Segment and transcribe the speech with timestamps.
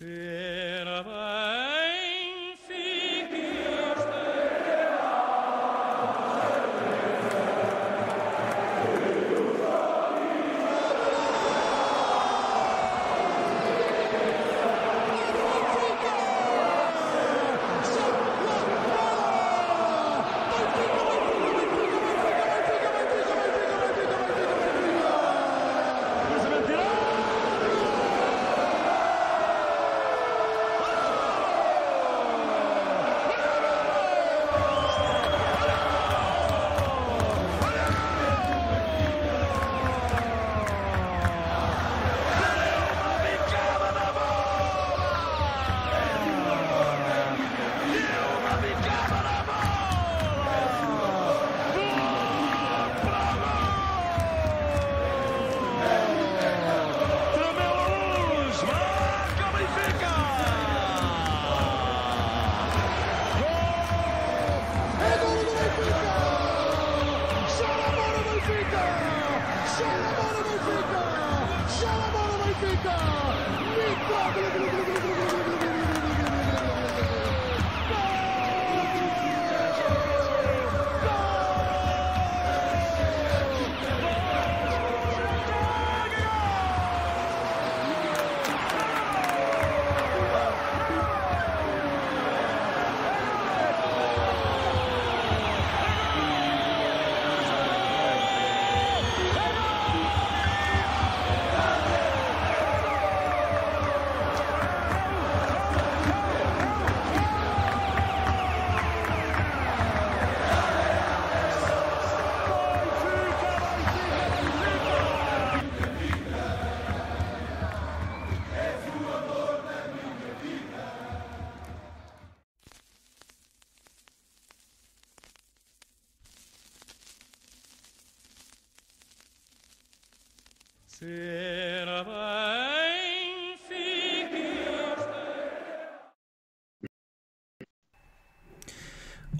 [0.00, 0.79] Yeah.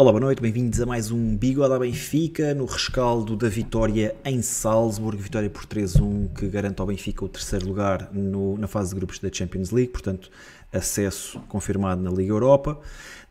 [0.01, 4.41] Olá, boa noite, bem-vindos a mais um Bigode à Benfica, no rescaldo da vitória em
[4.41, 8.97] Salzburgo, vitória por 3-1 que garante ao Benfica o terceiro lugar no, na fase de
[8.97, 10.31] grupos da Champions League, portanto,
[10.73, 12.81] acesso confirmado na Liga Europa.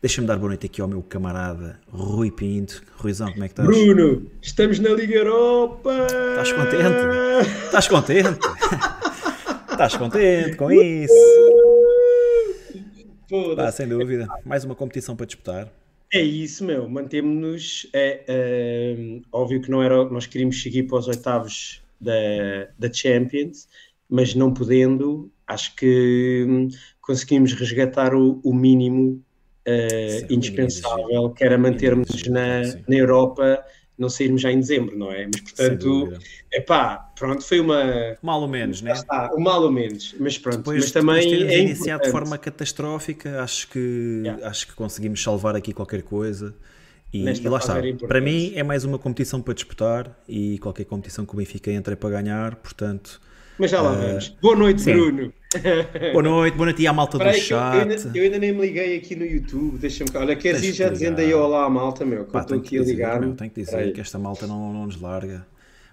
[0.00, 2.84] Deixa-me dar boa noite aqui ao meu camarada Rui Pinto.
[2.98, 3.66] Ruizão, como é que estás?
[3.66, 6.06] Bruno, estamos na Liga Europa!
[6.30, 7.64] Estás contente?
[7.64, 8.38] Estás contente?
[9.72, 11.12] estás contente com isso?
[13.56, 14.28] Pá, sem dúvida.
[14.46, 15.68] Mais uma competição para disputar.
[16.12, 16.88] É isso, meu.
[16.88, 17.88] Mantemos-nos.
[17.92, 20.04] É, é, óbvio que não era.
[20.10, 23.68] Nós queríamos seguir para os oitavos da, da Champions,
[24.08, 26.68] mas não podendo, acho que hum,
[27.00, 29.22] conseguimos resgatar o, o mínimo
[29.68, 33.64] uh, indispensável, que era mantermos na, na Europa
[34.00, 35.26] não sairmos já em dezembro, não é?
[35.26, 36.18] Mas portanto,
[36.50, 38.16] é pá, pronto, foi uma.
[38.22, 38.92] Mal ou menos, né?
[38.92, 40.58] Está, um mal ou menos, mas pronto.
[40.58, 44.48] Depois, mas também depois é iniciado de forma catastrófica, acho que, yeah.
[44.48, 46.54] acho que conseguimos salvar aqui qualquer coisa.
[47.12, 47.76] E, e lá está.
[48.08, 51.92] Para mim é mais uma competição para disputar e qualquer competição que o Benfica entre
[51.92, 53.20] é para ganhar, portanto.
[53.60, 54.28] Mas já lá uh, vamos.
[54.40, 54.92] Boa noite, sim.
[54.94, 55.32] Bruno.
[56.12, 57.74] Boa noite, boa noite e à malta do chat.
[57.74, 60.88] Eu ainda, eu ainda, nem me liguei aqui no YouTube, deixa-me Olha, queres ir já
[60.88, 63.20] dizendo aí olá à malta, meu, que Pá, eu estou aqui a ligar.
[63.20, 65.44] Meu, tenho que dizer que esta malta não, não nos larga.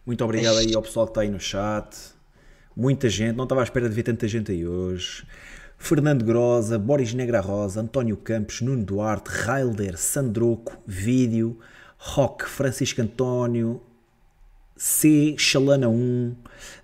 [0.05, 1.89] Muito obrigado aí ao pessoal que está aí no chat.
[2.75, 5.25] Muita gente, não estava à espera de ver tanta gente aí hoje.
[5.75, 11.57] Fernando Grosa, Boris Negra Rosa, António Campos, Nuno Duarte, Railder, Sandroco, Vídeo,
[11.97, 13.81] Rock, Francisco António,
[14.77, 16.35] C, Chalana 1,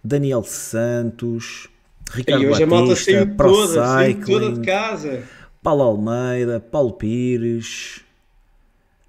[0.03, 1.67] Daniel Santos,
[2.11, 2.95] Ricardo e hoje Batista, a malta
[3.37, 5.23] toda, toda de casa.
[5.61, 8.01] Paulo Almeida, Paulo Pires,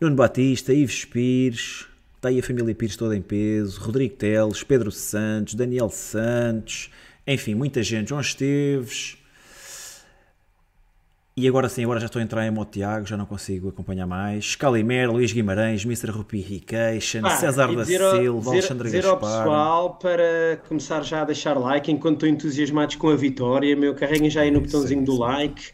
[0.01, 1.87] Nuno Batista, Ives Pires,
[2.17, 6.91] está aí a família Pires toda em peso, Rodrigo Teles, Pedro Santos, Daniel Santos,
[7.27, 9.17] enfim, muita gente, João Esteves,
[11.37, 14.07] e agora sim, agora já estou a entrar em modo Tiago, já não consigo acompanhar
[14.07, 14.55] mais.
[14.55, 16.11] Calimer, Luís Guimarães, Mr.
[16.11, 19.13] Rupi Rication, ah, César da Silva, Alexandre dizer Gaspar.
[19.13, 23.75] ao pessoal para começar já a deixar like enquanto estão entusiasmados com a vitória.
[23.75, 25.73] Meu, carreguem já aí no botãozinho do like.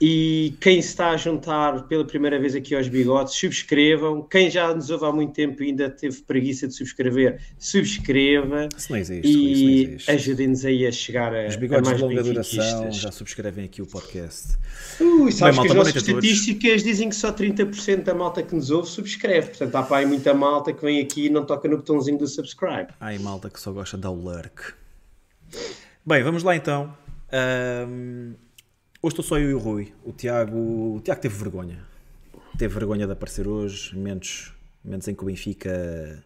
[0.00, 4.22] E quem se está a juntar pela primeira vez aqui aos bigodes, subscrevam.
[4.22, 8.68] Quem já nos ouve há muito tempo e ainda teve preguiça de subscrever, subscreva.
[8.76, 9.28] Isso não existe.
[9.28, 13.64] E ajudem-nos aí a chegar a, Os bigodes a mais de longa duração já subscrevem
[13.64, 14.56] aqui o podcast.
[15.00, 18.54] Ui, sabes Bem, que malta, as nossas estatísticas dizem que só 30% da malta que
[18.54, 19.48] nos ouve subscreve.
[19.48, 22.26] Portanto, há para aí muita malta que vem aqui e não toca no botãozinho do
[22.28, 22.88] subscribe.
[23.00, 24.74] Aí malta que só gosta de dar o lurk.
[26.06, 26.96] Bem, vamos lá então.
[27.32, 28.47] Um
[29.00, 29.92] Hoje estou só eu e o Rui.
[30.04, 30.56] O Tiago,
[30.96, 31.86] o Tiago teve vergonha.
[32.58, 34.52] Teve vergonha de aparecer hoje, momentos,
[34.84, 36.24] momentos em que o Benfica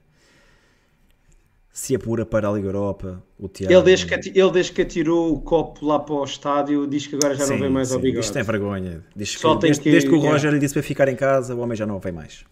[1.70, 3.22] se apura para a Liga Europa.
[3.38, 3.74] O Tiago...
[3.74, 7.14] ele, desde que, ele desde que atirou o copo lá para o estádio diz que
[7.14, 7.94] agora já sim, não vem mais sim.
[7.94, 8.24] ao bigode.
[8.24, 9.04] Isto é vergonha.
[9.14, 10.54] Diz que, desde, que, desde que o Roger é.
[10.54, 12.42] lhe disse para ficar em casa, o homem já não vem mais.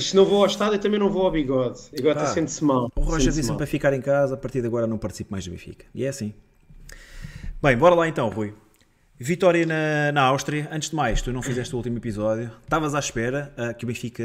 [0.00, 1.80] Se não vou ao estádio, também não vou ao bigode.
[1.98, 2.90] Agora ah, sente-se mal.
[2.96, 5.50] O Roger disse-me para ficar em casa, a partir de agora não participo mais do
[5.50, 5.84] Benfica.
[5.94, 6.32] E é assim.
[7.62, 8.54] Bem, bora lá então, Rui.
[9.22, 10.66] Vitória na, na Áustria.
[10.72, 12.50] Antes de mais, tu não fizeste o último episódio.
[12.62, 14.24] Estavas à espera uh, que o Benfica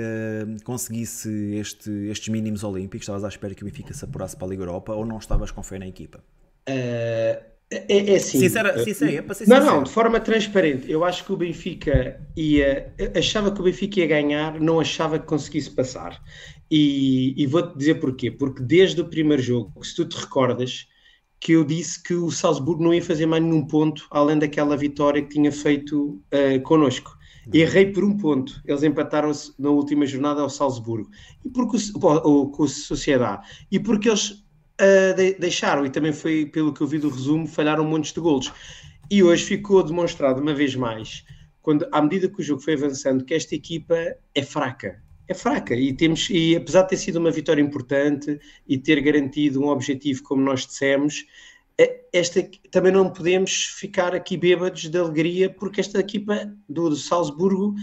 [0.63, 3.01] conseguisse este, estes mínimos olímpicos?
[3.01, 5.51] Estavas à espera que o Benfica se apurasse para a Liga Europa ou não estavas
[5.51, 6.23] com fé na equipa?
[6.69, 8.39] Uh, é, é assim.
[8.39, 9.75] Sincera, sincera, é para ser não, sincero.
[9.75, 10.89] não, de forma transparente.
[10.89, 12.93] Eu acho que o Benfica ia.
[13.17, 16.23] Achava que o Benfica ia ganhar, não achava que conseguisse passar.
[16.71, 18.31] E, e vou-te dizer porquê.
[18.31, 20.87] Porque desde o primeiro jogo, se tu te recordas
[21.45, 25.21] que eu disse que o Salzburgo não ia fazer mais nenhum ponto além daquela vitória
[25.21, 27.15] que tinha feito uh, connosco.
[27.53, 28.59] Errei por um ponto.
[28.65, 31.07] Eles empataram na última jornada ao Salzburgo.
[31.45, 33.47] E porque o, o, o Sociedade.
[33.71, 37.45] E porque eles uh, de, deixaram, e também foi pelo que eu vi do resumo,
[37.45, 38.51] falharam montes de golos.
[39.11, 41.23] E hoje ficou demonstrado uma vez mais,
[41.61, 43.95] quando, à medida que o jogo foi avançando, que esta equipa
[44.33, 48.77] é fraca é fraca e temos e apesar de ter sido uma vitória importante e
[48.77, 51.25] ter garantido um objetivo como nós dissemos
[51.77, 56.95] é, esta também não podemos ficar aqui bêbados de alegria porque esta equipa do, do
[56.95, 57.75] Salzburgo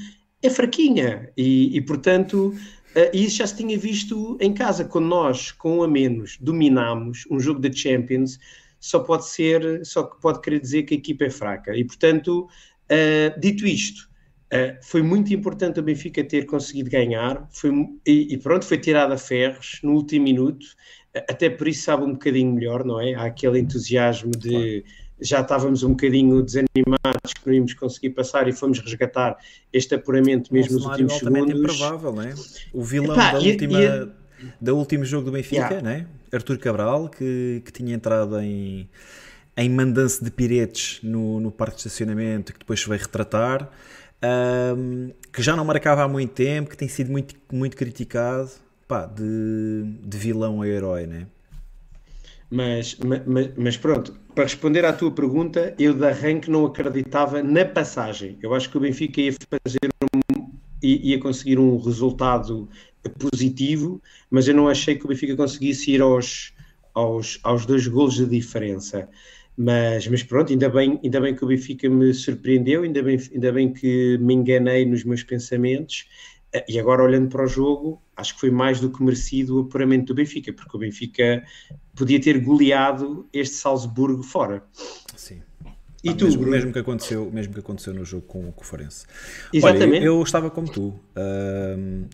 [0.43, 2.55] é fraquinha e, e portanto
[2.97, 4.85] uh, isso já se tinha visto em casa.
[4.85, 8.39] Quando nós com um a menos dominamos um jogo da Champions
[8.81, 11.77] só pode ser só que pode querer dizer que a equipa é fraca.
[11.77, 12.49] E portanto
[12.91, 14.11] uh, dito isto
[14.53, 17.71] Uh, foi muito importante o Benfica ter conseguido ganhar foi,
[18.07, 20.67] e, e, pronto, foi tirado a ferros no último minuto,
[21.15, 23.15] até por isso sabe um bocadinho melhor, não é?
[23.15, 24.85] Há aquele entusiasmo de
[25.23, 29.37] já estávamos um bocadinho desanimados que não íamos conseguir passar e fomos resgatar
[29.73, 31.59] este apuramento mesmo nos últimos segundos.
[31.59, 32.35] improvável, não é?
[32.73, 34.13] O vilão Epá, da, e, última, e,
[34.61, 35.83] da último jogo do Benfica, yeah.
[35.83, 36.07] não é?
[36.33, 38.89] Artur Cabral, que, que tinha entrado em,
[39.57, 43.71] em mandança de piretes no, no parque de estacionamento, que depois se veio retratar
[44.25, 48.51] um, que já não marcava há muito tempo, que tem sido muito, muito criticado,
[48.87, 51.27] pá, de, de vilão a herói, né?
[52.51, 57.65] Mas, mas, mas, pronto, para responder à tua pergunta, eu de arranque não acreditava na
[57.65, 58.39] passagem.
[58.43, 60.51] Eu acho que o Benfica ia fazer um,
[60.83, 62.69] ia conseguir um resultado
[63.19, 66.53] positivo, mas eu não achei que o Benfica conseguisse ir aos,
[66.95, 69.09] aos, aos dois golos de diferença.
[69.57, 73.53] Mas, mas pronto, ainda bem, ainda bem que o Benfica me surpreendeu, ainda bem, ainda
[73.53, 76.07] bem que me enganei nos meus pensamentos.
[76.53, 79.61] Eh, e agora, olhando para o jogo, acho que foi mais do que merecido o
[79.61, 81.45] apuramento do Benfica, porque o Benfica
[81.95, 84.65] podia ter goleado este Salzburgo fora.
[85.17, 85.43] Sim.
[86.03, 88.67] E ah, tu, mesmo, mesmo, que aconteceu, mesmo que aconteceu no jogo com, com o
[88.67, 89.07] Farense.
[89.53, 89.99] Exatamente.
[89.99, 90.89] Olha, eu, eu, estava como tu.
[91.17, 92.09] Uh,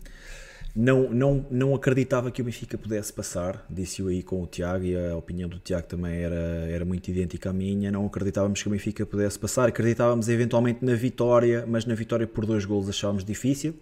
[0.75, 4.95] não, não, não acreditava que o Benfica pudesse passar, disse-o aí com o Tiago, e
[4.95, 6.35] a opinião do Tiago também era,
[6.69, 7.91] era muito idêntica à minha.
[7.91, 12.45] Não acreditávamos que o Benfica pudesse passar, acreditávamos eventualmente na vitória, mas na vitória por
[12.45, 13.75] dois golos achávamos difícil.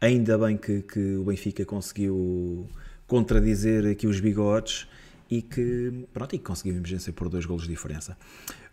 [0.00, 2.68] Ainda bem que, que o Benfica conseguiu
[3.06, 4.88] contradizer aqui os bigodes
[5.30, 8.16] e que, pronto, e conseguimos vencer por dois golos de diferença.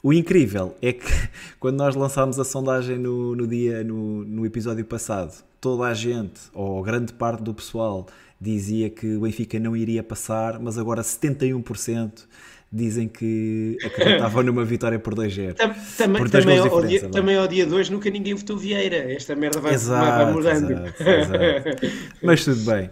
[0.04, 1.06] O incrível é que
[1.60, 6.42] quando nós lançámos a sondagem no, no dia, no, no episódio passado, toda a gente,
[6.54, 8.08] ou grande parte do pessoal,
[8.40, 12.26] dizia que o Benfica não iria passar, mas agora 71%
[12.74, 15.56] dizem que acreditavam numa vitória por 2-0.
[15.98, 19.14] Também, também, ao dia, também ao dia 2 nunca ninguém votou Vieira.
[19.14, 20.72] Esta merda vai, exato, vai mudando.
[20.72, 21.88] Exato, exato.
[22.24, 22.90] mas tudo bem.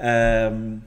[0.00, 0.80] Um,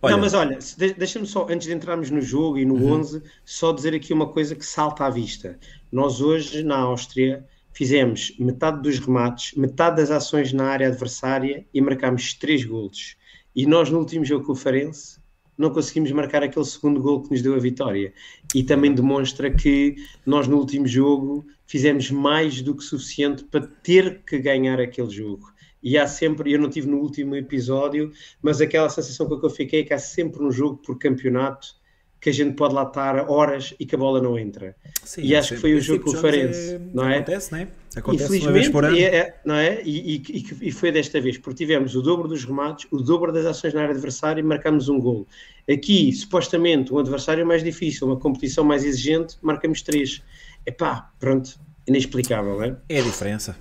[0.00, 0.14] olha.
[0.14, 0.58] Não, mas olha,
[0.96, 3.00] deixa-me só, antes de entrarmos no jogo e no uhum.
[3.00, 5.58] 11, só dizer aqui uma coisa que salta à vista.
[5.90, 11.80] Nós hoje, na Áustria, fizemos metade dos remates, metade das ações na área adversária e
[11.80, 13.16] marcámos três golos.
[13.54, 15.20] E nós, no último jogo com o Farense,
[15.56, 18.12] não conseguimos marcar aquele segundo gol que nos deu a vitória.
[18.54, 24.22] E também demonstra que nós, no último jogo, fizemos mais do que suficiente para ter
[24.24, 25.52] que ganhar aquele jogo.
[25.82, 29.50] E há sempre, eu não tive no último episódio, mas aquela sensação com que eu
[29.50, 31.81] fiquei é que há sempre um jogo por campeonato
[32.22, 34.76] que a gente pode lá estar horas e que a bola não entra.
[35.02, 36.80] Sim, e acho que foi o jogo com o Farense, é...
[36.94, 37.16] não é?
[37.16, 37.68] Acontece, não é?
[37.96, 38.96] Acontece Infelizmente, por ano.
[38.96, 39.82] É, não é?
[39.82, 43.44] E, e, e, foi desta vez, porque tivemos o dobro dos remates, o dobro das
[43.44, 45.26] ações na área adversária e marcamos um gol.
[45.68, 50.22] Aqui, supostamente, um adversário mais difícil, uma competição mais exigente, marcamos três.
[50.64, 52.76] Epá, pronto, inexplicável, não é?
[52.88, 53.56] É a diferença.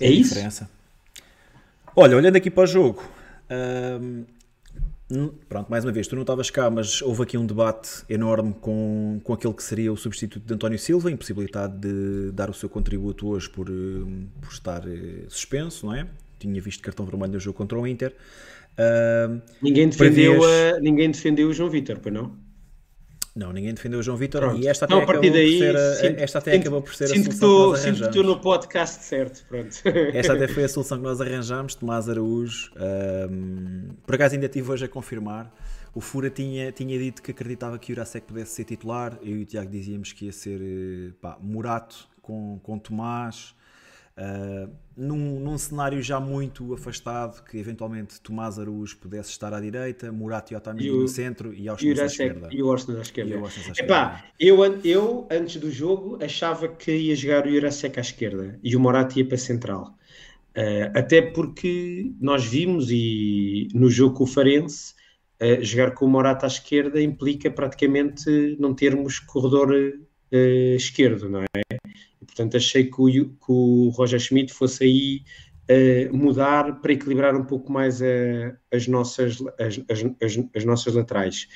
[0.00, 0.28] É, é a isso?
[0.28, 0.70] diferença.
[1.96, 3.02] Olha, olhando aqui para o jogo,
[3.50, 4.24] Hum,
[5.48, 9.20] pronto, mais uma vez, tu não estavas cá, mas houve aqui um debate enorme com,
[9.24, 13.28] com aquele que seria o substituto de António Silva, impossibilidade de dar o seu contributo
[13.28, 16.06] hoje por, hum, por estar eh, suspenso, não é?
[16.38, 18.14] Tinha visto cartão vermelho no jogo contra o Inter.
[18.78, 22.36] Uh, ninguém, defendeu a, ninguém defendeu o João Vitor, pois não?
[23.38, 25.76] Não, ninguém defendeu o João Vitor e esta até, não, a acabou, daí, por ser
[25.76, 28.08] a, sinto, esta até sinto, acabou por ser sinto a solução que, que Sinto que
[28.08, 29.76] estou no podcast certo, pronto.
[30.12, 32.72] Esta até foi a solução que nós arranjámos, Tomás Araújo.
[33.30, 35.54] Um, por acaso ainda estive hoje a confirmar.
[35.94, 39.16] O Fura tinha, tinha dito que acreditava que o Jurasek pudesse ser titular.
[39.22, 43.54] Eu e o Tiago dizíamos que ia ser eh, pá, Murato com, com Tomás.
[44.18, 50.10] Uh, num, num, cenário já muito afastado, que eventualmente Tomás Araújo pudesse estar à direita,
[50.10, 52.48] Murat e Otamendi no centro e aos à esquerda.
[53.30, 53.84] E o Orsnes à esquerda.
[53.84, 58.74] Epá, eu, eu, antes do jogo, achava que ia jogar o Jurasek à esquerda e
[58.74, 59.94] o Murat ia para a central.
[60.56, 64.94] Uh, até porque nós vimos, e no jogo com o Farense,
[65.40, 69.72] uh, jogar com o Morata à esquerda implica praticamente não termos corredor
[70.76, 71.47] esquerdo, não é?
[72.38, 75.22] Portanto, achei que o, que o Roger Schmidt fosse aí
[75.68, 78.06] uh, mudar para equilibrar um pouco mais a,
[78.72, 79.80] as, nossas, as,
[80.22, 81.48] as, as nossas laterais.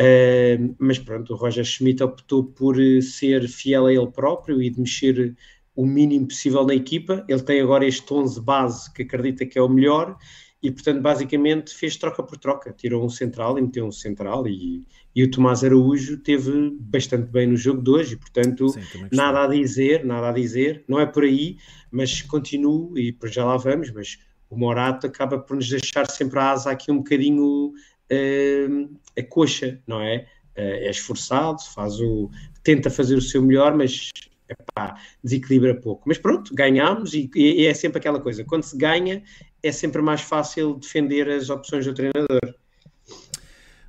[0.00, 4.80] Uh, mas pronto, o Roger Schmidt optou por ser fiel a ele próprio e de
[4.80, 5.36] mexer
[5.76, 7.22] o mínimo possível na equipa.
[7.28, 10.16] Ele tem agora este 11 base que acredita que é o melhor
[10.64, 12.72] e, portanto, basicamente fez troca por troca.
[12.72, 14.82] Tirou um central e meteu um central e,
[15.14, 18.80] e o Tomás Araújo teve bastante bem no jogo de hoje, e, portanto, Sim,
[19.12, 21.58] nada a dizer, nada a dizer, não é por aí,
[21.90, 24.18] mas continuo, e por já lá vamos, mas
[24.48, 29.82] o Morato acaba por nos deixar sempre a asa aqui um bocadinho uh, a coxa,
[29.86, 30.26] não é?
[30.56, 32.30] Uh, é esforçado, faz o,
[32.62, 34.08] tenta fazer o seu melhor, mas
[34.48, 36.04] epá, desequilibra pouco.
[36.06, 39.22] Mas pronto, ganhamos e, e, é sempre aquela coisa, quando se ganha
[39.64, 42.54] é sempre mais fácil defender as opções do treinador.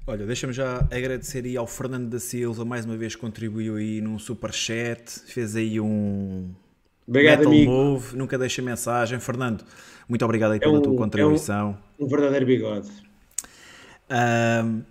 [0.07, 4.17] Olha, deixa-me já agradecer aí ao Fernando da Silva, mais uma vez contribuiu aí num
[4.17, 6.53] super chat, fez aí um
[7.05, 7.71] obrigado, metal amigo.
[7.71, 9.19] move, nunca deixa mensagem.
[9.19, 9.65] Fernando,
[10.07, 11.77] muito obrigado aí pela é um, tua contribuição.
[11.99, 12.89] É um, um, verdadeiro bigode.
[14.09, 14.83] Um,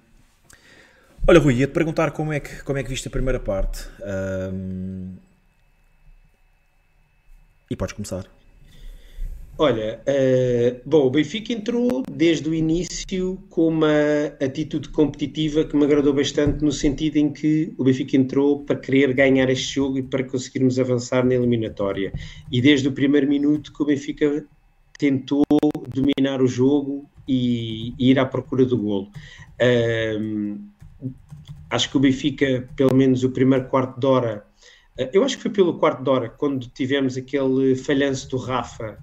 [1.26, 3.88] olha, Rui, ia-te perguntar como é, que, como é que viste a primeira parte.
[7.70, 8.33] E podes começar.
[9.56, 15.84] Olha, uh, bom, o Benfica entrou desde o início com uma atitude competitiva que me
[15.84, 20.02] agradou bastante, no sentido em que o Benfica entrou para querer ganhar este jogo e
[20.02, 22.12] para conseguirmos avançar na eliminatória.
[22.50, 24.44] E desde o primeiro minuto que o Benfica
[24.98, 25.44] tentou
[25.88, 29.08] dominar o jogo e, e ir à procura do golo.
[29.62, 30.58] Uh,
[31.70, 34.44] acho que o Benfica, pelo menos o primeiro quarto de hora,
[34.98, 38.98] uh, eu acho que foi pelo quarto de hora, quando tivemos aquele falhanço do Rafa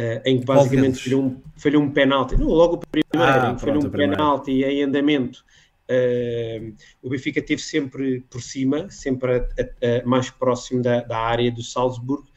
[0.00, 3.84] Uh, em que basicamente falhou um, falhou um penalti, não, logo o primeiro, ah, falhou
[3.84, 5.44] um penalti em andamento.
[5.90, 11.18] Uh, o Benfica teve sempre por cima, sempre a, a, a, mais próximo da, da,
[11.18, 12.28] área do Salzburgo.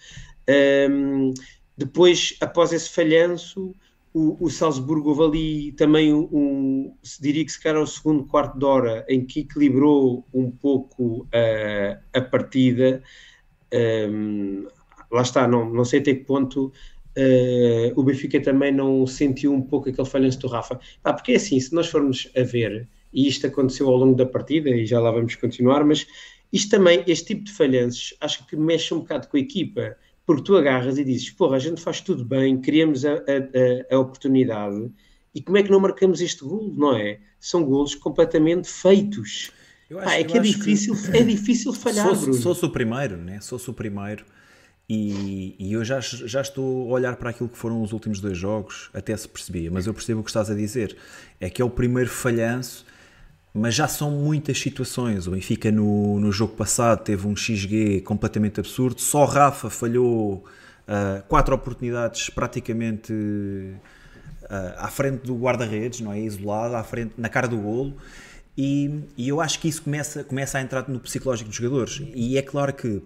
[0.90, 1.34] Um,
[1.78, 3.74] depois, após esse falhanço,
[4.14, 8.26] o, o Salzburgo houve ali também um, um, se diria que se calhar o segundo
[8.26, 13.02] quarto de hora em que equilibrou um pouco uh, a partida.
[13.74, 14.68] Um,
[15.12, 16.74] lá está, não, não sei até que ponto
[17.16, 20.80] Uh, o Benfica também não sentiu um pouco aquele falhanço do Rafa.
[21.04, 24.26] Ah, porque é assim, se nós formos a ver, e isto aconteceu ao longo da
[24.26, 26.08] partida, e já lá vamos continuar, mas
[26.52, 30.44] isto também, este tipo de falhanços, acho que mexe um bocado com a equipa, porque
[30.44, 34.90] tu agarras e dizes, porra, a gente faz tudo bem, queríamos a, a, a oportunidade,
[35.36, 37.20] e como é que não marcamos este gol, não é?
[37.40, 39.52] São golos completamente feitos.
[39.92, 41.18] Acho, ah, é que é difícil, que...
[41.18, 43.40] é difícil falhar, sou, Sou-se o primeiro, né?
[43.42, 44.26] Sou-se o primeiro
[44.90, 48.38] e, e, eu já, já estou a olhar para aquilo que foram os últimos dois
[48.38, 50.98] jogos, até se percebia, mas eu percebo o que estás a dizer.
[51.40, 52.86] É que é o primeiro falhanço,
[53.54, 55.26] mas já são muitas situações.
[55.26, 60.44] O Benfica no, no jogo passado teve um XG completamente absurdo, só Rafa falhou
[60.88, 66.20] uh, quatro oportunidades praticamente uh, à frente do guarda-redes, não é?
[66.20, 67.96] Isolado, à frente, na cara do golo.
[68.58, 72.02] E, e, eu acho que isso começa, começa a entrar no psicológico dos jogadores.
[72.14, 73.02] E é claro que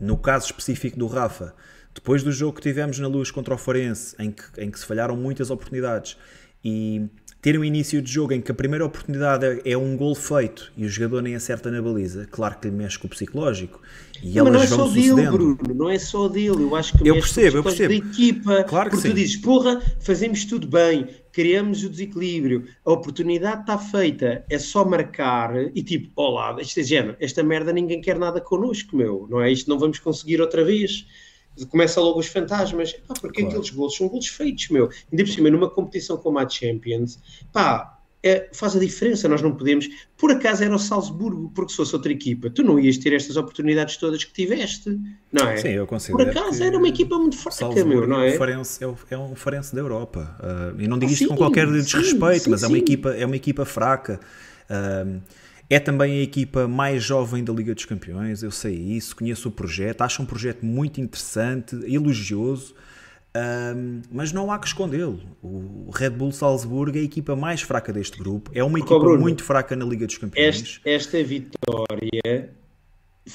[0.00, 1.54] no caso específico do Rafa,
[1.94, 4.86] depois do jogo que tivemos na luz contra o Forense, em que, em que se
[4.86, 6.16] falharam muitas oportunidades,
[6.64, 7.08] e
[7.40, 10.84] ter um início de jogo em que a primeira oportunidade é um gol feito e
[10.84, 13.80] o jogador nem acerta na baliza, claro que lhe mexe com o psicológico.
[14.22, 15.16] E não, elas não é vão só sucedendo.
[15.16, 16.62] dele, Bruno, não é só dele.
[16.62, 17.88] Eu acho que eu percebo, eu percebo.
[17.88, 18.64] da equipa.
[18.64, 19.14] Claro que porque sim.
[19.14, 24.84] tu dizes, porra, fazemos tudo bem, criamos o desequilíbrio, a oportunidade está feita, é só
[24.84, 29.40] marcar e tipo, olá, este é género, esta merda ninguém quer nada connosco, meu, não
[29.40, 29.52] é?
[29.52, 31.06] Isto não vamos conseguir outra vez
[31.66, 32.92] começa logo os fantasmas.
[32.92, 33.56] Pá, porque claro.
[33.56, 34.88] aqueles golos são golos feitos, meu.
[35.10, 37.18] Ainda por cima, numa competição como a Champions,
[37.52, 39.28] pá, é, faz a diferença.
[39.28, 39.88] Nós não podemos.
[40.16, 43.36] Por acaso era o Salzburgo, porque se fosse outra equipa, tu não ias ter estas
[43.36, 44.98] oportunidades todas que tiveste,
[45.32, 45.56] não é?
[45.56, 46.18] Sim, eu considero.
[46.24, 48.30] Por acaso era uma equipa muito fraca, meu, não é?
[48.30, 50.36] É um Farense, é um Farense da Europa.
[50.40, 53.10] Uh, e não digo isto sim, com qualquer desrespeito, sim, mas sim, é uma equipa,
[53.10, 54.20] é uma equipa fraca.
[54.68, 55.20] Uh,
[55.70, 59.52] é também a equipa mais jovem da Liga dos Campeões, eu sei isso, conheço o
[59.52, 62.74] projeto, acho um projeto muito interessante, elogioso.
[63.36, 65.20] Um, mas não há que escondê-lo.
[65.42, 69.20] O Red Bull Salzburgo é a equipa mais fraca deste grupo, é uma equipa Bruno,
[69.20, 70.80] muito fraca na Liga dos Campeões.
[70.84, 72.50] Esta, esta, vitória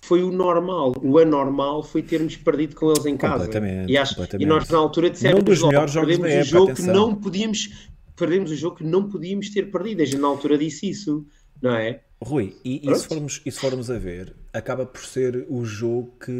[0.03, 3.45] foi o normal, o anormal foi termos perdido com eles em casa.
[3.45, 4.43] Completamente, e, acho, completamente.
[4.43, 6.85] e nós na altura dissemos um dos melhores jogos perdemos da época, o jogo atenção.
[6.85, 7.69] que não podíamos
[8.15, 10.01] perdemos o jogo que não podíamos ter perdido.
[10.01, 11.25] A gente na altura disse isso,
[11.61, 12.01] não é?
[12.23, 16.13] Rui, e, e se, formos, e se formos a ver, acaba por ser o jogo
[16.23, 16.31] que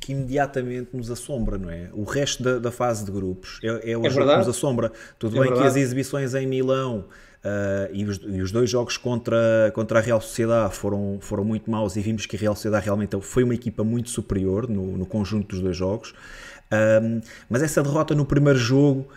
[0.00, 1.90] que imediatamente nos assombra, não é?
[1.92, 4.30] O resto da, da fase de grupos é, é o É jogo verdade.
[4.32, 4.92] que nos assombra.
[5.18, 5.68] Tudo É bem que verdade.
[5.68, 7.04] as exibições em Milão
[7.44, 11.70] ah, e, os, e os dois jogos contra, contra a Real Sociedade foram, foram muito
[11.70, 15.04] maus e vimos que a Real Sociedade realmente foi uma equipa muito superior no, no
[15.04, 16.14] conjunto dos dois jogos.
[16.70, 19.08] Ahm, mas essa derrota no primeiro jogo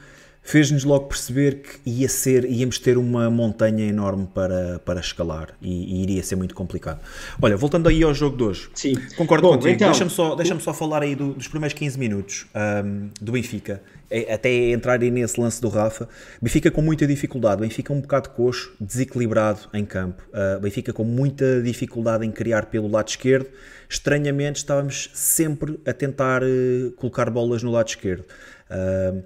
[0.45, 5.95] fez-nos logo perceber que ia ser, íamos ter uma montanha enorme para, para escalar e,
[5.99, 6.99] e iria ser muito complicado.
[7.41, 8.93] Olha, voltando aí ao jogo de hoje, Sim.
[9.17, 9.73] concordo Bom, contigo.
[9.73, 13.81] então- Deixa-me só, deixa só falar aí do- dos primeiros 15 minutos ahm, do Benfica,
[14.09, 16.07] é- até entrar aí nesse lance do Rafa.
[16.39, 20.21] Benfica com muita dificuldade, Benfica um bocado coxo, desequilibrado em campo.
[20.31, 23.47] Ah, Benfica com muita dificuldade em criar pelo lado esquerdo.
[23.89, 28.25] Estranhamente estávamos sempre a tentar eh, colocar bolas no lado esquerdo.
[28.69, 29.21] Ahm,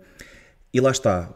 [0.73, 1.33] e lá está,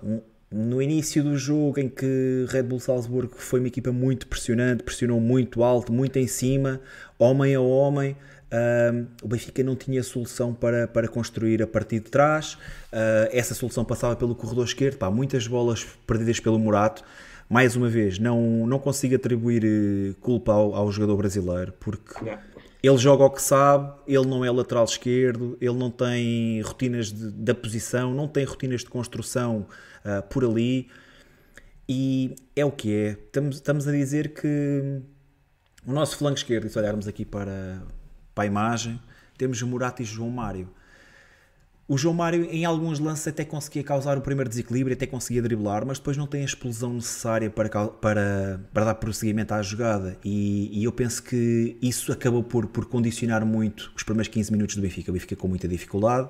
[0.52, 5.20] no início do jogo em que Red Bull Salzburgo foi uma equipa muito pressionante, pressionou
[5.20, 6.80] muito alto, muito em cima,
[7.18, 8.16] homem a homem,
[9.24, 12.58] o Benfica não tinha solução para, para construir a partir de trás,
[12.92, 17.04] ah, essa solução passava pelo corredor esquerdo, pá, muitas bolas perdidas pelo Morato,
[17.50, 22.26] mais uma vez, não, não consigo atribuir eh, culpa ao, ao jogador brasileiro, porque.
[22.84, 27.32] Ele joga o que sabe, ele não é lateral esquerdo, ele não tem rotinas de-
[27.32, 29.66] da posição, não tem rotinas de construção
[30.04, 30.90] ah, por ali.
[31.88, 33.10] E é o que é.
[33.12, 35.02] Estamos, estamos a dizer que
[35.86, 37.82] o nosso flanco esquerdo, e se olharmos aqui para,
[38.36, 39.00] para a imagem,
[39.38, 40.70] temos o Murata e João Mário.
[41.86, 45.86] O João Mário, em alguns lances, até conseguia causar o primeiro desequilíbrio, até conseguia driblar,
[45.86, 50.18] mas depois não tem a explosão necessária para, para, para dar prosseguimento à jogada.
[50.24, 54.76] E, e eu penso que isso acabou por, por condicionar muito os primeiros 15 minutos
[54.78, 55.12] do Benfica.
[55.12, 56.30] O Benfica com muita dificuldade.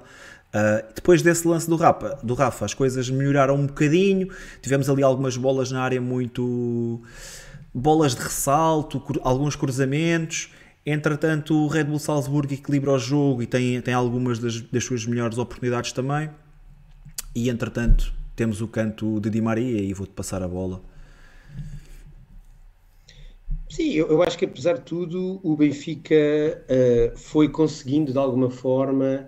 [0.52, 4.30] Ah, depois desse lance do Rafa, do Rafa, as coisas melhoraram um bocadinho.
[4.60, 7.00] Tivemos ali algumas bolas na área muito.
[7.72, 10.52] bolas de ressalto, cru- alguns cruzamentos.
[10.86, 15.06] Entretanto, o Red Bull Salzburgo equilibra o jogo e tem, tem algumas das, das suas
[15.06, 16.30] melhores oportunidades também.
[17.34, 20.82] E entretanto, temos o canto de Di Maria e vou-te passar a bola.
[23.70, 28.52] Sim, eu, eu acho que apesar de tudo, o Benfica eh, foi conseguindo de alguma
[28.52, 29.28] forma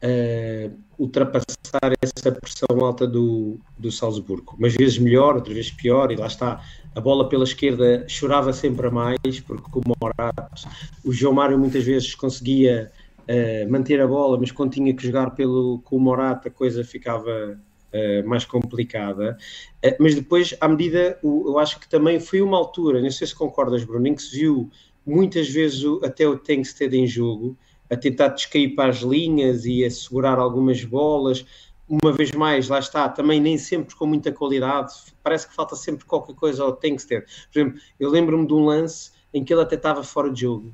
[0.00, 4.54] eh, ultrapassar essa pressão alta do, do Salzburgo.
[4.58, 6.64] Umas vezes melhor, outras vezes pior, e lá está.
[6.94, 10.68] A bola pela esquerda chorava sempre a mais, porque o Morato,
[11.04, 12.92] o João Mário muitas vezes conseguia
[13.26, 16.84] eh, manter a bola, mas quando tinha que jogar pelo, com o Morato a coisa
[16.84, 17.58] ficava
[17.92, 19.38] eh, mais complicada.
[19.82, 23.26] Eh, mas depois, à medida, o- eu acho que também foi uma altura, não sei
[23.26, 24.70] se concordas, Bruno, em que se viu
[25.04, 27.56] muitas vezes o- até o Tengsted em jogo,
[27.90, 31.44] a tentar descair para as linhas e a segurar algumas bolas.
[31.88, 36.06] Uma vez mais, lá está, também nem sempre com muita qualidade, parece que falta sempre
[36.06, 37.26] qualquer coisa ao Tengsted.
[37.52, 40.72] Por exemplo, eu lembro-me de um lance em que ele até estava fora de jogo,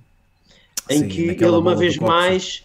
[0.88, 2.64] em Sim, que ele uma vez mais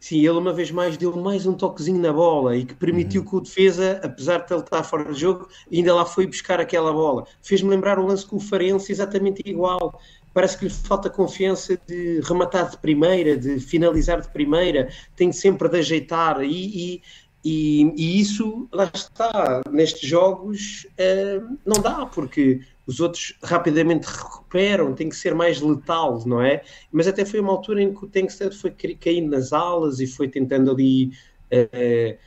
[0.00, 2.78] Sim, ele uma vez mais deu mais um toquezinho na bola e que Uhum.
[2.78, 6.58] permitiu que o defesa, apesar de ele estar fora de jogo, ainda lá foi buscar
[6.58, 7.26] aquela bola.
[7.42, 10.00] Fez-me lembrar o lance com o Farense exatamente igual.
[10.32, 15.68] Parece que lhe falta confiança de rematar de primeira, de finalizar de primeira, tem sempre
[15.68, 17.02] de ajeitar e, e,
[17.44, 24.94] e, e isso, lá está, nestes jogos eh, não dá, porque os outros rapidamente recuperam,
[24.94, 26.62] tem que ser mais letal, não é?
[26.92, 30.06] Mas até foi uma altura em que o Tengsted foi cai- caindo nas alas e
[30.06, 31.12] foi tentando ali
[31.50, 32.18] eh,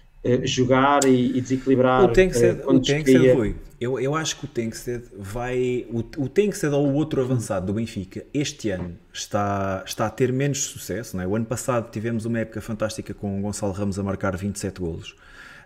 [0.44, 2.04] jogar e, e desequilibrar.
[2.04, 3.36] O Tengsted, eh, o descaía.
[3.36, 5.86] Rui, eu, eu acho que o Tengsted vai.
[5.90, 10.32] O, o Tengsted ou o outro avançado do Benfica este ano está, está a ter
[10.32, 11.18] menos sucesso.
[11.18, 11.28] Não é?
[11.28, 15.16] O ano passado tivemos uma época fantástica com o Gonçalo Ramos a marcar 27 golos.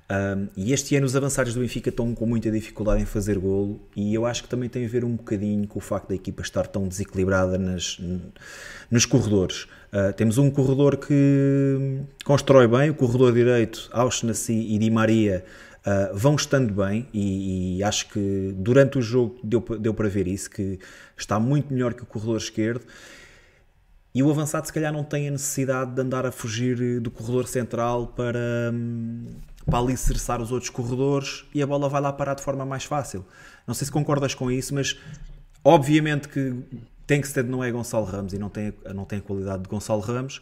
[0.09, 3.81] Um, e este ano os avançados do Benfica estão com muita dificuldade em fazer golo
[3.93, 6.41] e eu acho que também tem a ver um bocadinho com o facto da equipa
[6.41, 7.99] estar tão desequilibrada nas,
[8.89, 9.63] nos corredores.
[9.91, 15.43] Uh, temos um corredor que constrói bem, o corredor direito, Auschnassi e Di Maria
[15.87, 20.27] Uh, vão estando bem e, e, acho que durante o jogo deu, deu para ver
[20.27, 20.77] isso, que
[21.15, 22.81] está muito melhor que o corredor esquerdo
[24.13, 27.47] e o avançado se calhar não tem a necessidade de andar a fugir do corredor
[27.47, 29.27] central para, hum,
[29.69, 33.25] para alicerçar os outros corredores e a bola vai lá parar de forma mais fácil.
[33.67, 34.97] Não sei se concordas com isso, mas
[35.63, 36.55] obviamente que
[37.05, 40.41] Tankstead não é Gonçalo Ramos e não tem, não tem a qualidade de Gonçalo Ramos,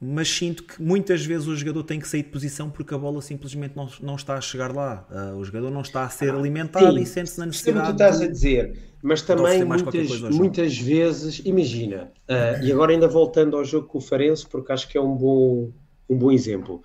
[0.00, 3.22] mas sinto que muitas vezes o jogador tem que sair de posição porque a bola
[3.22, 5.06] simplesmente não, não está a chegar lá.
[5.08, 7.86] Uh, o jogador não está a ser ah, alimentado sim, e sente-se na necessidade.
[7.86, 12.90] Sim, tu estás de, a dizer, mas também muitas, muitas vezes, imagina, uh, e agora
[12.90, 15.70] ainda voltando ao jogo com o Farense, porque acho que é um bom,
[16.10, 16.82] um bom exemplo.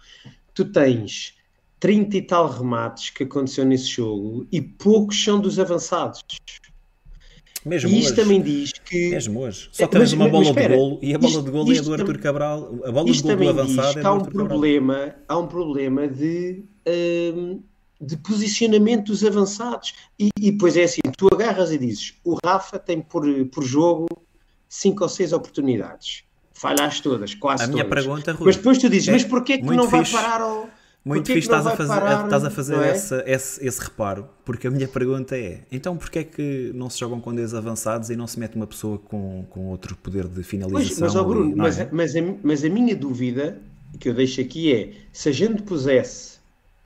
[0.58, 1.36] Tu tens
[1.80, 6.24] 30 e tal remates que aconteceu nesse jogo e poucos são dos avançados.
[7.63, 8.22] Mesmo e isto hoje.
[8.24, 9.12] também diz que.
[9.12, 9.70] Mesmo hoje.
[9.72, 12.17] Só temos uma bola de golo e a bola isto, de golo é do Arthur
[12.17, 12.80] Cabral.
[12.84, 16.63] A bola de golo avançada é há um problema, Há um problema de.
[16.88, 17.62] Um,
[18.02, 22.78] de posicionamento dos avançados e, e depois é assim, tu agarras e dizes o Rafa
[22.78, 24.08] tem por, por jogo
[24.70, 26.26] cinco ou seis oportunidades
[26.58, 27.82] falhaste todas, quase a todas.
[27.82, 30.12] minha pergunta, Rui, mas depois tu dizes, é mas porquê que não fixe.
[30.12, 30.70] vai parar ao
[31.08, 32.91] muito fixe estás a fazer, parar, estás a fazer é?
[32.91, 37.00] esse, esse, esse, reparo, porque a minha pergunta é: então porquê é que não se
[37.00, 40.43] jogam com dedos avançados e não se mete uma pessoa com, com outro poder de
[40.43, 40.98] finalização?
[41.00, 41.89] Pois, mas, oh Bruno, mas, é?
[41.91, 43.58] mas, a, mas a minha dúvida
[44.00, 46.39] que eu deixo aqui é: se a gente pusesse,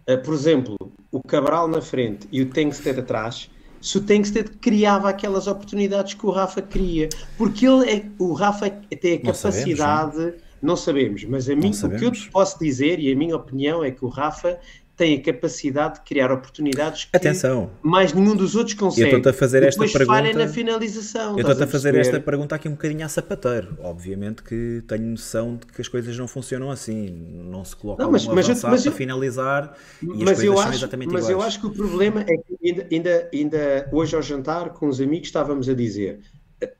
[0.08, 0.76] uh, por exemplo,
[1.12, 3.50] o Cabral na frente e o Tengsted atrás,
[3.82, 8.70] se o Tengsted criava aquelas oportunidades que o Rafa queria, porque ele é, o Rafa
[8.70, 10.16] tem a capacidade.
[10.16, 13.36] Sabemos, não sabemos, mas a mim, o que eu te posso dizer, e a minha
[13.36, 14.60] opinião, é que o Rafa
[15.02, 17.72] tem a capacidade de criar oportunidades que Atenção.
[17.82, 19.10] mais nenhum dos outros consegue.
[19.10, 20.34] Eu estou a fazer esta pergunta.
[20.34, 21.40] na finalização.
[21.40, 23.80] Eu estou a fazer esta pergunta aqui um bocadinho a sapateiro.
[23.82, 27.10] Obviamente que tenho noção de que as coisas não funcionam assim.
[27.50, 30.24] Não se coloca não, mas, um mas, eu, mas eu, para finalizar e mas as
[30.24, 31.36] coisas eu acho, são exatamente mas iguais.
[31.36, 34.88] Mas eu acho que o problema é que ainda, ainda, ainda hoje ao jantar com
[34.88, 36.20] os amigos estávamos a dizer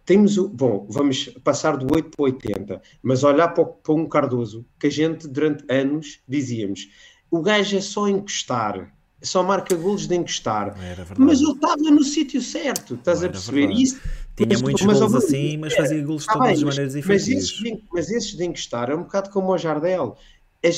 [0.06, 0.48] temos o.
[0.48, 4.90] Bom, vamos passar do 8 para 80, mas olhar para, para um Cardoso que a
[4.90, 6.88] gente durante anos dizíamos:
[7.32, 10.76] o gajo é só encostar, só marca golos de encostar.
[11.18, 13.72] Mas ele estava no sítio certo, estás a perceber?
[13.72, 14.02] Isso,
[14.36, 17.28] Tinha mas, muitos mas, golos assim, mas fazia golos de todas bem, as maneiras diferentes.
[17.28, 20.18] Mas esses, de, mas esses de encostar é um bocado como o Jardel.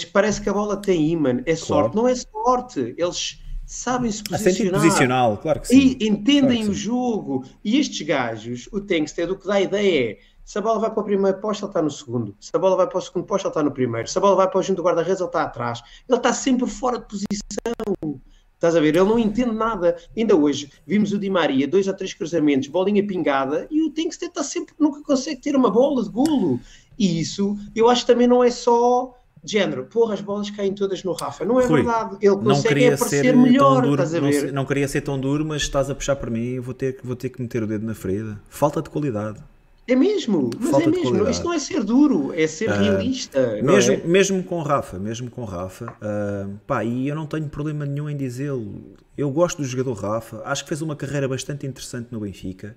[0.05, 1.95] parece que a bola tem imã, é sorte, claro.
[1.95, 2.95] não é sorte.
[2.97, 4.81] Eles sabem se posicionar.
[4.81, 5.97] posicional, claro que sim.
[5.99, 7.45] E entendem claro o jogo.
[7.63, 10.91] E estes gajos, o Tankstead, o que dá a ideia é se a bola vai
[10.91, 12.35] para o primeiro posto, ele está no segundo.
[12.39, 14.07] Se a bola vai para o segundo posto, ele está no primeiro.
[14.07, 15.81] Se a bola vai para o junto do guarda-redes, ele está atrás.
[16.07, 18.19] Ele está sempre fora de posição.
[18.55, 18.95] Estás a ver?
[18.95, 19.97] Ele não entende nada.
[20.15, 24.29] Ainda hoje vimos o Di Maria, dois ou três cruzamentos, bolinha pingada, e o Tankstead
[24.29, 26.59] está sempre, nunca consegue ter uma bola de golo.
[26.97, 30.73] E isso, eu acho que também não é só de género, porra, as bolas caem
[30.73, 31.43] todas no Rafa.
[31.43, 32.17] Não é Rui, verdade.
[32.21, 34.45] Ele consegue aparecer melhor, duro, estás a ver?
[34.45, 37.15] Não, não, queria ser tão duro, mas estás a puxar para mim vou ter, vou
[37.15, 38.39] ter que meter o dedo na ferida.
[38.47, 39.39] Falta de qualidade.
[39.85, 41.29] É mesmo, mas Falta é mesmo.
[41.29, 43.61] Isto não é ser duro, é ser uh, realista.
[43.61, 43.97] Mesmo, é?
[43.97, 48.15] mesmo com Rafa, mesmo com Rafa, uh, pá, e eu não tenho problema nenhum em
[48.15, 48.95] dizê-lo.
[49.17, 52.75] Eu gosto do jogador Rafa, acho que fez uma carreira bastante interessante no Benfica.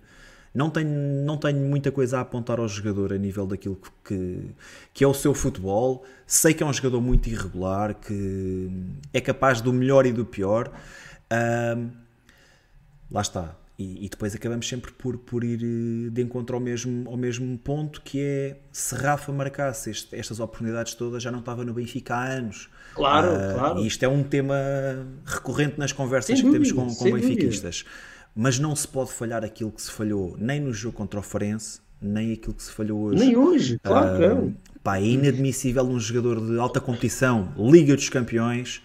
[0.52, 0.88] Não tenho,
[1.24, 4.40] não tenho muita coisa a apontar ao jogador a nível daquilo que,
[4.92, 6.02] que é o seu futebol.
[6.26, 8.70] Sei que é um jogador muito irregular, que
[9.12, 10.72] é capaz do melhor e do pior.
[11.30, 11.90] Um,
[13.10, 13.54] lá está.
[13.78, 17.58] E, e, depois acabamos sempre por, por ir eh, de encontro ao mesmo, ao mesmo
[17.58, 22.14] ponto, que é se Rafa marcasse este, estas oportunidades todas, já não estava no Benfica
[22.14, 22.70] há anos.
[22.94, 23.80] Claro, uh, claro.
[23.80, 24.56] E isto é um tema
[25.26, 27.82] recorrente nas conversas sem que dúvida, temos com, com benfiquistas.
[27.82, 31.22] Dúvida mas não se pode falhar aquilo que se falhou nem no jogo contra o
[31.22, 33.24] Farense, nem aquilo que se falhou hoje.
[33.24, 34.54] Nem hoje, claro uh, que não.
[34.82, 38.82] Pá, é inadmissível um jogador de alta competição, Liga dos Campeões,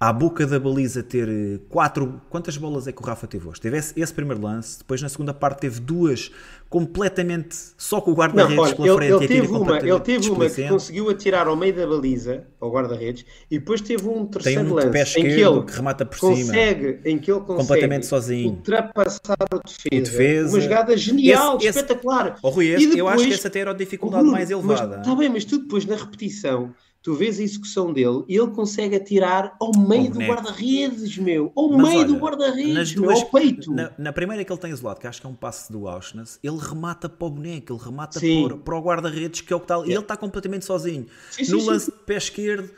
[0.00, 2.22] à boca da baliza ter eh, quatro.
[2.30, 3.60] Quantas bolas é que o Rafa teve hoje?
[3.60, 6.32] Teve esse, esse primeiro lance, depois na segunda parte teve duas
[6.70, 9.12] completamente só com o guarda-redes pela ele, frente.
[9.12, 13.26] Ele teve, uma, ele teve uma que conseguiu atirar ao meio da baliza, ao guarda-redes,
[13.50, 16.06] e depois teve um terceiro Tem um lance pé esquerdo, em que ele que remata
[16.06, 18.50] por consegue, cima, em que ele consegue completamente sozinho.
[18.52, 20.10] ultrapassar o defesa.
[20.10, 20.56] Defesa.
[20.56, 22.26] Uma jogada genial, esse, espetacular.
[22.28, 24.50] Esse, oh, Rui, esse, depois, eu acho que essa até era a dificuldade Bruno, mais
[24.50, 24.96] elevada.
[24.96, 28.96] Está bem, mas tu depois na repetição tu vês a execução dele e ele consegue
[28.96, 31.50] atirar ao meio do guarda-redes, meu.
[31.56, 33.72] Ao Mas meio olha, do guarda-redes, ao peito.
[33.72, 36.38] Na, na, primeira que ele tem isolado, que acho que é um passe do Auschwitz,
[36.42, 39.64] ele remata para o boneco, ele remata para, para, o guarda-redes, que é o que
[39.64, 39.78] está.
[39.78, 41.06] E ele está completamente sozinho.
[41.30, 41.92] Sim, sim, no lance sim.
[41.92, 42.70] de pé esquerdo,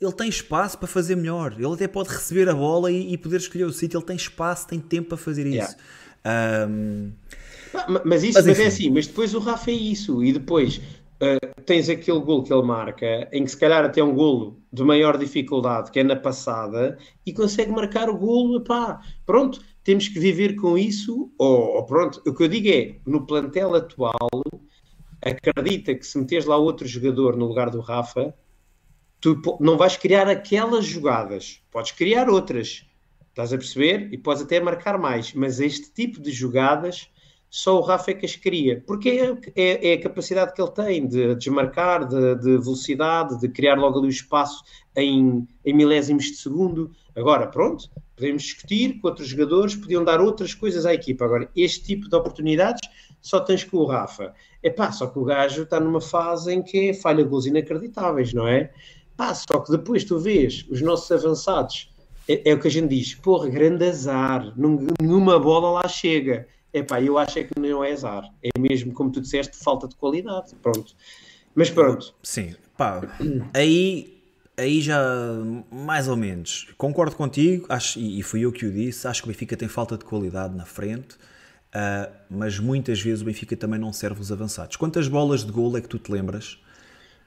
[0.00, 1.54] ele tem espaço para fazer melhor.
[1.58, 3.98] Ele até pode receber a bola e, e poder escolher o sítio.
[3.98, 5.76] Ele tem espaço, tem tempo para fazer isso.
[6.24, 6.72] Yeah.
[6.72, 7.12] Um...
[8.06, 10.24] Mas isso mas, mas é assim, mas depois o Rafa é isso.
[10.24, 10.80] E depois
[11.20, 14.60] uh, tens aquele golo que ele marca, em que se calhar até é um golo
[14.72, 20.08] de maior dificuldade, que é na passada, e consegue marcar o golo, pá, pronto, temos
[20.08, 24.42] que viver com isso, ou, ou pronto, o que eu digo é, no plantel atual,
[25.22, 28.34] acredita que se meteres lá outro jogador no lugar do Rafa,
[29.20, 32.86] tu não vais criar aquelas jogadas, podes criar outras,
[33.28, 34.08] estás a perceber?
[34.12, 37.10] E podes até marcar mais, mas este tipo de jogadas
[37.56, 40.70] só o Rafa é que as cria, porque é, é, é a capacidade que ele
[40.72, 44.62] tem de desmarcar, de, de, velocidade, de criar logo ali o espaço
[44.94, 46.90] em, em milésimos de segundo.
[47.16, 51.24] Agora, pronto, podemos discutir com outros jogadores, podiam dar outras coisas à equipa.
[51.24, 52.86] Agora, este tipo de oportunidades
[53.22, 54.34] só tens com o Rafa.
[54.62, 58.46] É pá, só que o gajo está numa fase em que falha gols inacreditáveis, não
[58.46, 58.70] é?
[59.16, 61.90] Pá, só que depois tu vês os nossos avançados,
[62.28, 64.52] é, é o que a gente diz, porra, grande azar,
[65.00, 66.46] nenhuma bola lá chega.
[66.76, 69.88] É pá, eu acho é que não é azar, é mesmo, como tu disseste, falta
[69.88, 70.94] de qualidade, pronto.
[71.54, 72.14] Mas pronto.
[72.22, 73.00] Sim, pá,
[73.54, 74.22] aí,
[74.58, 75.00] aí já
[75.72, 79.32] mais ou menos, concordo contigo, acho, e fui eu que o disse, acho que o
[79.32, 83.90] Benfica tem falta de qualidade na frente, uh, mas muitas vezes o Benfica também não
[83.90, 84.76] serve os avançados.
[84.76, 86.58] Quantas bolas de gol é que tu te lembras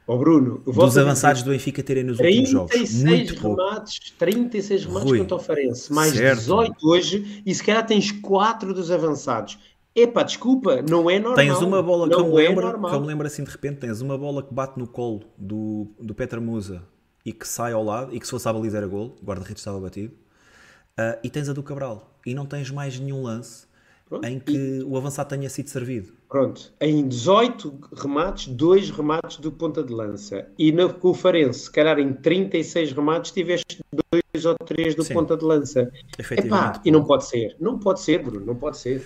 [0.10, 3.04] Ó oh Bruno, dos avançados do Benfica terem nos últimos jogos.
[3.04, 6.40] Muito remates, 36 remates Rui, contra o Farense, mais certo.
[6.40, 9.60] 18 hoje, e se calhar tens 4 dos avançados.
[9.94, 11.36] Epá, desculpa, não é normal.
[11.36, 13.82] Tens uma bola que eu, me é lembro, que eu me lembro assim de repente,
[13.82, 16.82] tens uma bola que bate no colo do, do Petra Musa
[17.24, 19.62] e que sai ao lado, e que se fosse a baliza era gol, o guarda-redes
[19.62, 20.16] estava batido,
[20.98, 23.68] uh, e tens a do Cabral, e não tens mais nenhum lance
[24.10, 24.26] Pronto.
[24.26, 26.12] em que o avançado tenha sido servido.
[26.28, 30.48] Pronto, em 18 remates, dois remates do ponta de lança.
[30.58, 33.80] E no Farense, se calhar em 36 remates, tiveste
[34.12, 35.14] dois ou três do Sim.
[35.14, 35.92] ponta de lança.
[36.32, 37.56] Epá, e não pode ser.
[37.60, 39.06] Não pode ser, Bruno, não pode ser.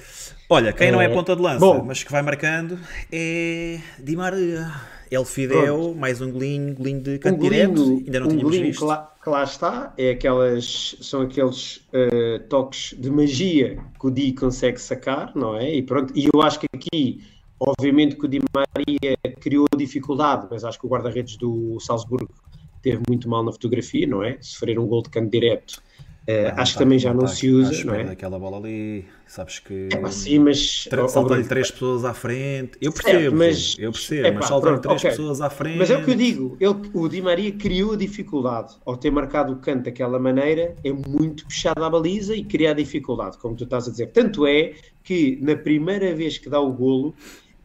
[0.49, 0.91] Olha, quem é...
[0.91, 2.79] não é ponta de lança, Bom, mas que vai marcando
[3.11, 4.71] é Di Maria.
[5.13, 5.95] El Fidel, Pronto.
[5.95, 8.79] mais um golinho, golinho de canto um direto, ainda não um tínhamos visto.
[8.79, 14.09] Que lá, que lá, está, é aquelas, são aqueles uh, toques de magia que o
[14.09, 15.75] Di consegue sacar, não é?
[15.75, 17.23] E pronto, e eu acho que aqui,
[17.59, 22.33] obviamente que o Di Maria criou dificuldade, mas acho que o guarda-redes do Salzburgo
[22.81, 24.37] teve muito mal na fotografia, não é?
[24.41, 25.81] Sofrer um gol de canto direto
[26.23, 28.03] Uh, acho que também já não se usa, não é?
[28.03, 32.77] Aquela bola ali, sabes que é, sim, mas saltam-lhe três pessoas à frente.
[32.79, 35.09] Eu percebo, mas, eu percebo, é, mas saltam-lhe três okay.
[35.09, 35.77] pessoas à frente.
[35.77, 39.11] Mas é o que eu digo, ele, o Di Maria criou a dificuldade ao ter
[39.11, 43.53] marcado o canto daquela maneira, é muito puxado à baliza e cria a dificuldade, como
[43.53, 44.07] tu estás a dizer.
[44.07, 47.13] Tanto é que na primeira vez que dá o golo,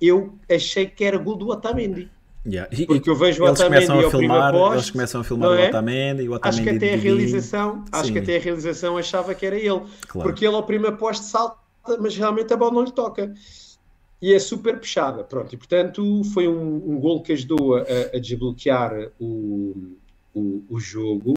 [0.00, 2.10] eu achei que era gol do Otamendi.
[2.48, 2.68] Yeah.
[2.72, 5.66] E, Porque eu vejo o eles começam a filmar, poste, eles começam a filmar é?
[5.66, 8.96] o Otamendi e o Otamendi Acho que até a realização, acho que até a realização
[8.96, 9.82] achava que era ele.
[10.08, 10.28] Claro.
[10.28, 11.58] Porque ele ao primeiro poste salta,
[12.00, 13.34] mas realmente a bola não lhe toca.
[14.20, 15.54] E é super puxada, pronto.
[15.54, 17.82] E portanto foi um, um gol que ajudou a,
[18.14, 19.94] a desbloquear o,
[20.34, 21.34] o, o, jogo.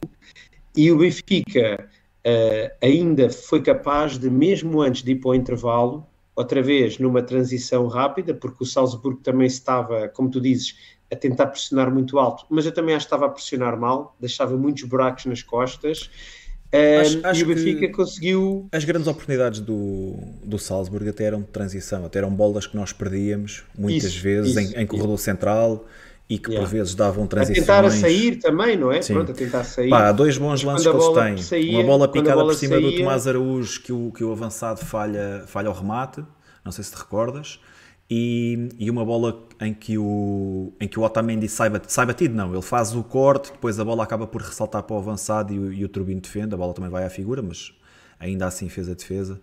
[0.74, 1.88] E o Benfica
[2.26, 7.22] uh, ainda foi capaz de, mesmo antes de ir para o intervalo, outra vez numa
[7.22, 10.76] transição rápida, porque o Salzburgo também estava, como tu dizes,
[11.12, 14.56] a tentar pressionar muito alto, mas eu também acho que estava a pressionar mal, deixava
[14.56, 16.10] muitos buracos nas costas.
[17.00, 18.68] Acho, um, acho e o Benfica conseguiu.
[18.72, 22.94] As grandes oportunidades do, do Salzburgo até eram de transição, até eram bolas que nós
[22.94, 25.24] perdíamos muitas isso, vezes isso, em, em corredor isso.
[25.24, 25.84] central
[26.30, 26.66] e que yeah.
[26.66, 27.68] por vezes davam transições.
[27.68, 29.02] A tentar a sair também, não é?
[29.02, 29.12] Sim.
[29.12, 29.90] Pronto, a tentar sair.
[29.90, 31.36] Pá, há dois bons lances que eles têm.
[31.36, 32.90] Saía, uma bola picada bola por cima saía...
[32.90, 36.24] do Tomás Araújo que o, que o avançado falha, falha o remate,
[36.64, 37.60] não sei se te recordas
[38.14, 42.52] e, e, uma bola em que o, em que o Otamendi sai, sai batido, não,
[42.52, 45.72] ele faz o corte, depois a bola acaba por ressaltar para o avançado e o,
[45.72, 47.72] e o Turbino defende, a bola também vai à figura, mas
[48.20, 49.40] ainda assim fez a defesa.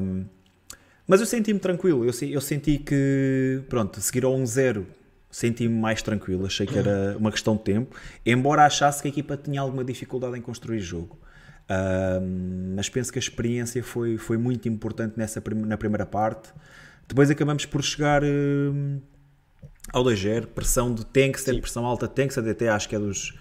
[0.00, 0.24] Um,
[1.04, 4.84] mas eu senti-me tranquilo, eu, eu, senti que, pronto, seguir ao 1-0
[5.28, 9.36] senti-me mais tranquilo, achei que era uma questão de tempo, embora achasse que a equipa
[9.36, 11.18] tinha alguma dificuldade em construir jogo.
[11.68, 16.50] Um, mas penso que a experiência foi, foi muito importante nessa, na primeira parte.
[17.08, 19.02] Depois acabamos por chegar uh,
[19.92, 20.18] ao 2
[20.54, 23.32] pressão de que ser pressão alta, que ser DT, acho que é dos,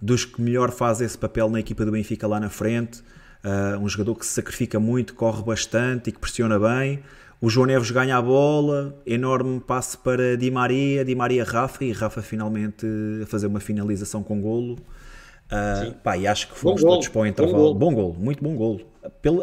[0.00, 3.02] dos que melhor faz esse papel na equipa do Benfica lá na frente.
[3.42, 7.02] Uh, um jogador que se sacrifica muito, corre bastante e que pressiona bem.
[7.40, 11.92] O João Neves ganha a bola, enorme passe para Di Maria, Di Maria Rafa e
[11.92, 12.86] Rafa finalmente
[13.22, 14.74] a fazer uma finalização com golo.
[15.46, 17.74] Uh, pá, e acho que fomos bom todos para o intervalo.
[17.74, 18.12] Bom gol.
[18.12, 18.80] bom gol, muito bom golo.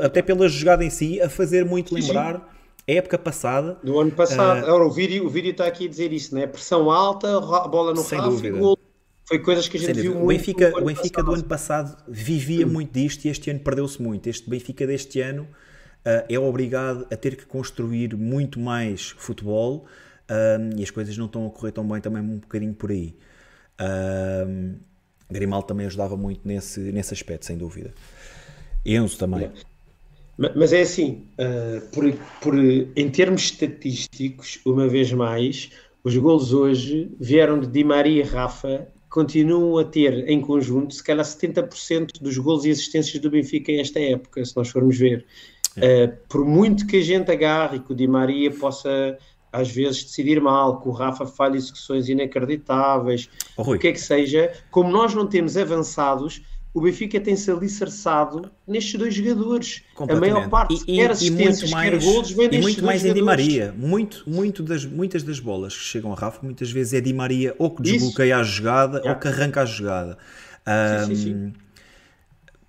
[0.01, 2.53] Até pela jogada em si, a fazer muito lembrar sim
[2.87, 3.77] época passada.
[3.83, 4.65] Do ano passado.
[4.65, 6.47] Uh, Ora, o vídeo, o vídeo está aqui a dizer isso, né?
[6.47, 8.77] Pressão alta, a bola no Rafa gol.
[9.25, 10.25] Foi coisas que a gente viu muito.
[10.25, 12.71] O Benfica, o Benfica do ano passado vivia hum.
[12.71, 14.27] muito disto e este ano perdeu-se muito.
[14.27, 19.85] Este Benfica deste ano uh, é obrigado a ter que construir muito mais futebol.
[20.29, 23.15] um, e as coisas não estão a correr tão bem também um bocadinho por aí.
[23.79, 24.75] Um,
[25.31, 27.93] Grimaldo também ajudava muito nesse, nesse aspecto, sem dúvida.
[28.85, 29.51] Enzo também.
[30.37, 35.69] Mas é assim, uh, por, por, em termos estatísticos, uma vez mais,
[36.03, 41.03] os gols hoje vieram de Di Maria e Rafa, continuam a ter em conjunto, se
[41.03, 45.25] calhar 70% dos gols e assistências do Benfica esta época, se nós formos ver.
[45.77, 46.05] É.
[46.05, 49.17] Uh, por muito que a gente agarre que o Di Maria possa
[49.53, 54.01] às vezes decidir mal, que o Rafa falhe execuções inacreditáveis, oh, o que é que
[54.01, 56.41] seja, como nós não temos avançados,
[56.73, 59.83] o Benfica tem-se alicerçado nestes dois jogadores.
[59.95, 63.13] A maior parte, e, quer assistências, mais, quer golos, vem destes E muito mais em
[63.13, 63.73] Di Maria.
[63.77, 67.55] Muito, muito das, muitas das bolas que chegam a Rafa, muitas vezes é Di Maria
[67.59, 69.13] ou que desbloqueia a jogada yeah.
[69.13, 70.17] ou que arranca a jogada.
[70.65, 71.53] Um, sim, sim, sim.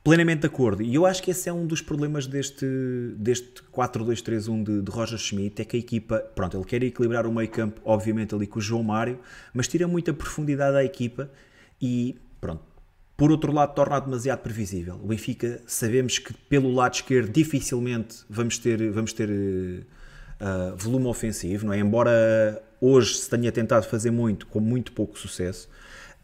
[0.03, 0.83] Plenamente de acordo.
[0.83, 2.67] E eu acho que esse é um dos problemas deste,
[3.17, 7.33] deste 4-2-3-1 de, de Roger Schmidt, é que a equipa, pronto, ele quer equilibrar o
[7.33, 9.19] meio campo, obviamente ali com o João Mário,
[9.55, 11.31] mas tira muita profundidade à equipa
[11.81, 12.74] e, pronto,
[13.17, 14.99] por outro lado, torna demasiado previsível.
[15.03, 21.67] O Benfica, sabemos que pelo lado esquerdo dificilmente vamos ter, vamos ter uh, volume ofensivo,
[21.67, 21.79] não é?
[21.79, 25.69] Embora hoje se tenha tentado fazer muito, com muito pouco sucesso.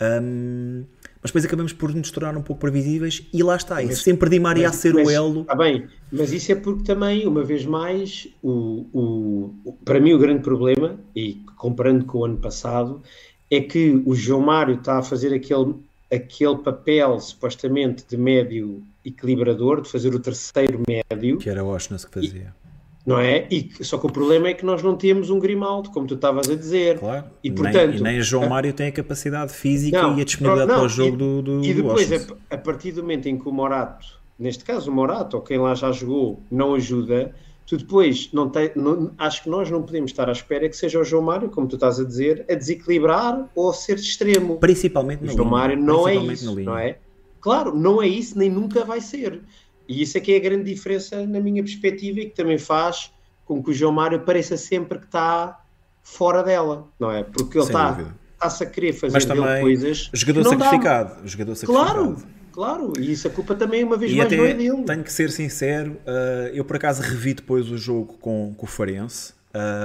[0.01, 0.85] Um,
[1.23, 4.31] mas depois acabamos por nos tornar um pouco previsíveis e lá está, mas, e sempre
[4.31, 5.41] Di Maria mas, a ser mas, o elo.
[5.43, 8.87] Está bem, mas isso é porque também, uma vez mais, o,
[9.65, 13.03] o, para mim o grande problema, e comparando com o ano passado,
[13.51, 15.75] é que o João Mário está a fazer aquele,
[16.13, 21.39] aquele papel supostamente de médio equilibrador, de fazer o terceiro médio.
[21.39, 22.55] Que era o Oshness que fazia
[23.05, 23.47] não é?
[23.51, 26.49] E, só que o problema é que nós não temos um Grimaldo, como tu estavas
[26.49, 26.99] a dizer.
[26.99, 27.25] Claro.
[27.43, 30.71] E, portanto, nem, e nem João Mário tem a capacidade física não, e a disponibilidade
[30.71, 33.39] não, para o jogo e, do, do E depois, a, a, partir do momento em
[33.39, 34.07] que o Morato,
[34.39, 37.35] neste caso o Morato, ou quem lá já jogou, não ajuda,
[37.71, 40.99] tu depois não tem, não, acho que nós não podemos estar à espera que seja
[40.99, 44.59] o João Mário, como tu estás a dizer, a desequilibrar ou a ser extremo.
[44.59, 45.51] Principalmente no João linha.
[45.51, 46.99] Mário não é isso, não é?
[47.41, 49.41] Claro, não é isso, nem nunca vai ser.
[49.89, 53.13] E isso é que é a grande diferença na minha perspectiva e que também faz
[53.45, 55.61] com que o João Mário pareça sempre que está
[56.03, 57.23] fora dela, não é?
[57.23, 60.11] Porque ele está, está-se a querer fazer Mas também, coisas.
[60.13, 61.95] Jogador sacrificado, jogador sacrificado.
[61.95, 62.17] Claro,
[62.53, 64.85] claro, e isso a culpa também, uma vez e mais, não é dele.
[64.85, 68.69] Tenho que ser sincero, uh, eu por acaso revi depois o jogo com, com o
[68.69, 69.33] Farense,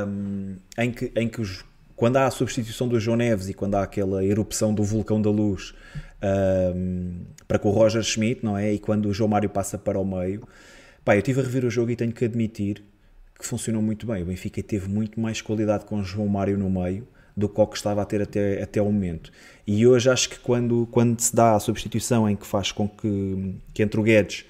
[0.08, 3.76] um, em que, em que os, quando há a substituição do João Neves e quando
[3.76, 5.74] há aquela erupção do vulcão da luz
[6.76, 8.74] um, para com o Roger Schmidt, não é?
[8.74, 10.48] E quando o João Mário passa para o meio,
[11.04, 12.84] pá, eu estive a rever o jogo e tenho que admitir
[13.38, 14.24] que funcionou muito bem.
[14.24, 17.76] O Benfica teve muito mais qualidade com João Mário no meio do que o que
[17.76, 19.32] estava a ter até, até o momento.
[19.68, 23.56] E hoje acho que quando, quando se dá a substituição em que faz com que,
[23.74, 24.46] que entre o Guedes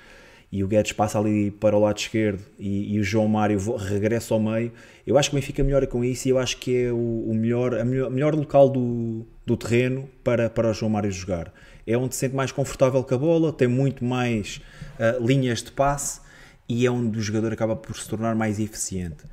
[0.51, 4.33] e o Guedes passa ali para o lado esquerdo e, e o João Mário regressa
[4.33, 4.71] ao meio,
[5.05, 7.33] eu acho que o Benfica melhora com isso e eu acho que é o, o
[7.33, 11.51] melhor, a melhor, melhor local do, do terreno para, para o João Mário jogar.
[11.87, 14.61] É onde se sente mais confortável com a bola, tem muito mais
[14.99, 16.21] uh, linhas de passe
[16.67, 19.23] e é onde o jogador acaba por se tornar mais eficiente.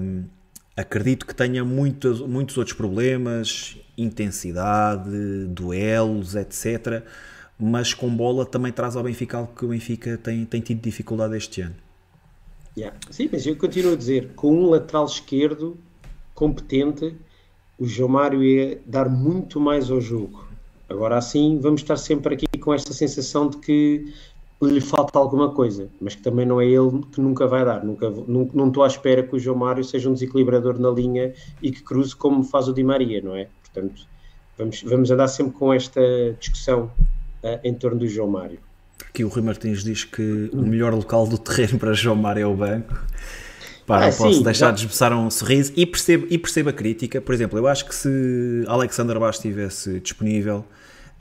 [0.00, 0.24] Um,
[0.80, 7.02] acredito que tenha muitos, outros problemas, intensidade, duelos, etc.
[7.58, 11.36] Mas com bola também traz ao Benfica algo que o Benfica tem, tem tido dificuldade
[11.36, 11.76] este ano.
[12.76, 12.96] Yeah.
[13.10, 15.76] Sim, mas eu continuo a dizer, com um lateral esquerdo
[16.34, 17.14] competente,
[17.78, 20.48] o João Mário ia dar muito mais ao jogo.
[20.88, 24.12] Agora assim, vamos estar sempre aqui com esta sensação de que
[24.68, 27.84] lhe falta alguma coisa, mas que também não é ele que nunca vai dar.
[27.84, 31.32] Nunca, não, não estou à espera que o João Mário seja um desequilibrador na linha
[31.62, 33.48] e que cruze como faz o Di Maria, não é?
[33.62, 34.06] Portanto,
[34.58, 36.00] vamos, vamos andar sempre com esta
[36.38, 36.90] discussão
[37.42, 38.58] uh, em torno do João Mário.
[39.08, 42.46] Aqui o Rui Martins diz que o melhor local do terreno para João Mário é
[42.46, 42.94] o banco.
[43.86, 44.70] Pá, ah, não posso sim, deixar já...
[44.72, 47.20] de esboçar um sorriso e percebo, e percebo a crítica.
[47.20, 50.64] Por exemplo, eu acho que se Alexander Bass estivesse disponível,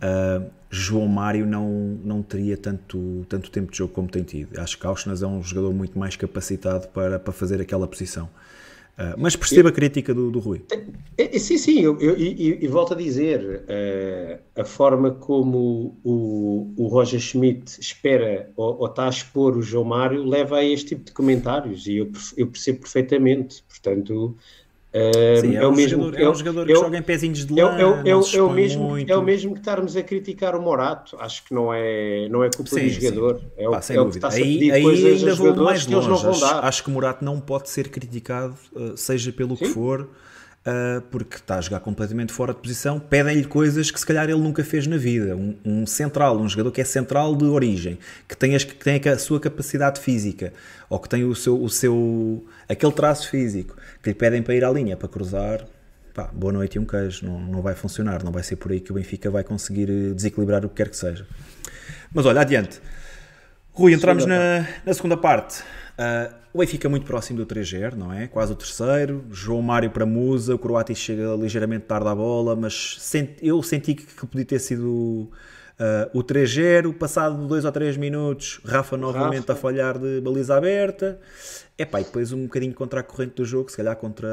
[0.04, 4.60] uh, João Mário não, não teria tanto, tanto tempo de jogo como tem tido.
[4.60, 8.30] Acho que Auschwitz é um jogador muito mais capacitado para, para fazer aquela posição.
[9.00, 10.62] Uh, mas perceba a crítica do, do Rui.
[11.18, 15.98] É, é, sim, sim, eu, eu, eu, eu volto a dizer, uh, a forma como
[16.04, 20.66] o, o Roger Schmidt espera ou, ou, está a expor o João Mário leva a
[20.66, 23.64] este tipo de comentários e eu, eu percebo perfeitamente.
[23.70, 24.36] Portanto,
[24.92, 27.54] Sim, é, é, o mesmo, jogador, é, é um jogador que joga em pezinhos de
[27.54, 29.12] lã, é, é, é, é, o mesmo, muito.
[29.12, 31.16] é o mesmo que estarmos a criticar o Morato.
[31.20, 33.42] Acho que não é, não é culpa sim, do jogador.
[33.56, 36.12] É o, Pá, é o que está a pedir aí, coisas ainda vou mais longe.
[36.12, 39.66] Acho, acho, que o Morato não pode ser criticado, uh, seja pelo sim.
[39.66, 40.10] que for.
[40.66, 44.40] Uh, porque está a jogar completamente fora de posição, pedem-lhe coisas que se calhar ele
[44.40, 45.36] nunca fez na vida.
[45.36, 47.98] Um, um, central, um jogador que é central de origem,
[48.28, 50.54] que tem, as, que tem a sua capacidade física,
[50.90, 54.64] ou que tem o seu, o seu aquele traço físico, que lhe pedem para ir
[54.64, 55.66] à linha, para cruzar,
[56.14, 58.80] pá, boa noite e um queijo, não, não vai funcionar, não vai ser por aí
[58.80, 61.26] que o Benfica vai conseguir eh, desequilibrar o que quer que seja.
[62.14, 62.82] Mas olha, adiante.
[63.72, 65.62] Rui, entramos na, na segunda parte.
[65.98, 68.28] Uh, o Benfica é muito próximo do 3-0, não é?
[68.28, 69.24] Quase o terceiro.
[69.30, 73.94] João Mário para Musa, o Croátia chega ligeiramente tarde à bola, mas senti, eu senti
[73.94, 75.30] que, que podia ter sido
[75.80, 76.94] uh, o 3-0.
[76.96, 79.54] Passado 2 ou 3 minutos, Rafa novamente Rafa.
[79.54, 81.20] a falhar de baliza aberta.
[81.78, 84.28] É e depois um bocadinho contra a corrente do jogo, se calhar contra.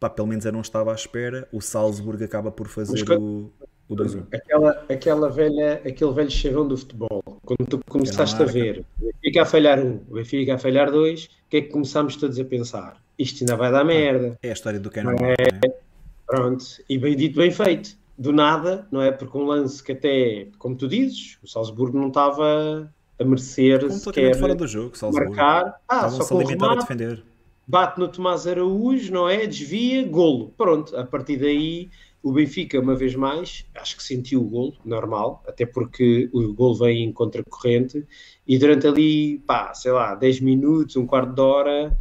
[0.00, 1.48] Pá, pelo menos eu não estava à espera.
[1.52, 3.50] O Salzburg acaba por fazer o,
[3.88, 4.26] o 2-1.
[4.32, 7.22] Aquela, aquela velha, aquele velho chavão do futebol.
[7.44, 11.24] Quando tu começaste a ver o Benfica a falhar um, o Benfica a falhar dois,
[11.24, 12.96] o que é que começámos todos a pensar?
[13.18, 14.38] Isto ainda vai dar merda.
[14.42, 15.16] É a história do Canon.
[15.20, 15.84] É, é?
[16.26, 17.96] Pronto, e bem dito, bem feito.
[18.16, 19.10] Do nada, não é?
[19.10, 24.38] Porque um lance que até, como tu dizes, o Salzburgo não estava a merecer sequer
[24.38, 25.34] fora do jogo, Salzburgo.
[25.34, 25.80] marcar.
[25.88, 27.24] Ah, só o remate, a defender.
[27.66, 29.46] Bate no Tomás Araújo, não é?
[29.46, 30.52] Desvia, golo.
[30.56, 31.90] Pronto, a partir daí
[32.24, 36.74] o Benfica, uma vez mais, acho que sentiu o golo, normal, até porque o golo
[36.74, 38.02] vem em contracorrente,
[38.48, 41.94] e durante ali, pá, sei lá, 10 minutos, um quarto de hora,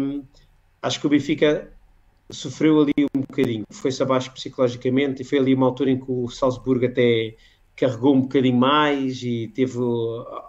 [0.00, 0.24] hum,
[0.82, 1.72] acho que o Benfica
[2.28, 6.28] sofreu ali um bocadinho, foi-se abaixo psicologicamente, e foi ali uma altura em que o
[6.28, 7.36] Salzburgo até
[7.76, 9.78] carregou um bocadinho mais e teve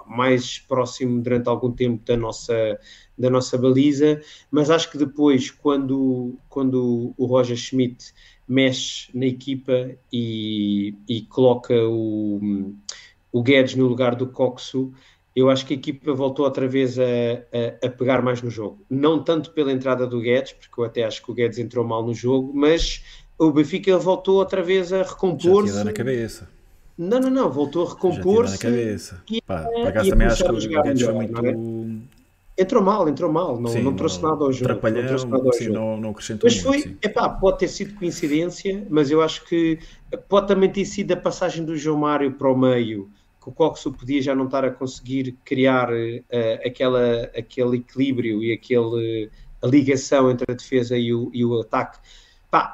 [0.07, 2.79] mais próximo durante algum tempo da nossa,
[3.17, 4.21] da nossa baliza,
[4.51, 8.13] mas acho que depois, quando, quando o Roger Schmidt
[8.47, 12.73] mexe na equipa e, e coloca o,
[13.31, 14.93] o Guedes no lugar do Coxo,
[15.35, 18.79] eu acho que a equipa voltou outra vez a, a, a, pegar mais no jogo.
[18.89, 22.05] Não tanto pela entrada do Guedes, porque eu até acho que o Guedes entrou mal
[22.05, 23.03] no jogo, mas
[23.37, 25.73] o Benfica voltou outra vez a recompor-se.
[25.73, 26.47] Já na cabeça.
[26.95, 28.53] Não, não, não, voltou a recompor-se.
[28.53, 29.23] na cabeça.
[29.29, 31.53] E, Pá, por acaso também acho que o Guedes foi muito é?
[32.55, 34.71] Entrou mal, entrou mal, não, sim, não trouxe não, nada ao jogo.
[34.71, 35.75] Não trouxe nada ao sim, jogo.
[35.75, 39.79] Não, não acrescentou mas foi, muito, epá, pode ter sido coincidência, mas eu acho que
[40.29, 43.09] pode também ter sido a passagem do João Mário para o meio,
[43.41, 46.23] que o Coxo podia já não estar a conseguir criar uh,
[46.63, 49.31] aquela, aquele equilíbrio e aquele,
[49.61, 51.97] a ligação entre a defesa e o, e o ataque.
[52.51, 52.71] Pá,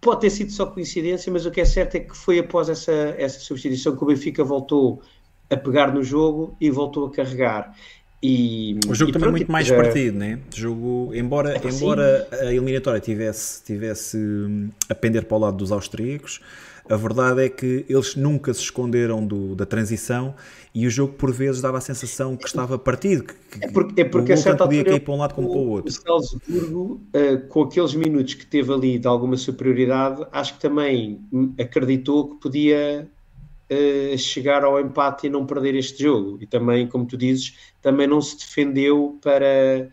[0.00, 2.92] pode ter sido só coincidência, mas o que é certo é que foi após essa,
[3.18, 5.02] essa substituição que o Benfica voltou
[5.50, 7.74] a pegar no jogo e voltou a carregar.
[8.22, 10.38] E, o jogo também é muito mais partido, né?
[10.52, 15.56] O jogo, embora, é embora a eliminatória tivesse, tivesse hum, a pender para o lado
[15.56, 16.40] dos austríacos,
[16.88, 20.34] a verdade é que eles nunca se esconderam do, da transição
[20.74, 24.04] e o jogo por vezes dava a sensação que estava partido, que, é porque, é
[24.04, 25.90] porque o certa podia cair para um lado como para o outro.
[25.90, 31.20] O Salzburgo, uh, com aqueles minutos que teve ali de alguma superioridade, acho que também
[31.58, 33.08] acreditou que podia
[33.70, 36.38] uh, chegar ao empate e não perder este jogo.
[36.40, 37.56] E também, como tu dizes,
[37.86, 39.88] também não se defendeu para,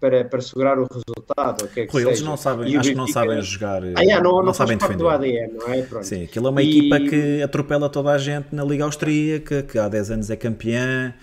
[0.00, 1.68] para, para segurar o resultado.
[1.68, 4.36] Que é que Rui, eles não sabem, acho que não sabem jogar, ah, yeah, não,
[4.36, 4.96] não, não sabem defender.
[4.96, 5.82] Do ADN, não é?
[5.82, 6.06] Pronto.
[6.06, 6.70] Sim, aquilo é uma e...
[6.70, 11.14] equipa que atropela toda a gente na Liga Austríaca, que há 10 anos é campeã.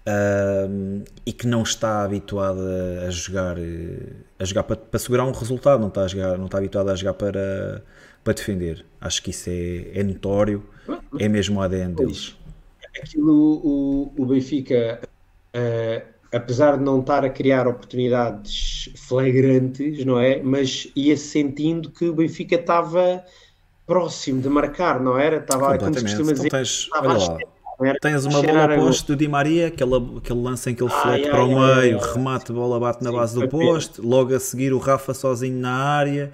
[0.00, 3.56] Uh, e que não está habituada a jogar
[4.38, 6.96] a jogar para, para segurar um resultado, não está, a jogar, não está habituada a
[6.96, 7.84] jogar para,
[8.24, 8.84] para defender.
[8.98, 10.64] Acho que isso é, é notório
[11.18, 12.34] é mesmo o ADN deles.
[13.02, 15.00] Aquilo, o, o Benfica,
[15.54, 20.40] uh, apesar de não estar a criar oportunidades flagrantes, não é?
[20.42, 23.22] Mas ia sentindo que o Benfica estava
[23.86, 25.38] próximo de marcar, não era?
[25.38, 26.46] Estava como se costuma dizer.
[26.46, 27.38] Então tens, olha lá.
[28.00, 31.30] Tens uma bola poste do Di Maria, aquele, aquele lance em que ele flete ai,
[31.30, 34.78] para o meio, remate, bola bate na Sim, base do poste, logo a seguir o
[34.78, 36.30] Rafa sozinho na área.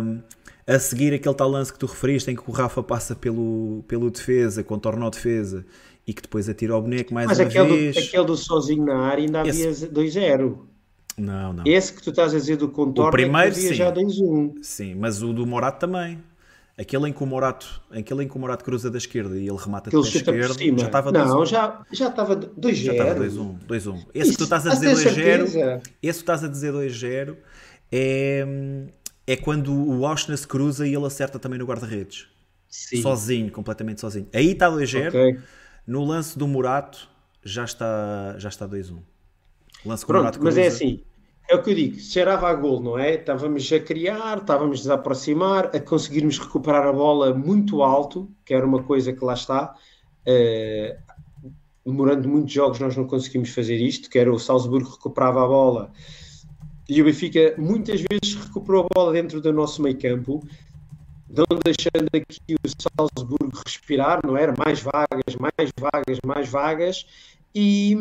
[0.00, 0.20] Um,
[0.64, 4.10] a seguir aquele tal lance que tu referiste, em que o Rafa passa pelo, pelo
[4.10, 5.64] defesa, contorna o defesa
[6.06, 7.94] e que depois atira o boneco mais Mas uma aquele vez.
[7.96, 10.58] Do, aquele do sozinho na área ainda havia 2-0.
[11.18, 11.64] Não, não.
[11.66, 13.74] Esse que tu estás a dizer do contorno o primeiro, havia sim.
[13.74, 14.54] já 2-1.
[14.62, 16.22] Sim, mas o do Morato também.
[16.78, 19.56] Aquele em que o Morato, aquele em que o Morato cruza da esquerda e ele
[19.56, 21.26] remata de esquerda, já estava 2-1.
[21.26, 22.74] Não, já, já estava 2-0.
[22.74, 23.58] Já estava 2-1.
[23.66, 24.06] 2-1.
[24.14, 27.36] Esse que tu estás a dizer 2-0, esse que estás a dizer 2-0
[27.90, 28.46] é
[29.26, 32.28] é quando o Auschwitz cruza e ele acerta também no guarda-redes.
[32.68, 34.28] Sozinho, completamente sozinho.
[34.32, 35.08] Aí está 2-0.
[35.08, 35.38] Okay.
[35.86, 37.08] No lance do Murato
[37.42, 38.98] já está, já está 2-1.
[39.84, 41.02] Lance Pronto, mas é assim.
[41.48, 43.14] É o que eu digo, cheirava a gol, não é?
[43.14, 48.66] Estávamos a criar, estávamos a aproximar, a conseguirmos recuperar a bola muito alto, que era
[48.66, 49.72] uma coisa que lá está.
[50.26, 51.06] Uh,
[51.84, 55.92] demorando muitos jogos nós não conseguimos fazer isto, que era o Salzburgo recuperava a bola
[56.88, 60.46] e o Benfica muitas vezes recuperou a bola dentro do nosso meio campo,
[61.28, 64.54] não deixando aqui o Salzburgo respirar, não era?
[64.56, 67.06] Mais vagas, mais vagas, mais vagas.
[67.54, 67.96] E,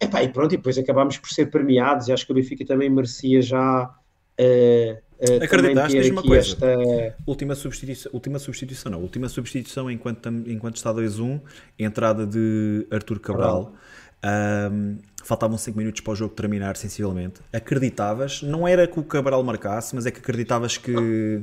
[0.00, 2.88] epá, e pronto, e depois acabámos por ser premiados e acho que o Benfica também
[2.88, 6.52] merecia já uh, uh, Acreditaste uma coisa?
[6.52, 7.16] Esta...
[7.26, 9.00] Última, substituição, última substituição, não.
[9.00, 11.40] Última substituição enquanto, enquanto está 2-1,
[11.78, 13.74] entrada de Artur Cabral.
[14.22, 17.40] Um, faltavam 5 minutos para o jogo terminar, sensivelmente.
[17.52, 21.42] Acreditavas, não era que o Cabral marcasse, mas é que acreditavas que.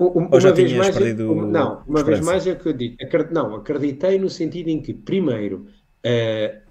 [0.00, 2.96] Uma Ou já vez mais, perdido não, uma vez mais é o que eu digo.
[3.30, 5.66] Não, acreditei no sentido em que, primeiro,
[6.04, 6.64] uh,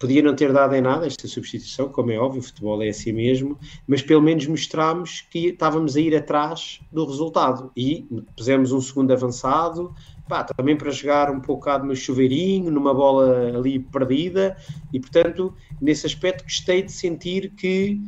[0.00, 3.12] podia não ter dado em nada esta substituição, como é óbvio, o futebol é assim
[3.12, 8.80] mesmo, mas pelo menos mostrámos que estávamos a ir atrás do resultado e pusemos um
[8.80, 9.94] segundo avançado,
[10.26, 14.56] pá, também para jogar um bocado no chuveirinho, numa bola ali perdida,
[14.90, 18.00] e portanto, nesse aspecto, gostei de sentir que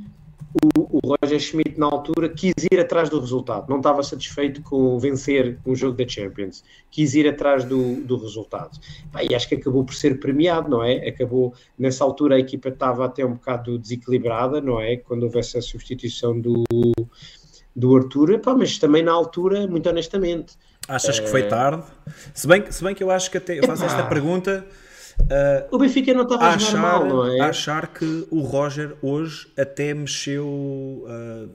[0.77, 4.99] o, o Roger Schmidt, na altura, quis ir atrás do resultado, não estava satisfeito com
[4.99, 8.79] vencer um jogo da Champions, quis ir atrás do, do resultado.
[9.29, 11.09] E acho que acabou por ser premiado, não é?
[11.09, 14.97] Acabou, nessa altura, a equipa estava até um bocado desequilibrada, não é?
[14.97, 16.65] Quando houve essa substituição do,
[17.75, 20.57] do Arthur, pá, mas também na altura, muito honestamente
[20.89, 21.85] Achas que foi tarde?
[22.35, 24.67] Se bem, se bem que eu acho que até eu faço esta pergunta.
[25.23, 27.41] Uh, o Benfica não estava a achar, mal, não é?
[27.41, 31.49] achar que o Roger hoje até mexeu uh,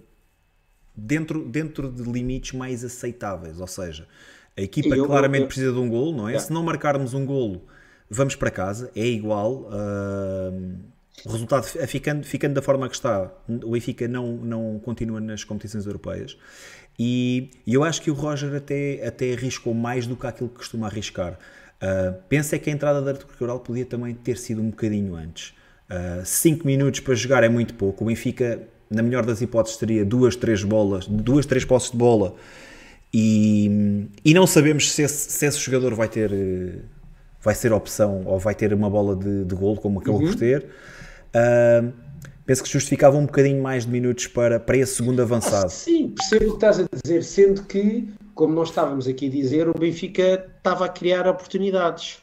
[0.95, 3.59] dentro, dentro de limites mais aceitáveis.
[3.59, 4.07] Ou seja,
[4.57, 6.39] a equipa eu, claramente eu, precisa de um golo, não é?
[6.39, 7.61] Se não marcarmos um golo,
[8.09, 9.69] vamos para casa, é igual.
[9.69, 10.77] Uh,
[11.25, 15.85] o resultado ficando, ficando da forma que está, o Benfica não, não continua nas competições
[15.85, 16.37] europeias.
[16.97, 20.55] E, e eu acho que o Roger até, até arriscou mais do que aquilo que
[20.55, 21.37] costuma arriscar.
[21.81, 25.53] Uh, que a entrada da Artur Cabral podia também ter sido um bocadinho antes.
[26.25, 28.03] 5 uh, minutos para jogar é muito pouco.
[28.03, 28.59] O Benfica,
[28.89, 32.35] na melhor das hipóteses, teria duas, três bolas, duas, três posses de bola
[33.13, 36.31] e, e não sabemos se esse, se esse jogador vai ter
[37.41, 40.27] vai ser opção ou vai ter uma bola de, de golo, como acabou uhum.
[40.27, 40.65] por ter.
[41.29, 41.93] Uh,
[42.45, 45.69] penso que justificava um bocadinho mais de minutos para, para esse segundo avançado.
[45.69, 49.67] sim, percebo o que estás a dizer, sendo que, como nós estávamos aqui a dizer,
[49.67, 52.21] o Benfica estava a criar oportunidades.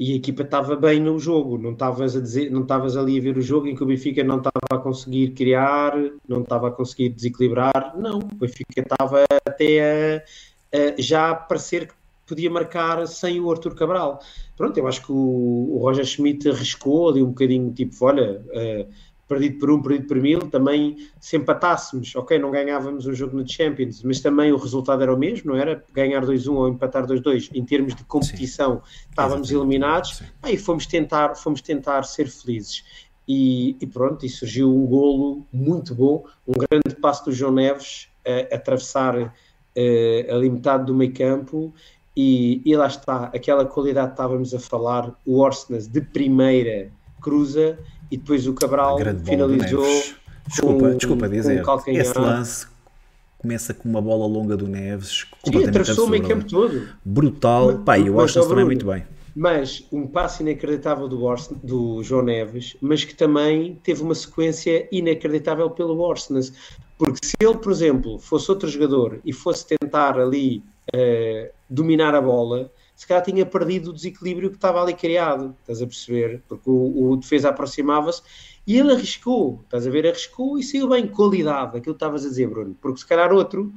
[0.00, 3.22] E a equipa estava bem no jogo, não estavas a dizer, não estavas ali a
[3.22, 5.92] ver o jogo em que o Benfica não estava a conseguir criar,
[6.26, 10.24] não estava a conseguir desequilibrar, não, o Benfica estava até
[10.72, 11.94] a, a já a parecer que
[12.26, 14.18] podia marcar sem o Arthur Cabral.
[14.56, 18.92] Pronto, eu acho que o, o Roger Schmidt arriscou ali um bocadinho, tipo, olha, uh,
[19.28, 23.48] perdido por um, perdido por mil, também se empatássemos, ok, não ganhávamos um jogo no
[23.48, 25.82] Champions, mas também o resultado era o mesmo, não era?
[25.92, 29.06] Ganhar 2-1 ou empatar 2-2, em termos de competição, Sim.
[29.10, 29.74] estávamos Exatamente.
[29.74, 32.84] eliminados, aí fomos tentar, fomos tentar ser felizes.
[33.26, 38.08] E, e, pronto, e surgiu um golo muito bom, um grande passo do João Neves
[38.26, 41.72] a, a atravessar uh, ali metade do meio campo
[42.16, 47.78] e, e, lá está, aquela qualidade que estávamos a falar, o Orsnes de primeira cruza
[48.10, 49.84] e depois o Cabral finalizou.
[50.46, 52.66] Desculpa, com, desculpa dizer, esse lance
[53.38, 56.88] começa com uma bola longa do Neves, Sim, atravessou o meio campo todo.
[57.04, 59.04] Brutal, mas, pá, eu acho também muito bem.
[59.36, 64.88] Mas um passo inacreditável do, Orson, do João Neves, mas que também teve uma sequência
[64.92, 66.52] inacreditável pelo Orsnes.
[66.96, 70.62] Porque se ele, por exemplo, fosse outro jogador e fosse tentar ali
[70.94, 75.82] uh, dominar a bola, se calhar tinha perdido o desequilíbrio que estava ali criado, estás
[75.82, 76.42] a perceber?
[76.48, 78.22] Porque o, o defesa aproximava-se
[78.66, 80.06] e ele arriscou, estás a ver?
[80.06, 82.76] Arriscou e saiu bem, qualidade, aquilo que estavas a dizer, Bruno.
[82.80, 83.72] Porque se calhar outro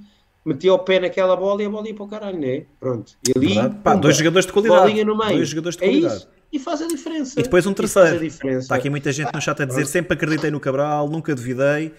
[0.45, 2.65] metia o pé naquela bola e a bola ia para o caralho, não é?
[2.80, 3.13] Pronto.
[3.28, 5.03] E ali, Pá, dois jogadores de qualidade.
[5.03, 5.36] No meio.
[5.36, 6.15] Dois jogadores de é qualidade.
[6.15, 6.30] Isso.
[6.49, 7.39] E faz a diferença.
[7.39, 8.26] E depois um terceiro.
[8.26, 11.93] Está aqui muita gente no chat a dizer sempre acreditei no Cabral, nunca duvidei.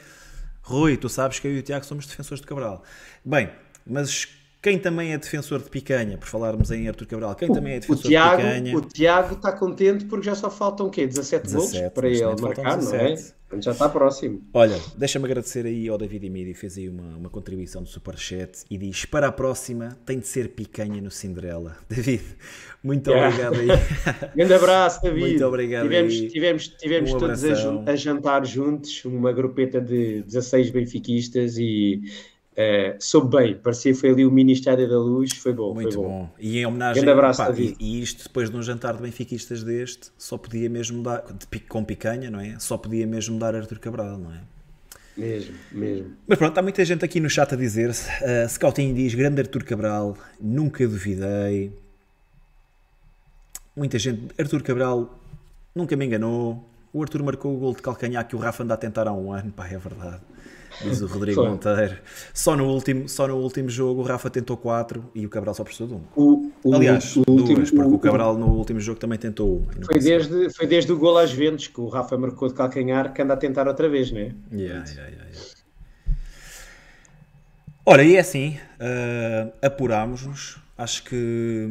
[0.62, 2.82] Rui, tu sabes que eu e o Tiago somos defensores de Cabral.
[3.22, 3.50] Bem,
[3.86, 4.26] mas
[4.60, 7.80] quem também é defensor de picanha, por falarmos em Artur Cabral, quem o, também é
[7.80, 8.76] defensor Tiago, de picanha.
[8.76, 11.06] O Tiago está contente porque já só faltam o quê?
[11.06, 12.92] 17, 17 gols para ele marcar, 17.
[12.92, 13.38] não é?
[13.62, 14.42] Já está próximo.
[14.52, 18.76] Olha, deixa-me agradecer aí ao David Emílio, fez aí uma, uma contribuição do Superchat e
[18.76, 21.76] diz: para a próxima tem de ser picanha no Cinderela.
[21.88, 22.22] David,
[22.82, 23.48] muito yeah.
[23.48, 23.68] obrigado aí.
[24.36, 25.20] Grande abraço, David.
[25.30, 25.84] Muito obrigado.
[25.84, 26.28] Tivemos, aí.
[26.28, 32.02] tivemos, tivemos um todos a, a jantar juntos, uma grupeta de 16 benfiquistas e
[32.58, 35.72] Uh, soube bem, parecia que foi ali o Ministério da Luz, foi bom.
[35.72, 36.08] Muito foi bom.
[36.08, 36.30] bom.
[36.40, 39.62] E em homenagem Grande abraço, pá, e, e, isto depois de um jantar de benfiquistas
[39.62, 42.58] deste, só podia mesmo dar, de, com picanha, não é?
[42.58, 44.40] Só podia mesmo dar Arthur Cabral, não é?
[45.16, 46.16] Mesmo, mesmo.
[46.26, 49.62] Mas pronto, há muita gente aqui no chat a dizer uh, Scouting diz, grande Arthur
[49.62, 51.72] Cabral, nunca duvidei.
[53.76, 55.16] Muita gente, Arthur Cabral
[55.72, 56.68] nunca me enganou.
[56.92, 59.32] O Arthur marcou o gol de calcanhar que o Rafa anda a tentar há um
[59.32, 60.22] ano, pá, é verdade.
[60.82, 61.44] Diz o Rodrigo.
[61.44, 61.98] Monteiro.
[62.32, 65.64] Só no, último, só no último jogo o Rafa tentou 4 e o Cabral só
[65.64, 66.00] precisou de um.
[66.16, 69.66] O, o, Aliás, o, duas, último, porque o Cabral no último jogo também tentou um.
[69.84, 73.22] Foi desde, foi desde o gol às Ventos que o Rafa marcou de calcanhar que
[73.22, 74.34] anda a tentar outra vez, não é?
[74.52, 75.58] Yeah, yeah, yeah, yeah.
[77.84, 80.58] Ora, e é assim, uh, apurámos-nos.
[80.76, 81.66] Acho que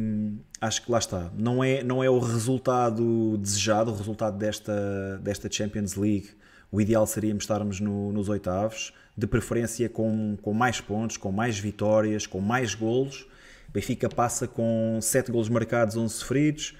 [0.60, 1.30] acho que lá está.
[1.36, 6.30] Não é, não é o resultado desejado, o resultado desta, desta Champions League.
[6.70, 11.58] O ideal seria estarmos no, nos oitavos, de preferência com, com mais pontos, com mais
[11.58, 13.26] vitórias, com mais golos.
[13.68, 16.76] Benfica passa com 7 golos marcados, 11 sofridos.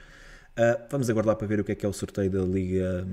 [0.57, 3.09] Uh, vamos aguardar para ver o que é que é o sorteio da Liga,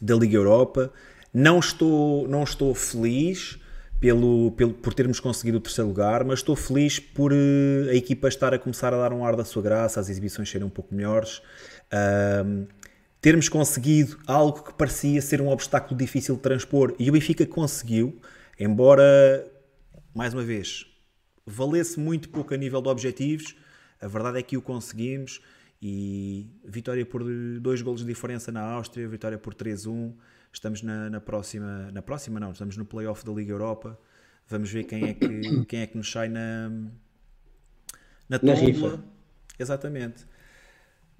[0.00, 0.92] da Liga Europa.
[1.34, 3.58] Não estou, não estou feliz
[3.98, 8.28] pelo, pelo, por termos conseguido o terceiro lugar, mas estou feliz por uh, a equipa
[8.28, 10.94] estar a começar a dar um ar da sua graça, as exibições serem um pouco
[10.94, 11.38] melhores,
[11.92, 12.66] uh,
[13.22, 18.20] termos conseguido algo que parecia ser um obstáculo difícil de transpor e o Benfica conseguiu,
[18.60, 19.50] embora,
[20.14, 20.84] mais uma vez,
[21.46, 23.56] valesse muito pouco a nível de objetivos,
[23.98, 25.40] a verdade é que o conseguimos
[25.80, 27.24] e vitória por
[27.58, 30.12] dois golos de diferença na Áustria, vitória por 3-1
[30.52, 33.98] Estamos na, na, próxima, na próxima não, estamos no playoff da Liga Europa.
[34.46, 36.68] Vamos ver quem é que, quem é que nos sai na,
[38.28, 39.02] na, na rifa.
[39.58, 40.26] Exatamente.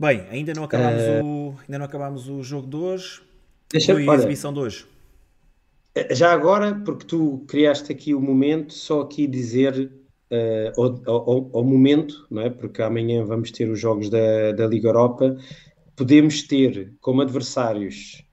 [0.02, 1.24] Bem, ainda não acabámos, uh...
[1.24, 3.22] o, ainda não acabámos o jogo de hoje.
[3.70, 4.84] Deixa, Foi a exibição de hoje.
[5.94, 9.92] Eh, já agora, porque tu criaste aqui o momento, só aqui dizer
[10.28, 12.50] uh, ao, ao, ao, momento, não é?
[12.50, 15.36] porque amanhã vamos ter os jogos da, da Liga Europa,
[15.94, 18.26] podemos ter como adversários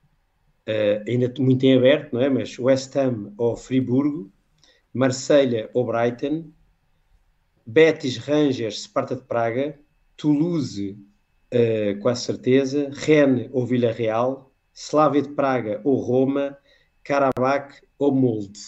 [0.68, 2.30] uh, ainda muito em aberto, não é?
[2.30, 4.32] Mas West Ham ou Friburgo,
[4.92, 6.46] Marselha ou Brighton,
[7.64, 9.78] Betis, Rangers, Sparta de Praga,
[10.18, 10.98] Toulouse,
[11.54, 16.58] uh, com a certeza, Rennes ou Villarreal, Slavia de Praga ou Roma,
[17.04, 18.60] Karabakh ou Molde.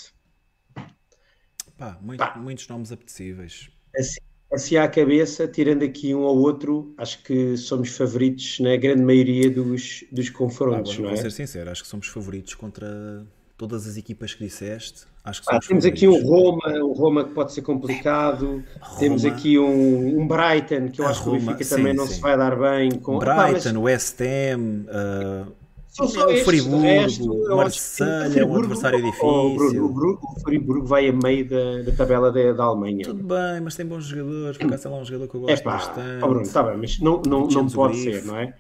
[1.78, 2.38] Pá, muito, Pá.
[2.38, 3.70] Muitos nomes apetecíveis.
[3.96, 4.20] Assim,
[4.54, 9.50] assim à cabeça, tirando aqui um ou outro, acho que somos favoritos na grande maioria
[9.50, 10.94] dos, dos confrontos.
[10.94, 11.16] Ah, vou, não é?
[11.16, 13.26] ser sincero, acho que somos favoritos contra
[13.62, 15.06] todas as equipas que disseste.
[15.24, 18.64] Acho que ah, temos aqui um Roma, um Roma que pode ser complicado.
[18.80, 21.94] Roma, temos aqui um, um Brighton que eu acho Roma, que o Benfica sim, também
[21.94, 22.16] não sim.
[22.16, 22.90] se vai dar bem.
[22.92, 23.20] Com...
[23.20, 23.78] Brighton, mas...
[23.78, 24.86] West Ham.
[24.88, 29.28] Uh são só o Friburgo, resto, Marselha é um adversário difícil.
[29.28, 33.04] O, Bruno, o, Friburgo vai a meio da, da tabela da, da, Alemanha.
[33.04, 34.58] Tudo bem, mas tem bons jogadores.
[34.58, 36.24] Por acaso é lá um jogador que eu gosto é pá, bastante.
[36.24, 38.54] Oh Bruno, está bem, mas não, não, não pode ser, não é?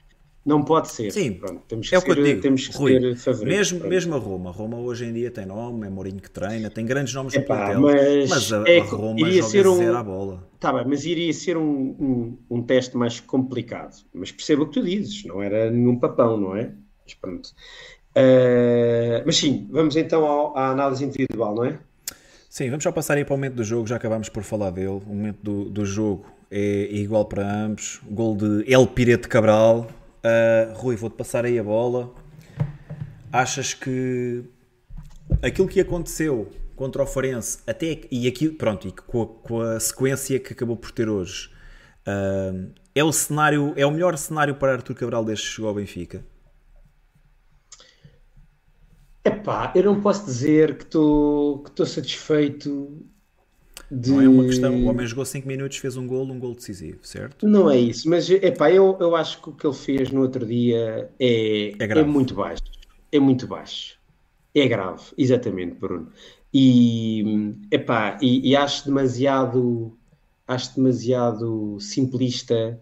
[0.43, 1.11] Não pode ser.
[1.11, 2.41] Sim, pronto, temos que é o que ser, eu digo.
[2.41, 3.71] Temos que Rui, favoritos.
[3.71, 4.51] Mesmo, mesmo a Roma.
[4.51, 7.79] Roma hoje em dia tem nome, é Mourinho que treina, tem grandes nomes no plantel.
[7.79, 10.49] Mas, mas a, é, a Roma iria ser um, a bola.
[10.59, 13.95] Tá bem, mas iria ser um, um, um teste mais complicado.
[14.11, 16.71] Mas perceba o que tu dizes, não era nenhum papão, não é?
[17.05, 17.49] Mas pronto.
[18.17, 21.79] Uh, mas sim, vamos então ao, à análise individual, não é?
[22.49, 25.01] Sim, vamos só passar aí para o momento do jogo, já acabámos por falar dele.
[25.05, 28.01] O momento do, do jogo é igual para ambos.
[28.09, 29.87] Gol de El Pirete Cabral.
[30.23, 32.13] Uh, Rui, vou-te passar aí a bola.
[33.31, 34.43] Achas que
[35.41, 39.79] aquilo que aconteceu contra o Farense, até e aqui, pronto, e com a, com a
[39.79, 41.49] sequência que acabou por ter hoje,
[42.07, 45.75] uh, é o cenário, é o melhor cenário para Artur Cabral desde que chegou ao
[45.75, 46.23] Benfica?
[49.23, 53.05] Epá, eu não posso dizer que estou que satisfeito
[53.91, 54.11] de...
[54.11, 56.99] Não é uma questão, o homem jogou 5 minutos, fez um gol, um gol decisivo,
[57.03, 57.47] certo?
[57.47, 60.45] Não é isso, mas epá, eu, eu acho que o que ele fez no outro
[60.45, 62.63] dia é, é, é muito baixo.
[63.11, 63.99] É muito baixo.
[64.55, 66.09] É grave, exatamente, Bruno.
[66.53, 69.97] E, epá, e, e acho demasiado
[70.47, 72.79] acho demasiado simplista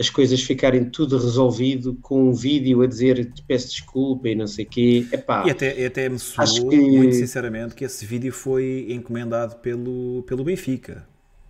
[0.00, 4.46] as coisas ficarem tudo resolvido com um vídeo a dizer te peço desculpa e não
[4.46, 5.06] sei o quê.
[5.12, 6.76] Epá, e até, até me soou, que...
[6.76, 11.06] muito sinceramente, que esse vídeo foi encomendado pelo, pelo Benfica.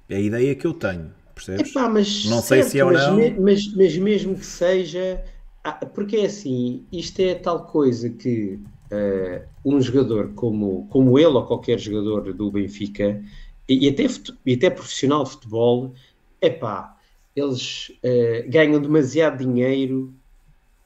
[0.08, 1.70] É a ideia que eu tenho, percebes?
[1.70, 3.14] Epá, mas não sei se é ou não.
[3.14, 5.22] Me, mas, mas mesmo que seja...
[5.62, 8.58] Ah, porque é assim, isto é tal coisa que
[8.90, 13.22] uh, um jogador como, como ele ou qualquer jogador do Benfica
[13.68, 14.06] e, e até,
[14.44, 15.94] e até profissional de futebol,
[16.40, 16.96] é pá
[17.40, 20.12] eles uh, ganham demasiado dinheiro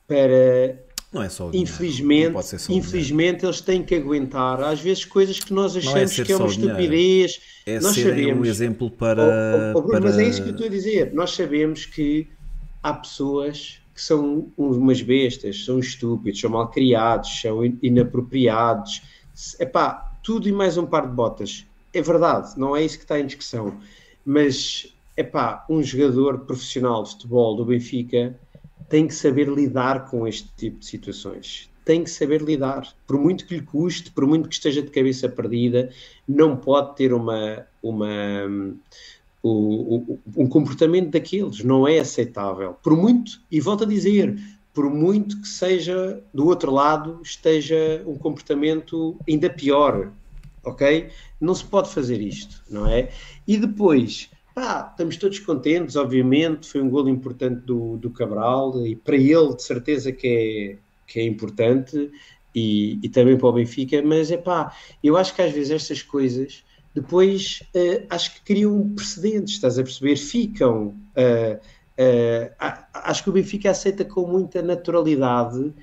[0.07, 0.83] para.
[1.13, 2.35] Não é só Infelizmente,
[2.71, 6.37] infelizmente eles têm que aguentar às vezes coisas que nós é achamos é que é
[6.37, 7.41] uma estupidez.
[7.65, 10.01] É nós sabemos, um exemplo para, oh, oh, oh, para...
[10.01, 11.15] Mas é isso que eu estou a dizer.
[11.15, 12.29] Nós sabemos que
[12.83, 19.03] há pessoas que são umas bestas, são estúpidos, são mal criados, são inapropriados.
[19.61, 21.65] Epá, tudo e mais um par de botas.
[21.93, 23.79] É verdade, não é isso que está em discussão.
[24.27, 28.39] Mas epá, um jogador profissional de futebol do Benfica
[28.89, 31.71] tem que saber lidar com este tipo de situações.
[31.85, 32.89] tem que saber lidar.
[33.07, 35.91] Por muito que lhe custe, por muito que esteja de cabeça perdida,
[36.27, 38.09] não pode ter uma, uma,
[39.45, 41.63] um, um comportamento daqueles.
[41.63, 42.75] Não é aceitável.
[42.83, 44.39] Por muito, e volto a dizer,
[44.73, 50.11] por muito que seja do outro lado, esteja um comportamento ainda pior,
[50.65, 51.11] ok?
[51.41, 53.11] Não se pode fazer isto, não é?
[53.47, 58.95] E depois, ah, estamos todos contentes, obviamente, foi um golo importante do, do Cabral e
[58.95, 62.11] para ele de certeza que é, que é importante
[62.55, 66.03] e, e também para o Benfica, mas é pá, eu acho que às vezes estas
[66.03, 70.17] coisas depois uh, acho que criam precedentes, estás a perceber?
[70.17, 70.95] Ficam.
[71.17, 75.75] Uh, uh, acho que o Benfica aceita com muita naturalidade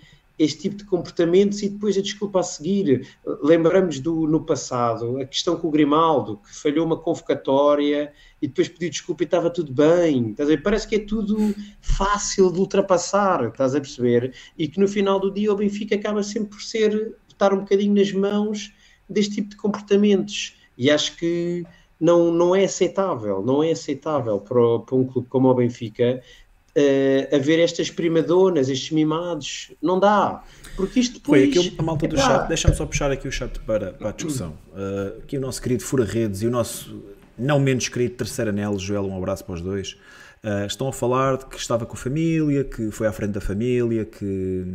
[0.43, 3.07] este tipo de comportamentos e depois a desculpa a seguir.
[3.43, 8.11] Lembramos do no passado a questão com o Grimaldo, que falhou uma convocatória
[8.41, 10.31] e depois pediu desculpa e estava tudo bem.
[10.31, 10.63] Estás a ver?
[10.63, 14.33] Parece que é tudo fácil de ultrapassar, estás a perceber?
[14.57, 17.93] E que no final do dia o Benfica acaba sempre por ser estar um bocadinho
[17.93, 18.73] nas mãos
[19.07, 20.55] deste tipo de comportamentos.
[20.75, 21.63] E acho que
[21.99, 26.19] não, não é aceitável, não é aceitável para, para um clube como o Benfica
[26.77, 30.43] uh, haver estas primadonas, estes mimados, não dá.
[30.75, 31.53] Porque isto depois.
[31.53, 34.57] Foi a malta do chat, deixa-me só puxar aqui o chat para, para a discussão.
[34.69, 37.03] Uh, aqui o nosso querido Fura Redes e o nosso
[37.37, 39.97] não menos querido terceiro anel, Joel, um abraço para os dois.
[40.43, 43.41] Uh, estão a falar de que estava com a família, que foi à frente da
[43.41, 44.65] família, que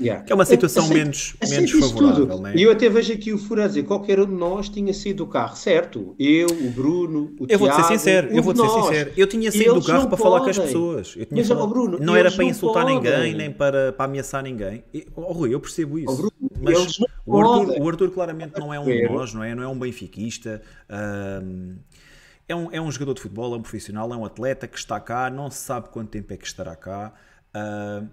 [0.00, 0.24] Yeah.
[0.24, 2.40] Que é uma situação aceito, menos, aceito menos favorável.
[2.40, 2.52] Né?
[2.56, 5.56] E eu até vejo aqui o dizer: qualquer um de nós tinha saído do carro,
[5.56, 6.14] certo?
[6.18, 9.12] Eu, o Bruno, o Eu vou ser sincero, eu vou ser sincero.
[9.16, 10.24] Eu tinha saído do carro para podem.
[10.24, 11.14] falar com as pessoas.
[11.16, 12.96] Eu tinha Mas, falado, Bruno, não era para insultar podem.
[12.96, 14.82] ninguém, nem para, para ameaçar ninguém.
[14.94, 16.10] E, oh, Rui, eu percebo isso.
[16.10, 16.32] Oh, Bruno,
[16.62, 19.54] mas o Arthur, o Arthur, claramente não é um de nós, não é?
[19.54, 20.62] Não é um benfiquista.
[22.48, 24.98] É um, é um jogador de futebol, é um profissional, é um atleta que está
[24.98, 27.12] cá, não se sabe quanto tempo é que estará cá.
[27.54, 28.08] Uh,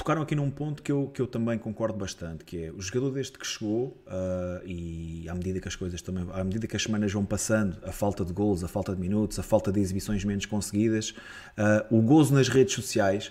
[0.00, 3.10] tocaram aqui num ponto que eu, que eu também concordo bastante, que é o jogador
[3.10, 6.82] desde que chegou uh, e à medida que as coisas também, à medida que as
[6.82, 10.24] semanas vão passando, a falta de gols, a falta de minutos, a falta de exibições
[10.24, 13.30] menos conseguidas, uh, o gozo nas redes sociais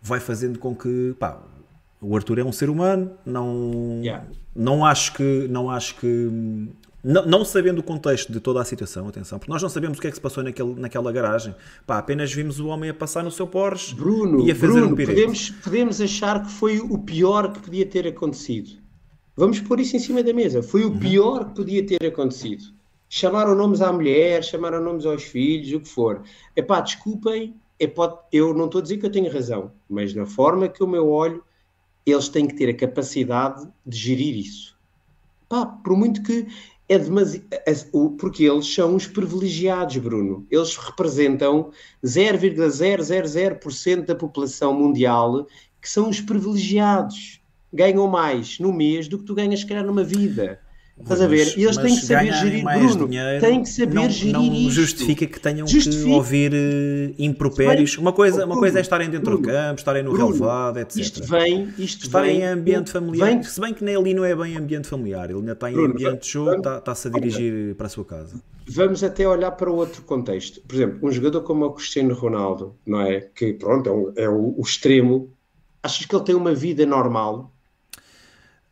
[0.00, 1.42] vai fazendo com que pá,
[2.00, 4.26] o Arthur é um ser humano, não, yeah.
[4.56, 6.70] não acho que não acho que
[7.08, 10.00] não, não, sabendo o contexto de toda a situação, atenção, porque nós não sabemos o
[10.00, 11.54] que é que se passou naquele, naquela garagem.
[11.86, 14.92] Pá, apenas vimos o homem a passar no seu Porsche Bruno, e a fazer Bruno,
[14.92, 15.14] um pirete.
[15.14, 18.72] Podemos, podemos achar que foi o pior que podia ter acontecido.
[19.34, 20.62] Vamos pôr isso em cima da mesa.
[20.62, 20.98] Foi o uhum.
[20.98, 22.64] pior que podia ter acontecido.
[23.08, 26.22] Chamaram nomes à mulher, chamaram nomes aos filhos, o que for.
[26.54, 27.54] É pá, desculpem,
[27.94, 30.86] pode, eu não estou a dizer que eu tenho razão, mas na forma que o
[30.86, 31.42] meu olho,
[32.04, 34.76] eles têm que ter a capacidade de gerir isso.
[35.48, 36.46] Pá, por muito que
[36.88, 37.44] é demasiado.
[38.18, 40.46] Porque eles são os privilegiados, Bruno.
[40.50, 41.70] Eles representam
[42.04, 45.46] 0,000% da população mundial
[45.80, 47.40] que são os privilegiados.
[47.72, 50.60] Ganham mais no mês do que tu ganhas, se calhar, numa vida.
[51.00, 51.58] Estás a ver?
[51.58, 54.70] Eles têm que saber gerir, Bruno, dinheiro, têm que saber não, gerir não isto.
[54.70, 56.04] justifica que tenham justifica.
[56.04, 57.96] que ouvir uh, impropérios.
[57.96, 60.96] Uma coisa, uma coisa é estarem dentro Bruno, do campo, estarem no Bruno, relevado, etc.
[60.96, 63.30] Isto vem, isto estarem vem, em ambiente familiar.
[63.30, 65.74] Vem, se bem que nem ali não é bem ambiente familiar, ele ainda está em
[65.74, 67.74] ambiente de está, está-se a dirigir okay.
[67.74, 68.42] para a sua casa.
[68.66, 70.60] Vamos até olhar para outro contexto.
[70.62, 73.20] Por exemplo, um jogador como o Cristiano Ronaldo, não é?
[73.20, 75.32] Que pronto, é, um, é o, o extremo.
[75.82, 77.52] Achas que ele tem uma vida normal?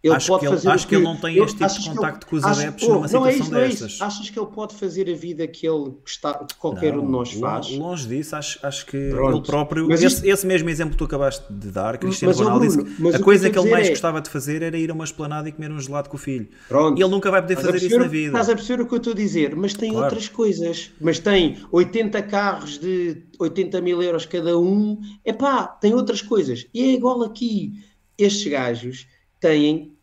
[0.07, 2.27] Ele acho pode que ele, fazer acho que ele não tem este tipo de contacto
[2.27, 4.07] com os adeptos acho, numa situação não é isso, não é.
[4.09, 7.13] Achas que ele pode fazer a vida que ele está, que qualquer não, um de
[7.13, 7.71] nós faz?
[7.71, 9.39] Longe disso, acho, acho que Pronto.
[9.39, 9.93] ele próprio.
[9.93, 13.19] Esse, isto, esse, mesmo exemplo que tu acabaste de dar, Cristiano mas, Ronaldo, disse a
[13.19, 13.91] coisa que, ele mais é...
[13.91, 16.49] gostava de fazer era ir a uma esplanada e comer um gelado com o filho.
[16.69, 16.99] Pronto.
[16.99, 18.29] E ele nunca vai poder fazer isso na vida.
[18.29, 19.57] Estás a perceber o que eu estou a dizer?
[19.57, 20.05] Mas tem claro.
[20.05, 20.93] outras coisas.
[21.01, 25.01] Mas tem 80 carros de 80 mil euros cada um.
[25.25, 26.67] É pá, tem outras coisas.
[26.73, 27.73] E é igual aqui.
[28.17, 29.07] Estes gajos
[29.41, 29.96] têm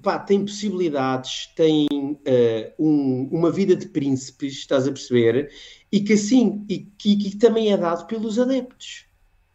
[0.00, 5.50] pá, tem possibilidades, tem uh, um, uma vida de príncipes, estás a perceber?
[5.92, 9.06] E que assim, e que, que, também é dado pelos adeptos.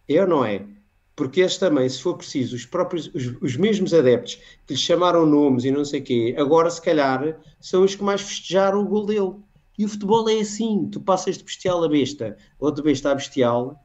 [0.07, 0.65] É ou não é?
[1.15, 4.35] Porque eles também, se for preciso, os próprios, os, os mesmos adeptos
[4.67, 8.03] que lhe chamaram nomes e não sei o quê, agora se calhar são os que
[8.03, 9.33] mais festejaram o gol dele.
[9.77, 13.15] E o futebol é assim, tu passas de bestial a besta, ou de besta a
[13.15, 13.83] bestial,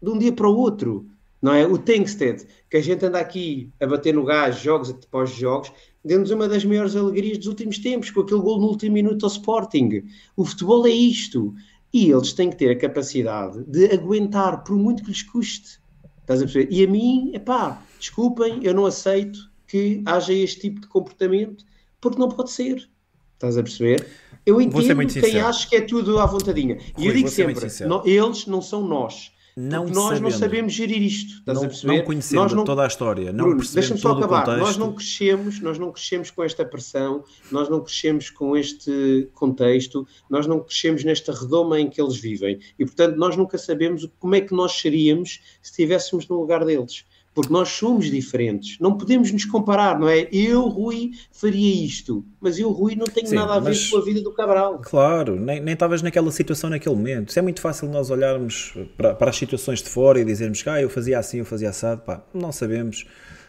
[0.00, 1.10] de um dia para o outro
[1.40, 1.66] não é?
[1.66, 5.72] O Tankstead, que a gente anda aqui a bater no gás, jogos após jogos,
[6.04, 9.30] deu-nos uma das maiores alegrias dos últimos tempos, com aquele gol no último minuto ao
[9.30, 10.04] Sporting.
[10.36, 11.54] O futebol é isto.
[11.92, 15.80] E eles têm que ter a capacidade de aguentar, por muito que lhes custe.
[16.20, 16.68] Estás a perceber?
[16.70, 21.64] E a mim, epá, desculpem, eu não aceito que haja este tipo de comportamento,
[22.00, 22.88] porque não pode ser.
[23.34, 24.06] Estás a perceber?
[24.44, 26.78] Eu entendo quem acha que é tudo à vontadinha.
[26.98, 31.02] E eu digo sempre, não, eles não são nós não nós sabendo, não sabemos gerir
[31.02, 31.38] isto.
[31.38, 31.96] Estás não, a perceber?
[31.96, 34.44] não conhecendo nós não, toda a história, não Bruno, só todo o acabar.
[34.44, 34.64] contexto.
[34.64, 40.06] Nós não crescemos, nós não crescemos com esta pressão, nós não crescemos com este contexto,
[40.30, 42.60] nós não crescemos nesta redoma em que eles vivem.
[42.78, 47.04] E portanto, nós nunca sabemos como é que nós seríamos se estivéssemos no lugar deles.
[47.34, 50.28] Porque nós somos diferentes, não podemos nos comparar, não é?
[50.32, 53.98] Eu, Rui, faria isto, mas eu, Rui, não tenho Sim, nada a ver mas- com
[53.98, 54.80] a vida do Cabral.
[54.80, 57.28] Claro, nem estavas naquela situação naquele momento.
[57.28, 60.68] Isso é muito fácil nós olharmos para, para as situações de fora e dizermos que
[60.68, 62.00] ah, eu fazia assim, eu fazia assado.
[62.02, 63.06] Pá, não sabemos.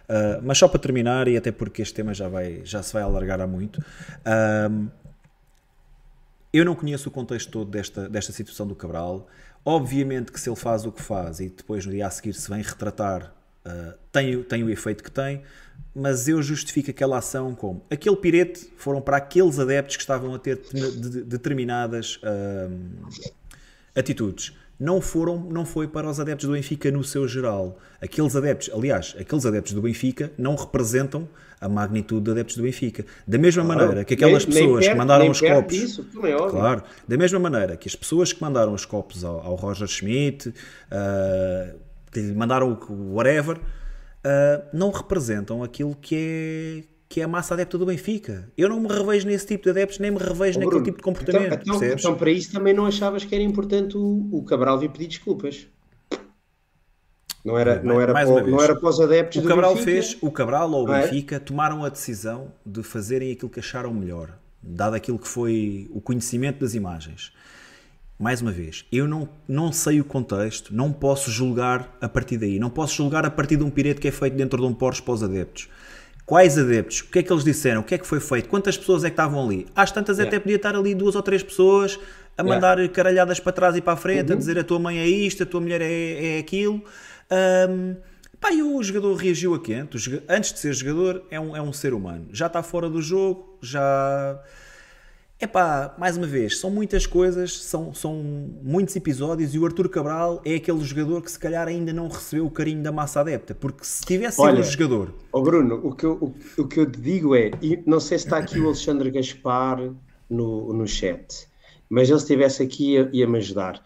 [0.08, 3.02] Ah, mas só para terminar, e até porque este tema já, vai, já se vai
[3.02, 3.84] alargar há muito,
[4.24, 4.88] ahm,
[6.52, 9.28] eu não conheço o contexto todo desta, desta situação do Cabral.
[9.66, 12.50] Obviamente que se ele faz o que faz e depois no dia a seguir se
[12.50, 13.34] vem retratar,
[13.66, 15.42] ah, tem, o- tem o efeito que tem,
[15.96, 20.40] mas eu justifico aquela ação como aquele pirete foram para aqueles adeptos que estavam a
[20.40, 22.20] ter de- de- determinadas
[23.96, 24.54] atitudes.
[24.80, 27.78] Não foram, não foi para os adeptos do Benfica no seu geral.
[28.02, 31.28] Aqueles adeptos, aliás, aqueles adeptos do Benfica não representam
[31.60, 33.06] a magnitude de adeptos do Benfica.
[33.28, 36.08] Da mesma maneira que aquelas Nem- nem pessoas que perto- mandaram nem os copos disso,
[36.24, 36.50] é.
[36.50, 40.54] Claro, da mesma maneira que as pessoas que mandaram os copos ao, ao Roger Schmidt,
[40.90, 41.74] ah,
[42.12, 43.60] que lhe mandaram o whatever,
[44.24, 48.52] ah, não representam aquilo que é, que é a massa adepta do Benfica.
[48.58, 51.04] Eu não me revejo nesse tipo de adeptos, nem me revejo Ó, naquele tipo de
[51.04, 54.78] comportamento, Então, então, então, para isso também não achavas que era importante o, o Cabral
[54.78, 55.68] vir pedir desculpas.
[57.44, 59.92] Não era, não era, Mais para, não era para os adeptos O Cabral Benfica.
[59.92, 61.02] fez, o Cabral ou o é?
[61.04, 66.02] Benfica tomaram a decisão de fazerem aquilo que acharam melhor, dado aquilo que foi o
[66.02, 67.32] conhecimento das imagens.
[68.20, 72.60] Mais uma vez, eu não, não sei o contexto, não posso julgar a partir daí,
[72.60, 75.02] não posso julgar a partir de um pirete que é feito dentro de um Porsche
[75.02, 75.70] para os adeptos.
[76.26, 77.00] Quais adeptos?
[77.00, 77.80] O que é que eles disseram?
[77.80, 78.50] O que é que foi feito?
[78.50, 79.66] Quantas pessoas é que estavam ali?
[79.74, 80.36] Às tantas Yeah.
[80.36, 81.98] até podia estar ali duas ou três pessoas
[82.38, 85.08] a mandar caralhadas para trás e para a frente, a dizer a tua mãe é
[85.08, 86.84] isto, a tua mulher é, é aquilo.
[87.32, 87.96] Ahm,
[88.40, 89.98] pá, e o jogador reagiu a quente.
[90.28, 92.28] Antes de ser jogador, é um, é um ser humano.
[92.34, 94.40] Já está fora do jogo, já.
[95.42, 98.14] Epá, mais uma vez, são muitas coisas, são, são
[98.62, 102.46] muitos episódios e o Arthur Cabral é aquele jogador que se calhar ainda não recebeu
[102.46, 105.96] o carinho da massa adepta, porque se tivesse sido Olha, um jogador Ó Bruno, o
[105.96, 108.60] que, eu, o, o que eu te digo é, e não sei se está aqui
[108.60, 109.94] o Alexandre Gaspar
[110.30, 111.48] no, no chat,
[111.90, 113.82] mas ele se estivesse aqui ia- ia-me ajudar.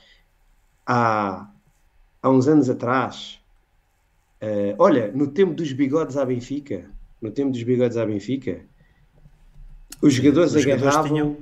[0.87, 1.51] Há,
[2.19, 3.39] há uns anos atrás,
[4.41, 6.89] eh, olha, no tempo dos bigodes à Benfica,
[7.21, 8.61] no tempo dos bigodes à Benfica,
[10.01, 11.37] os jogadores os jogadores agarravam tinham-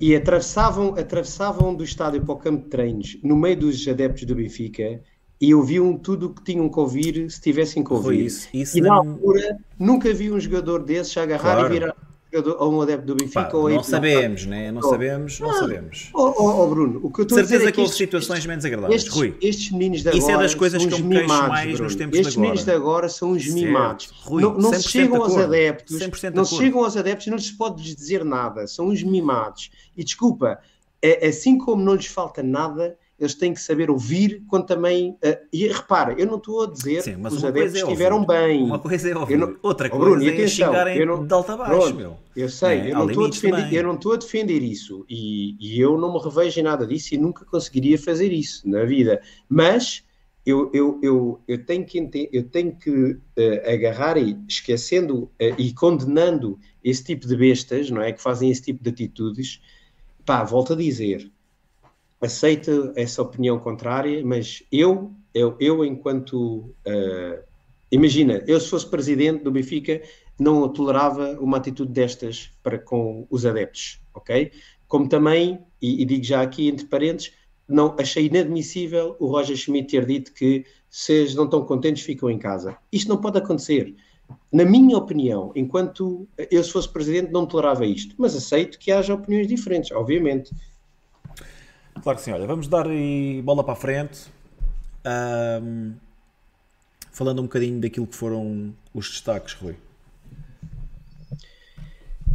[0.00, 4.34] e atravessavam, atravessavam do estádio para o campo de treinos, no meio dos adeptos do
[4.34, 5.00] Benfica,
[5.40, 8.24] e ouviam tudo o que tinham que ouvir se tivessem que Foi ouvir.
[8.26, 8.48] isso.
[8.52, 11.66] Isso E na não- altura nunca vi um jogador desses agarrar Claro.
[11.68, 11.96] e virar
[12.32, 14.70] jogador, a um adepto do Benfica Pá, ou não ir- sabemos, né?
[14.70, 14.90] Não Oh.
[14.90, 16.10] sabemos, não Ah, sabemos.
[16.14, 17.92] Oh, oh, oh, Bruno, o que eu De estou a dizer certeza é que houve
[17.94, 19.02] situações menos agradáveis.
[19.02, 21.28] estes, Rui, estes meninos de agora Isso é das coisas são que eu me queixo
[21.28, 21.96] mais nos Bruno.
[21.96, 23.08] tempos de Estes meninos de agora.
[23.08, 24.10] são uns mimados.
[24.22, 26.96] Rui, não não se 100% chegam aos de adeptos, 100% de não se chegam aos
[26.96, 28.66] adeptos e não lhes pode dizer nada.
[28.66, 29.70] São uns mimados.
[29.96, 30.58] E desculpa,
[31.00, 35.16] é, assim como não lhes falta nada, eles têm que saber ouvir quando também.
[35.22, 38.62] eh, e repara, eu não estou a dizer Sim, que os adeptos é estiveram bem.
[38.62, 39.36] Uma coisa é ouvir.
[39.36, 42.16] Não- Outra Oh, coisa Bruno, é atenção, xingarem não- de alta baixo, Pronto, meu.
[42.36, 43.74] Eu sei, É, eu, não estou a defender, também.
[43.74, 47.14] eu não estou a defender isso e, e eu não me revejo em nada disso
[47.14, 49.20] e nunca conseguiria fazer isso na vida.
[49.48, 50.04] Mas
[50.46, 55.74] eu, eu, eu, eu tenho que, eu tenho que eh, agarrar e esquecendo eh, e
[55.74, 58.12] condenando esse tipo de bestas, não é?
[58.12, 59.60] Que fazem esse tipo de atitudes.
[60.24, 61.30] Pá, volto a dizer,
[62.20, 67.44] aceito essa opinião contrária, mas eu, eu, eu enquanto eh,
[67.90, 70.02] imagina, eu se fosse presidente do Benfica
[70.38, 74.52] não tolerava uma atitude destas para com os adeptos, ok?
[74.86, 77.32] Como também, e, e digo já aqui entre parênteses,
[77.68, 82.38] não, achei inadmissível o Roger Schmidt ter dito que se não estão contentes ficam em
[82.38, 82.78] casa.
[82.90, 83.94] Isto não pode acontecer.
[84.50, 89.14] Na minha opinião, enquanto eu se fosse presidente não tolerava isto, mas aceito que haja
[89.14, 90.50] opiniões diferentes, obviamente.
[92.02, 94.26] Claro que sim, olha, vamos dar aí bola para a frente.
[95.04, 95.94] Ahm,
[97.12, 99.76] falando um bocadinho daquilo que foram os destaques, Rui.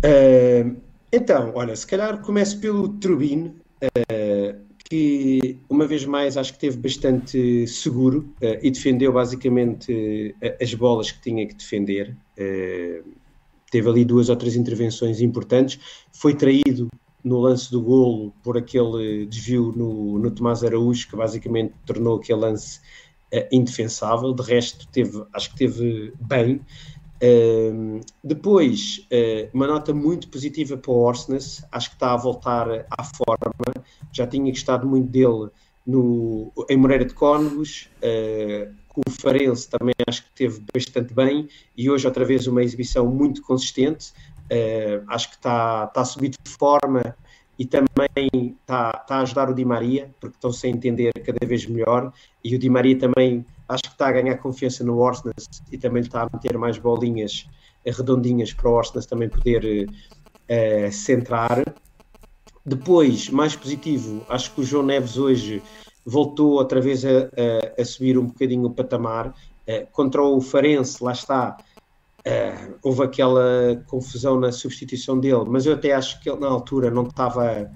[0.03, 0.76] Uh,
[1.11, 4.59] então, olha, se calhar começo pelo Trubin, uh,
[4.89, 10.74] que uma vez mais acho que teve bastante seguro uh, e defendeu basicamente uh, as
[10.74, 12.18] bolas que tinha que defender.
[13.72, 15.80] teve ali duas ou três intervenções importantes.
[16.11, 16.89] Foi traído
[17.24, 22.39] no lance do golo por aquele desvio no, no Tomás Araújo, que basicamente tornou aquele
[22.39, 22.82] lance
[23.51, 24.34] indefensável.
[24.34, 26.61] De resto, teve, acho que teve bem.
[27.24, 32.67] Uh, depois, uh, uma nota muito positiva para o Orsnes, acho que está a voltar
[32.91, 35.49] à forma, já tinha gostado muito dele
[35.88, 41.47] no, em Moreira de Cónegos, uh, com o Farense também acho que teve bastante bem
[41.76, 44.13] e hoje outra vez uma exibição muito consistente.
[44.52, 47.16] Uh, acho que está tá a subir de forma
[47.58, 48.30] e também
[48.62, 52.12] está tá a ajudar o Di Maria, porque estão-se a entender cada vez melhor.
[52.44, 56.02] E o Di Maria também acho que está a ganhar confiança no Orsnes e também
[56.02, 57.48] está a meter mais bolinhas
[57.86, 61.64] redondinhas para o Orsnes também poder uh, centrar.
[62.66, 65.62] Depois, mais positivo, acho que o João Neves hoje
[66.06, 69.30] voltou outra vez a, a, a subir um bocadinho o patamar.
[69.68, 71.58] Uh, contra o Farense, lá está,
[72.28, 76.89] uh, houve aquela confusão na substituição dele, mas eu até acho que ele na altura
[76.89, 77.69] não estava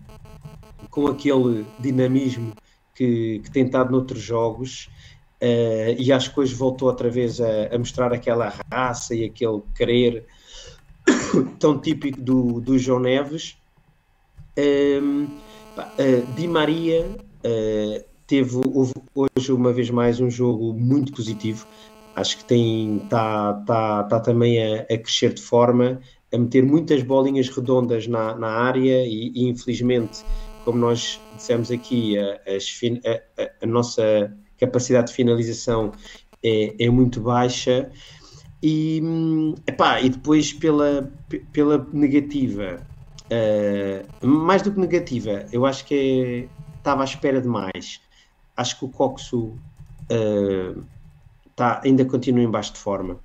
[0.90, 2.54] com aquele dinamismo
[2.96, 4.90] que, que tem estado noutros jogos.
[5.42, 9.62] Uh, e acho que hoje voltou outra vez a, a, mostrar aquela raça e aquele
[9.76, 10.26] querer
[11.60, 13.56] tão típico do, do João Neves.
[14.58, 15.28] Uh,
[16.36, 21.68] Di Maria uh, teve houve, hoje uma vez mais um jogo muito positivo.
[22.18, 26.02] Acho que tem está tá, tá também a, a, crescer de forma,
[26.34, 30.24] a meter muitas bolinhas redondas na, na área e, e infelizmente,
[30.66, 35.92] como nós dissemos aqui, a, a, a nossa capacidade de finalização
[36.44, 37.92] é, é muito baixa.
[38.64, 39.00] E,
[39.68, 41.14] epá, e depois pela,
[41.54, 42.82] pela negativa,
[43.32, 48.02] uh, mais do que negativa, eu acho que é, estava à espera de mais.
[48.56, 49.54] Acho que o Coxo
[50.10, 50.84] uh,
[51.58, 53.20] tá, ainda continua em baixo de forma.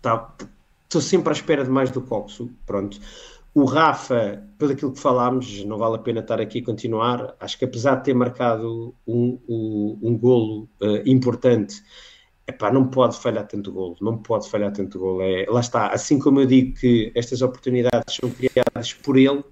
[0.00, 0.34] Tá,
[0.84, 2.50] estou sempre à espera de mais do Coxo.
[2.64, 2.98] Pronto.
[3.54, 7.36] O Rafa, pelo aquilo que falámos, não vale a pena estar aqui a continuar.
[7.38, 11.82] Acho que apesar de ter marcado um, um, um golo uh, importante,
[12.46, 15.22] epá, não pode falhar tanto golo, não pode falhar tanto golo.
[15.22, 19.44] É, lá está, assim como eu digo que estas oportunidades são criadas por ele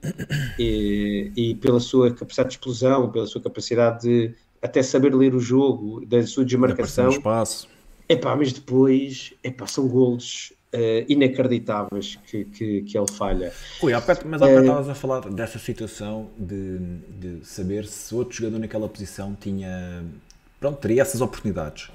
[0.59, 4.34] e, e pela sua capacidade de explosão, pela sua capacidade de
[4.65, 7.11] até saber ler o jogo, da sua desmarcação.
[7.11, 7.69] Espaço.
[8.09, 13.53] Epá, mas depois epá, são golos uh, inacreditáveis que, que, que, ele falha.
[13.83, 18.15] Ui, há perto, mas há uh, estavas a falar dessa situação de, de saber se
[18.15, 20.03] outro jogador naquela posição tinha.
[20.59, 21.91] Pronto, teria essas oportunidades.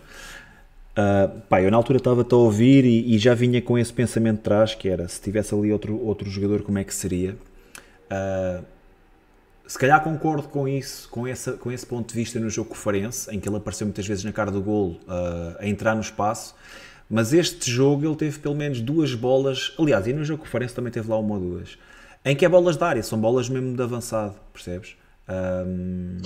[0.91, 4.37] Uh, pá, eu na altura estava-te a ouvir e, e, já vinha com esse pensamento
[4.37, 7.35] de trás, que era, se tivesse ali outro, outro jogador, como é que seria?
[8.11, 8.63] Uh,
[9.69, 12.75] se calhar concordo com isso, com, essa, com esse ponto de vista no jogo com
[12.75, 15.93] o Farense, em que ele apareceu muitas vezes na cara do golo, uh, a entrar
[15.93, 16.55] no espaço,
[17.07, 19.75] mas este jogo ele teve pelo menos duas bolas.
[19.77, 21.77] Aliás, e no jogo que o Farense também teve lá uma ou duas.
[22.25, 24.97] Em que é bolas da área, são bolas mesmo de avançado, percebes?
[25.29, 26.17] Um,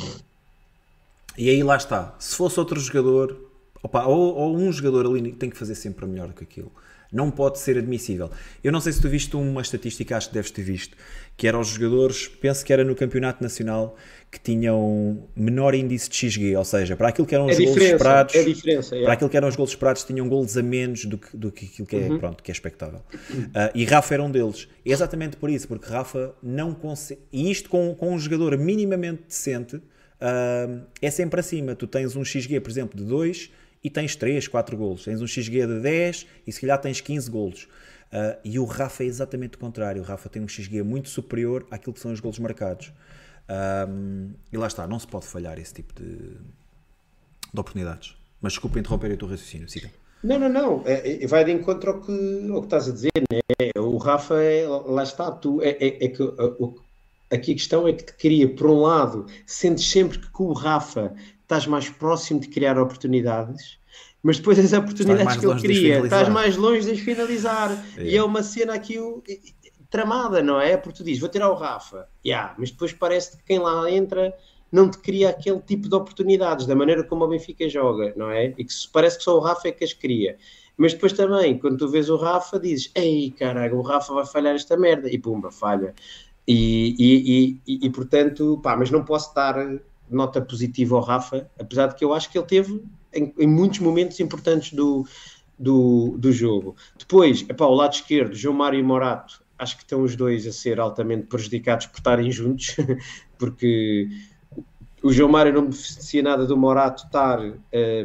[1.38, 2.16] e aí lá está.
[2.20, 3.38] Se fosse outro jogador,
[3.84, 6.72] opa, ou, ou, um jogador ali tem que fazer sempre melhor do que aquilo.
[7.14, 8.32] Não pode ser admissível.
[8.64, 10.97] Eu não sei se tu viste uma estatística, acho que deves ter visto,
[11.38, 13.95] que era os jogadores, penso que era no Campeonato Nacional,
[14.32, 17.78] que tinham menor índice de XG, ou seja, para aquilo que eram os é gols
[17.78, 19.03] esperados, é é.
[19.03, 21.66] para aquilo que eram os gols esperados, tinham gols a menos do que, do que
[21.66, 22.18] aquilo que é, uhum.
[22.18, 23.01] pronto, que é expectável.
[23.32, 24.68] Uh, e Rafa era um deles.
[24.84, 27.22] É exatamente por isso, porque Rafa não consegue.
[27.32, 31.76] E isto com, com um jogador minimamente decente uh, é sempre acima.
[31.76, 33.51] Tu tens um XG, por exemplo, de 2
[33.84, 35.04] e tens 3, 4 golos.
[35.04, 37.64] Tens um XG de 10 e se calhar tens 15 golos.
[37.64, 40.02] Uh, e o Rafa é exatamente o contrário.
[40.02, 42.94] O Rafa tem um XG muito superior àquilo que são os golos marcados.
[43.90, 48.16] Um, e lá está, não se pode falhar esse tipo de, de oportunidades.
[48.40, 49.92] Mas desculpa interromper o teu raciocínio, siga.
[50.24, 50.84] Não, não, não.
[50.86, 53.12] É, é, vai de encontro ao que, ao que estás a dizer.
[53.32, 53.42] Né?
[53.78, 56.24] O Rafa, é, lá está, tu, é, é, é que
[57.32, 60.54] aqui a questão é que te cria, por um lado, sentes sempre que com o
[60.54, 61.14] Rafa
[61.54, 63.78] estás mais próximo de criar oportunidades,
[64.22, 67.86] mas depois as oportunidades que ele cria, estás mais longe de as finalizar.
[67.97, 68.97] E é uma cena aqui
[69.89, 70.76] tramada, não é?
[70.76, 74.34] Porque tu dizes, vou tirar o Rafa, yeah, mas depois parece que quem lá entra
[74.72, 78.56] não te cria aquele tipo de oportunidades, da maneira como o Benfica joga, não é?
[78.58, 80.36] E que parece que só o Rafa é que as cria.
[80.76, 84.56] Mas depois também, quando tu vês o Rafa, dizes, ei, caralho, o Rafa vai falhar
[84.56, 85.93] esta merda, e pumba, falha.
[86.47, 89.56] E, e, e, e, portanto, pá, mas não posso dar
[90.16, 92.84] nota positiva ao Rafa, apesar de que eu acho que ele teve
[93.14, 95.05] em, em muitos momentos importantes do,
[95.57, 96.76] do, do jogo.
[96.97, 100.51] Depois, epá, o lado esquerdo, João Mário e Morato, acho que estão os dois a
[100.51, 102.76] ser altamente prejudicados por estarem juntos,
[103.38, 104.07] porque
[105.03, 107.55] o João Mário não beneficia nada do Morato estar uh,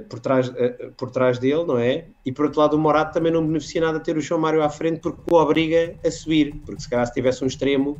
[0.09, 2.07] por, trás, uh, por trás dele, não é?
[2.27, 4.69] E por outro lado, o Morato também não beneficia nada ter o João Mário à
[4.69, 7.97] frente porque o obriga a subir, porque se calhar se tivesse um extremo,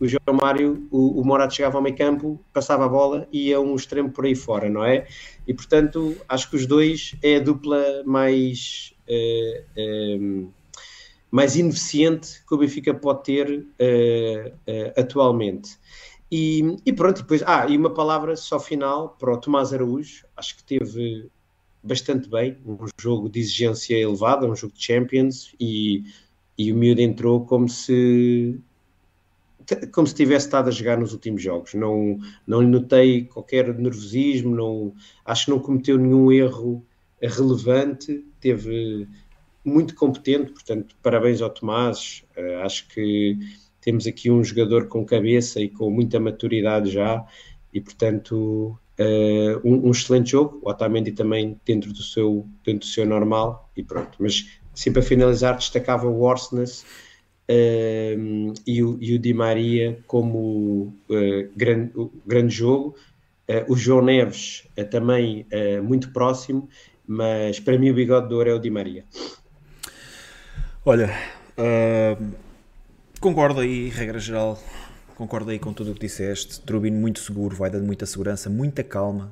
[0.00, 3.60] o João Mário, o, o Morato chegava ao meio campo, passava a bola e ia
[3.60, 5.06] um extremo por aí fora, não é?
[5.46, 8.94] E portanto, acho que os dois é a dupla mais.
[9.08, 10.52] Uh,
[11.30, 15.76] mais ineficiente que o Benfica pode ter uh, atualmente.
[16.30, 20.56] E, e pronto, depois, ah, e uma palavra só final para o Tomás Araújo, acho
[20.56, 21.30] que teve
[21.82, 26.04] bastante bem, um jogo de exigência elevada, um jogo de Champions, e,
[26.56, 28.60] e o miúdo entrou como se
[29.92, 31.74] como se tivesse estado a jogar nos últimos jogos.
[31.74, 34.94] Não, não notei qualquer nervosismo, não,
[35.24, 36.84] acho que não cometeu nenhum erro
[37.20, 39.08] relevante, teve
[39.64, 42.24] muito competente, portanto, parabéns ao Tomás.
[42.36, 43.36] Uh, acho que
[43.80, 47.24] temos aqui um jogador com cabeça e com muita maturidade já,
[47.72, 50.60] e portanto, uh, um, um, excelente jogo.
[50.62, 54.16] O Otamendi também dentro do seu, dentro do seu normal, e pronto.
[54.18, 56.84] Mas, assim, para finalizar, destacava o Orsnes
[57.50, 61.92] uh, e, o, e o Di Maria como uh, grande,
[62.26, 62.94] grande jogo.
[63.66, 65.46] o João Neves também
[65.82, 66.68] muito próximo,
[67.06, 69.04] mas para mim o bigode de ouro é o Di Maria.
[70.84, 71.10] Olha,
[71.58, 72.32] uh,
[73.20, 74.58] concordo aí, regra geral,
[75.16, 76.60] concordo aí com tudo o que disseste.
[76.60, 79.30] Turbino muito seguro, vai dando muita segurança, muita calma.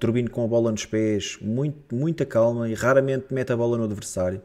[0.00, 3.84] Turbino com a bola nos pés, muito, muita calma e raramente mete a bola no
[3.84, 4.40] adversário.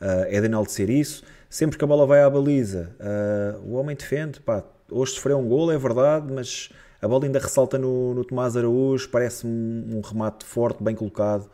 [0.00, 1.22] Uh, é de enaltecer isso.
[1.52, 4.40] Sempre que a bola vai à baliza, uh, o homem defende.
[4.40, 8.56] Pá, hoje sofreu um gol, é verdade, mas a bola ainda ressalta no, no Tomás
[8.56, 9.06] Araújo.
[9.10, 11.50] Parece um, um remate forte, bem colocado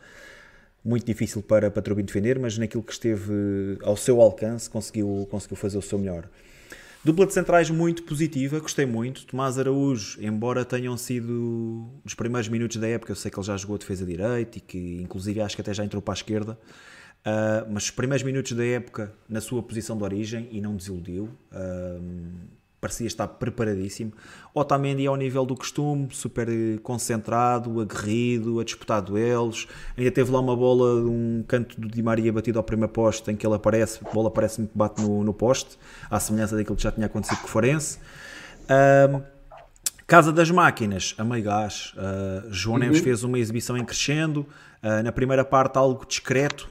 [0.85, 5.79] muito difícil para, para defender, mas naquilo que esteve ao seu alcance conseguiu, conseguiu fazer
[5.79, 6.29] o seu melhor.
[7.05, 9.27] Dupla de centrais muito positiva, gostei muito.
[9.27, 13.57] Tomás Araújo, embora tenham sido os primeiros minutos da época, eu sei que ele já
[13.57, 16.57] jogou defesa direita e que inclusive acho que até já entrou para a esquerda,
[17.27, 21.29] uh, mas os primeiros minutos da época na sua posição de origem e não desiludiu.
[21.53, 24.13] Uh, parecia estar preparadíssimo.
[24.55, 26.49] Otamendi ao nível do costume, super
[26.83, 29.67] concentrado, aguerrido, a disputar duelos.
[29.97, 33.37] Ainda teve lá uma bola, um canto do Di Maria batido ao primeiro poste, em
[33.37, 35.79] que ele aparece, a bola parece-me que bate no, no poste,
[36.11, 37.99] à semelhança daquilo que já tinha acontecido com o Forense.
[38.71, 39.23] Um,
[40.07, 41.93] Casa das Máquinas, a meio gás.
[41.95, 42.81] Uh, João uhum.
[42.81, 44.47] Neves fez uma exibição em crescendo.
[44.83, 46.69] Uh, na primeira parte, algo discreto.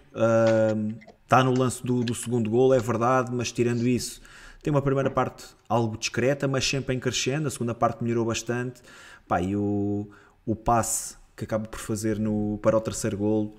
[1.24, 4.22] Está uh, no lance do, do segundo gol, é verdade, mas tirando isso,
[4.64, 7.48] tem uma primeira parte algo discreta, mas sempre em crescendo.
[7.48, 8.82] A segunda parte melhorou bastante.
[9.28, 10.10] Pá, e o,
[10.46, 13.56] o passe que acaba por fazer no, para o terceiro gol.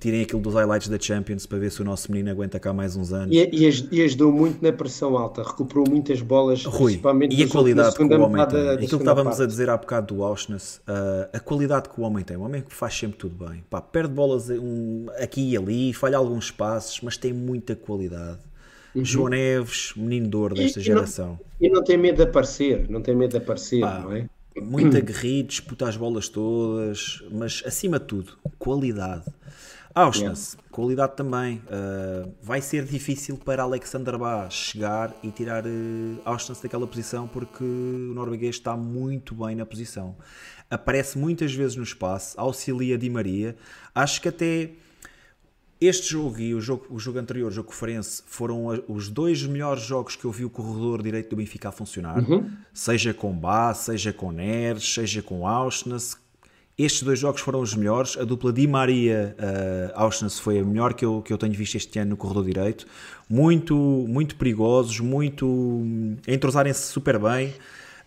[0.00, 2.96] Tirem aquilo dos highlights da Champions para ver se o nosso menino aguenta cá mais
[2.96, 3.36] uns anos.
[3.36, 7.48] E, e, e ajudou muito na pressão alta, recuperou muitas bolas, Rui, principalmente e a
[7.48, 8.68] qualidade que o homem tem.
[8.70, 9.42] Aquilo que estávamos parte.
[9.42, 12.62] a dizer há bocado do Auschwitz, uh, a qualidade que o homem tem, o homem
[12.62, 13.62] que faz sempre tudo bem.
[13.68, 18.38] Pá, perde bolas um, aqui e ali, falha alguns passos, mas tem muita qualidade.
[18.94, 19.04] Uhum.
[19.04, 21.38] João Neves, menino de ouro desta e, geração.
[21.60, 24.12] E não, e não, tem medo de aparecer, não tem medo de aparecer, Pá, não
[24.12, 24.26] é?
[24.60, 29.24] Muito aguerrido, disputa as bolas todas, mas acima de tudo, qualidade.
[29.94, 30.68] Auschwitz, yeah.
[30.70, 31.56] qualidade também.
[31.66, 35.70] Uh, vai ser difícil para Alexander Bá chegar e tirar uh,
[36.24, 40.16] Auschwitz daquela posição porque o norueguês está muito bem na posição.
[40.70, 43.56] Aparece muitas vezes no espaço, auxilia Di Maria.
[43.92, 44.70] Acho que até
[45.80, 49.82] este jogo e o jogo, o jogo anterior, o jogo conferência, foram os dois melhores
[49.82, 52.18] jogos que eu vi o corredor direito do Benfica a funcionar.
[52.18, 52.48] Uhum.
[52.72, 56.18] Seja com Bá, seja com Neres, seja com Auschwitz.
[56.82, 58.16] Estes dois jogos foram os melhores.
[58.16, 61.74] A dupla Di Maria uh, Auschwitz foi a melhor que eu, que eu tenho visto
[61.74, 62.86] este ano no corredor direito.
[63.28, 63.76] Muito,
[64.08, 65.82] muito perigosos, muito.
[66.26, 67.48] entrosarem-se super bem.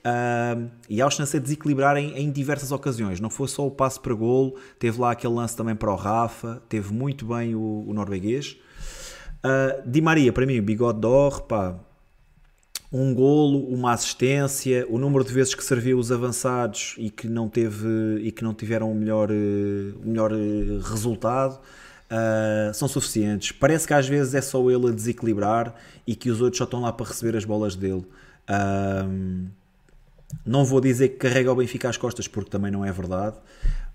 [0.03, 3.19] Uh, e Auschwitz a desequilibrar em, diversas ocasiões.
[3.19, 6.59] Não foi só o passo para golo, teve lá aquele lance também para o Rafa,
[6.67, 8.57] teve muito bem o, o norueguês.
[9.45, 11.75] Uh, Di Maria, para mim, bigode d'or, pá,
[12.93, 17.49] um golo, uma assistência, o número de vezes que serviu os avançados e que não,
[17.49, 17.87] teve,
[18.21, 21.59] e que não tiveram o melhor, o melhor resultado.
[22.03, 23.51] Uh, são suficientes.
[23.51, 25.73] Parece que às vezes é só ele a desequilibrar
[26.05, 28.05] e que os outros só estão lá para receber as bolas dele.
[28.47, 29.47] Uh,
[30.45, 33.37] não vou dizer que carrega o Benfica às costas, porque também não é verdade,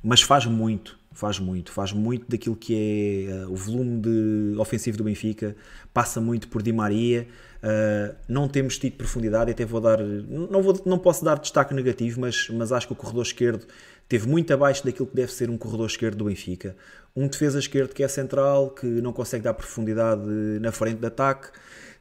[0.03, 4.97] mas faz muito, faz muito, faz muito daquilo que é uh, o volume de ofensivo
[4.97, 5.57] do Benfica,
[5.93, 7.27] passa muito por Di Maria.
[7.59, 12.21] Uh, não temos tido profundidade, até vou dar, não, vou, não posso dar destaque negativo,
[12.21, 13.67] mas, mas acho que o corredor esquerdo
[14.09, 16.77] teve muito abaixo daquilo que deve ser um corredor esquerdo do Benfica.
[17.17, 20.23] Um defesa esquerdo que é central, que não consegue dar profundidade
[20.61, 21.49] na frente de ataque.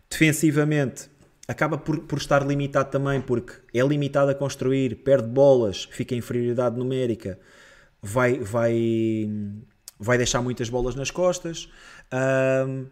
[0.10, 1.10] Defensivamente,
[1.48, 6.20] acaba por, por estar limitado também, porque é limitado a construir, perde bolas, fica em
[6.20, 7.40] inferioridade numérica,
[8.02, 9.30] vai, vai,
[10.00, 11.70] vai deixar muitas bolas nas costas.
[12.68, 12.88] Um,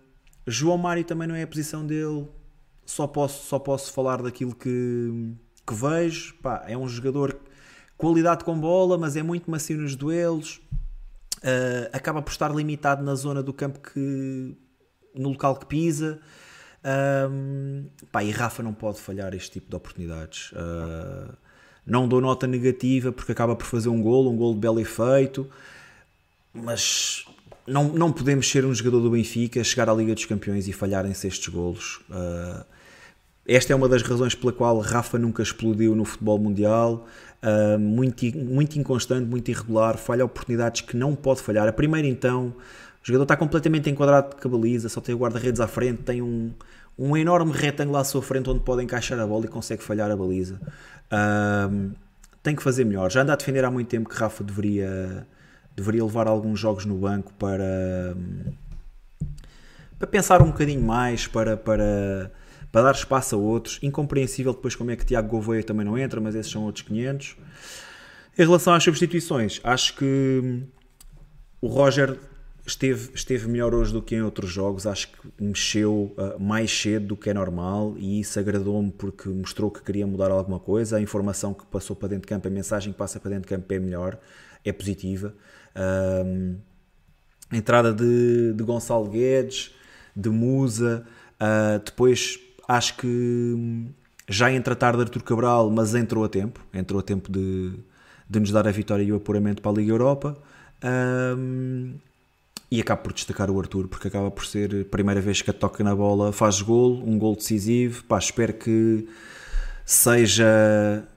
[0.48, 2.27] João Mário também não é a posição dele,
[2.86, 5.34] só posso, só posso falar daquilo que,
[5.65, 6.36] que vejo.
[6.36, 7.40] Pá, é um jogador
[7.98, 10.61] qualidade com bola, mas é muito macio nos duelos.
[11.38, 14.56] Uh, acaba por estar limitado na zona do campo que
[15.14, 16.19] no local que pisa.
[17.30, 20.52] Um, pá, e Rafa não pode falhar este tipo de oportunidades.
[20.52, 21.36] Uh,
[21.86, 25.48] não dou nota negativa porque acaba por fazer um golo, um golo de belo efeito,
[26.53, 27.26] mas
[27.68, 31.06] não, não podemos ser um jogador do Benfica, chegar à Liga dos Campeões e falhar
[31.06, 31.99] em estes golos.
[32.10, 32.64] Uh,
[33.48, 37.07] esta é uma das razões pela qual Rafa nunca explodiu no futebol mundial.
[37.44, 41.68] Uh, muito, muito inconstante, muito irregular, falha oportunidades que não pode falhar.
[41.68, 42.48] A primeira, então,
[43.03, 46.52] o jogador está completamente enquadrado de cabaliza, só tem o guarda-redes à frente, tem um,
[46.98, 50.16] um enorme retângulo à sua frente onde pode encaixar a bola e consegue falhar a
[50.16, 50.60] baliza.
[51.11, 51.94] Uh,
[52.41, 53.11] tem que fazer melhor.
[53.11, 55.27] Já anda a defender há muito tempo que Rafa deveria,
[55.76, 58.15] deveria levar alguns jogos no banco para,
[59.98, 62.32] para pensar um bocadinho mais, para, para,
[62.72, 63.80] para dar espaço a outros.
[63.82, 67.36] Incompreensível depois como é que Tiago Gouveia também não entra, mas esses são outros 500.
[68.38, 70.64] Em relação às substituições, acho que
[71.61, 72.19] o Roger
[72.65, 74.87] esteve, esteve melhor hoje do que em outros jogos.
[74.87, 79.69] Acho que mexeu uh, mais cedo do que é normal e isso agradou-me porque mostrou
[79.69, 80.97] que queria mudar alguma coisa.
[80.97, 83.55] A informação que passou para dentro de campo, a mensagem que passa para dentro de
[83.55, 84.17] campo é melhor,
[84.63, 85.33] é positiva.
[87.51, 89.71] A entrada de, de Gonçalo Guedes,
[90.15, 91.05] de Musa,
[91.35, 93.85] uh, depois acho que
[94.27, 97.73] já entra tarde Artur Cabral, mas entrou a tempo, entrou a tempo de,
[98.27, 100.35] de nos dar a vitória e o apuramento para a Liga Europa.
[100.83, 101.93] Um,
[102.76, 105.53] e acabo por destacar o Arthur porque acaba por ser a primeira vez que a
[105.53, 108.03] toca na bola, faz gol, um gol decisivo.
[108.03, 109.07] Pá, espero que
[109.85, 111.07] seja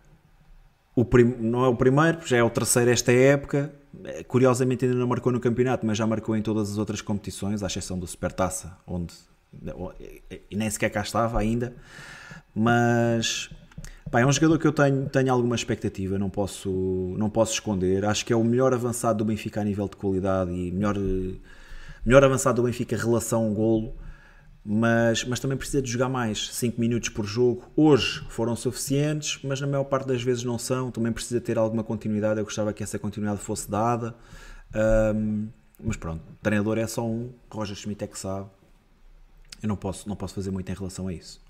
[0.94, 1.34] o prim...
[1.38, 3.72] não é o primeiro, já é o terceiro esta época.
[4.28, 7.66] Curiosamente ainda não marcou no campeonato, mas já marcou em todas as outras competições, à
[7.66, 9.14] exceção do Supertaça, onde
[10.52, 11.74] nem sequer cá estava ainda.
[12.54, 13.50] Mas
[14.10, 18.04] Pá, é um jogador que eu tenho, tenho alguma expectativa, não posso, não posso esconder.
[18.04, 20.96] Acho que é o melhor avançado do Benfica a nível de qualidade e melhor,
[22.04, 23.94] melhor avançado do Benfica em relação ao golo,
[24.64, 26.50] mas, mas também precisa de jogar mais.
[26.54, 27.70] 5 minutos por jogo.
[27.76, 30.90] Hoje foram suficientes, mas na maior parte das vezes não são.
[30.90, 32.40] Também precisa ter alguma continuidade.
[32.40, 34.14] Eu gostava que essa continuidade fosse dada.
[35.14, 35.48] Um,
[35.82, 37.32] mas pronto, treinador é só um.
[37.50, 38.48] Roger Schmidt é que sabe.
[39.62, 41.40] Eu não posso, não posso fazer muito em relação a isso.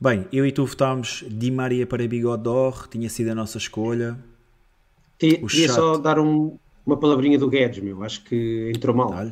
[0.00, 4.18] Bem, eu e tu votámos Di Maria para Bigode d'Or, tinha sido a nossa escolha.
[5.18, 9.10] Queria só dar um, uma palavrinha do Guedes, meu, acho que entrou mal.
[9.10, 9.30] Dá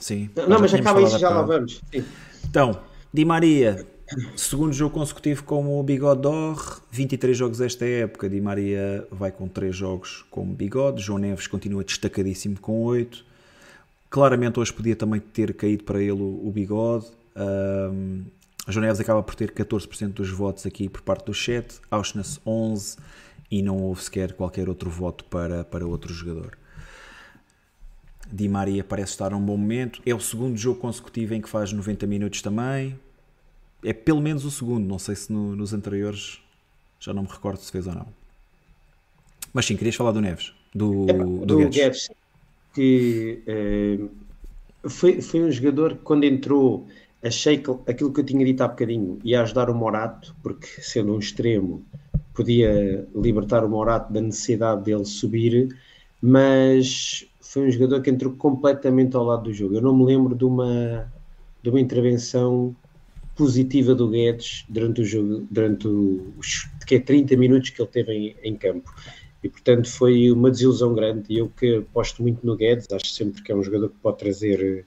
[0.00, 0.30] Sim.
[0.48, 1.80] Não, mas acaba isso já lá vamos.
[1.92, 2.04] Sim.
[2.48, 2.80] Então,
[3.12, 3.86] Di Maria,
[4.36, 8.28] segundo jogo consecutivo como o Bigode d'Or, 23 jogos esta época.
[8.28, 13.24] Di Maria vai com 3 jogos como Bigode, João Neves continua destacadíssimo com 8.
[14.08, 17.06] Claramente hoje podia também ter caído para ele o, o Bigode.
[17.36, 18.24] Um,
[18.68, 22.98] João Neves acaba por ter 14% dos votos aqui por parte do chat, Auschwitz 11%
[23.50, 26.58] e não houve sequer qualquer outro voto para, para outro jogador.
[28.30, 30.02] Di Maria parece estar num bom momento.
[30.04, 32.98] É o segundo jogo consecutivo em que faz 90 minutos também.
[33.82, 36.40] É pelo menos o segundo, não sei se no, nos anteriores
[37.00, 38.06] já não me recordo se fez ou não.
[39.52, 41.76] Mas sim, querias falar do Neves, do, é, do, do Guedes.
[41.76, 42.10] Guedes.
[42.74, 43.98] Que eh,
[44.88, 46.86] foi, foi um jogador que quando entrou
[47.22, 51.14] achei que aquilo que eu tinha dito há bocadinho ia ajudar o Morato, porque sendo
[51.14, 51.84] um extremo
[52.34, 55.76] podia libertar o Morato da necessidade dele subir,
[56.22, 59.74] mas foi um jogador que entrou completamente ao lado do jogo.
[59.74, 61.12] Eu não me lembro de uma,
[61.62, 62.76] de uma intervenção
[63.34, 68.12] positiva do Guedes durante o jogo, durante os que é 30 minutos que ele teve
[68.12, 68.92] em, em campo.
[69.42, 71.24] E portanto foi uma desilusão grande.
[71.28, 74.18] E eu que aposto muito no Guedes, acho sempre que é um jogador que pode
[74.18, 74.86] trazer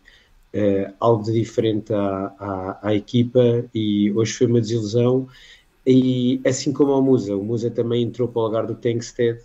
[0.53, 5.27] uh, algo de diferente à, à, à, equipa e hoje foi uma desilusão.
[5.85, 9.39] E assim como o Musa, o Musa também entrou para o lugar do Tankstead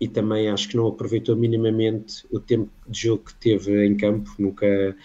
[0.00, 4.30] e também acho que não aproveitou minimamente o tempo de jogo que teve em campo.
[4.38, 4.96] Nunca.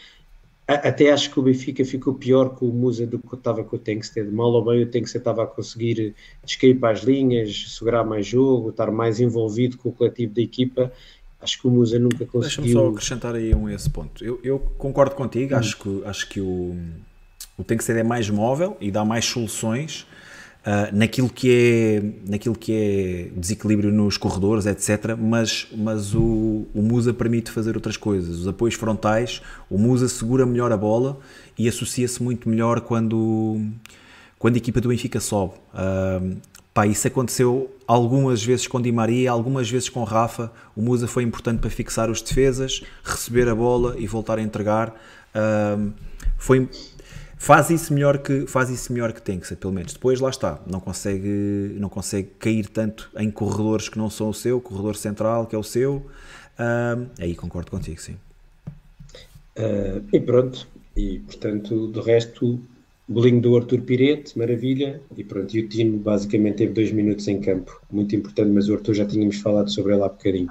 [0.67, 3.79] Até acho que o Benfica ficou pior com o Musa do que estava com o
[3.79, 4.29] Tankstead.
[4.29, 6.13] Mal ou bem, o Tankstead estava a conseguir
[6.43, 10.91] descair para as linhas, segurar mais jogo, estar mais envolvido com o coletivo da equipa
[11.41, 12.41] Acho que o Musa nunca conseguiu.
[12.41, 14.23] Deixa-me só acrescentar aí um esse ponto.
[14.23, 15.57] Eu, eu concordo contigo, hum.
[15.57, 16.75] acho que, acho que o,
[17.57, 20.05] o tem que ser é mais móvel e dá mais soluções
[20.65, 25.15] uh, naquilo, que é, naquilo que é desequilíbrio nos corredores, etc.
[25.17, 28.39] Mas, mas o, o Musa permite fazer outras coisas.
[28.39, 31.19] Os apoios frontais, o Musa segura melhor a bola
[31.57, 33.61] e associa-se muito melhor quando,
[34.37, 35.53] quando a equipa do Benfica sobe.
[35.73, 36.37] Uh,
[36.73, 40.51] Pá, isso aconteceu algumas vezes com Di Maria, algumas vezes com Rafa.
[40.75, 44.93] O Musa foi importante para fixar os defesas, receber a bola e voltar a entregar.
[45.35, 45.91] Um,
[46.37, 46.69] foi,
[47.35, 49.93] faz isso melhor que faz isso melhor que tem que ser, pelo menos.
[49.93, 54.33] Depois lá está, não consegue não consegue cair tanto em corredores que não são o
[54.35, 56.05] seu, corredor central que é o seu.
[56.59, 58.17] Um, aí concordo contigo, sim.
[59.57, 62.61] Uh, e pronto, e portanto, do resto
[63.09, 65.01] bolinho do Arthur Pirete, maravilha.
[65.17, 68.75] E pronto, e o Tino basicamente teve dois minutos em campo, muito importante, mas o
[68.75, 70.49] Arthur já tínhamos falado sobre ele há bocadinho.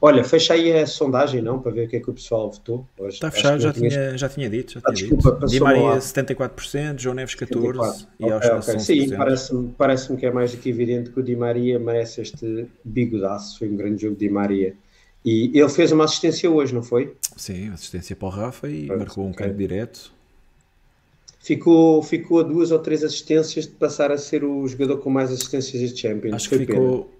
[0.00, 1.60] Olha, fecha aí a sondagem, não?
[1.60, 2.84] Para ver o que é que o pessoal votou.
[2.98, 3.92] Hoje, Está fechado, já, tinhas...
[3.92, 4.72] tinha, já tinha dito.
[4.74, 5.52] Já ah, tinha desculpa, dito.
[5.52, 8.06] Di Maria 74%, João Neves 14% 74.
[8.18, 8.78] e okay, okay.
[8.80, 12.66] Sim, parece-me parece que é mais do que evidente que o Di Maria merece este
[12.84, 13.60] bigodaço.
[13.60, 14.74] Foi um grande jogo de Di Maria.
[15.24, 17.14] E ele fez uma assistência hoje, não foi?
[17.36, 19.46] Sim, assistência para o Rafa e Pronto, marcou um okay.
[19.46, 20.12] canto direto
[21.42, 25.30] ficou, ficou a duas ou três assistências de passar a ser o jogador com mais
[25.30, 26.34] assistências de Champions.
[26.34, 27.10] Acho que ficou,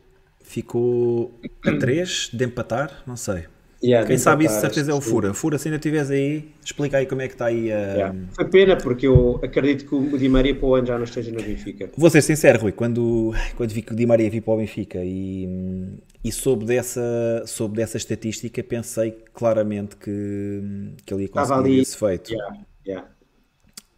[0.40, 1.34] ficou
[1.66, 3.44] a três de empatar, não sei.
[3.84, 5.34] Yeah, Quem sabe isso, certeza é o Fura.
[5.34, 7.78] Fura, se ainda estiveres aí, explica aí como é que está aí a.
[7.78, 8.18] Yeah.
[8.32, 11.32] Foi pena, porque eu acredito que o Di Maria para o ano já não esteja
[11.32, 11.90] no Benfica.
[11.96, 15.00] Vou ser sincero, Rui, quando, quando vi que o Di Maria vir para o Benfica
[15.02, 21.80] e, e soube, dessa, soube dessa estatística, pensei claramente que, que ele ia conseguir ali,
[21.80, 22.32] esse feito.
[22.32, 23.08] Yeah, yeah.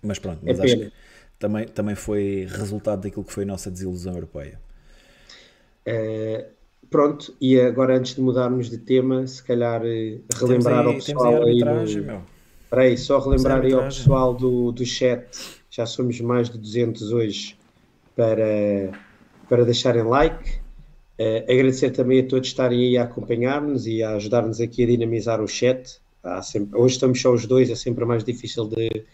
[0.05, 0.93] Mas pronto, é mas é acho que
[1.39, 4.59] também, também foi resultado daquilo que foi a nossa desilusão europeia.
[5.87, 6.45] Uh,
[6.91, 11.43] pronto, e agora antes de mudarmos de tema, se calhar eh, relembrar aí, ao pessoal
[11.45, 12.23] aí, no...
[12.71, 15.27] Peraí, só relembrar aí ao pessoal do, do chat,
[15.71, 17.59] já somos mais de 200 hoje,
[18.17, 18.93] para,
[19.49, 20.63] para deixarem like.
[21.19, 25.41] Uh, agradecer também a todos estarem aí a acompanhar-nos e a ajudar-nos aqui a dinamizar
[25.41, 26.01] o chat.
[26.43, 29.05] Sempre, hoje estamos só os dois, é sempre mais difícil de,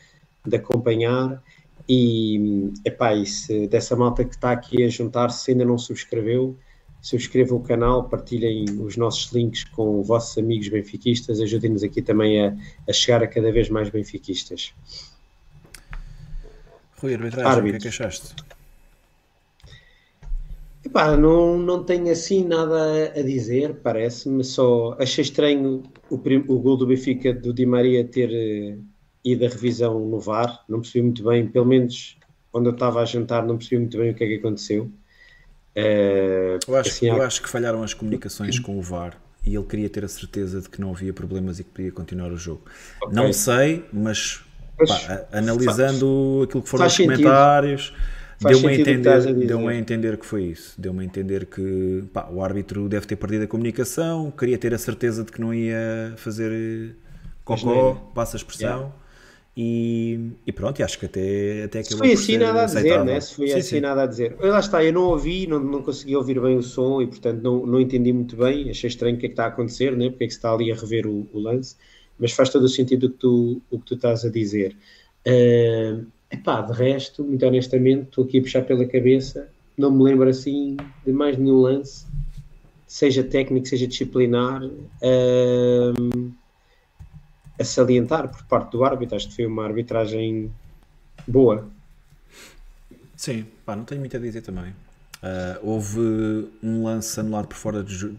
[0.47, 1.43] de acompanhar.
[1.89, 6.57] E, epá, e se dessa malta que está aqui a juntar-se, se ainda não subscreveu,
[7.03, 12.57] subscrevam o canal, partilhem os nossos links com vossos amigos benfiquistas, ajudem-nos aqui também a,
[12.89, 14.73] a, chegar a cada vez mais benfiquistas.
[16.99, 18.35] Rui, arbitragem, o que é que achaste?
[20.85, 26.77] Epá, não, não tenho assim nada a dizer, parece-me, só achei estranho o, o gol
[26.77, 28.79] do Benfica do Di Maria ter
[29.25, 32.19] e da revisão no VAR, não percebi muito bem, pelo menos
[32.51, 34.91] quando eu estava a jantar, não percebi muito bem o que é que aconteceu.
[35.77, 37.27] Uh, eu, acho, assim, eu há...
[37.27, 40.69] acho que falharam as comunicações com o VAR e ele queria ter a certeza de
[40.69, 42.63] que não havia problemas e que podia continuar o jogo.
[43.03, 43.15] Okay.
[43.15, 44.43] Não sei, mas
[44.77, 47.95] pá, analisando faz, aquilo que foram os comentários,
[48.41, 50.75] deu-me a, entender, deu a entender que foi isso.
[50.79, 54.79] Deu-me a entender que pá, o árbitro deve ter perdido a comunicação, queria ter a
[54.79, 56.97] certeza de que não ia fazer
[57.45, 58.79] cocó, passa a expressão.
[58.79, 58.95] Yeah.
[59.57, 63.21] E, e, pronto, acho que até, até que foi assim nada a dizer, né?
[63.21, 63.81] Se foi sim, assim sim.
[63.81, 64.37] nada a dizer.
[64.39, 67.67] Lá está, eu não ouvi, não, não consegui ouvir bem o som e portanto não,
[67.67, 68.71] não entendi muito bem.
[68.71, 70.09] Achei estranho o que é que está a acontecer, né?
[70.09, 71.77] Porque é que se está ali a rever o, o lance,
[72.19, 74.77] mas faz todo o sentido o que tu, o que tu estás a dizer.
[75.27, 80.29] Uh, epá, de resto, muito honestamente, estou aqui a puxar pela cabeça, não me lembro
[80.29, 82.07] assim de mais nenhum lance,
[82.87, 84.63] seja técnico, seja disciplinar.
[84.65, 86.33] Uh,
[87.61, 89.17] a salientar por parte do árbitro.
[89.17, 90.51] Acho que foi uma arbitragem
[91.27, 91.69] boa.
[93.17, 94.71] Sim, pá, não tenho muito a dizer também.
[95.23, 98.15] Uh, houve um lance anulado por fora de,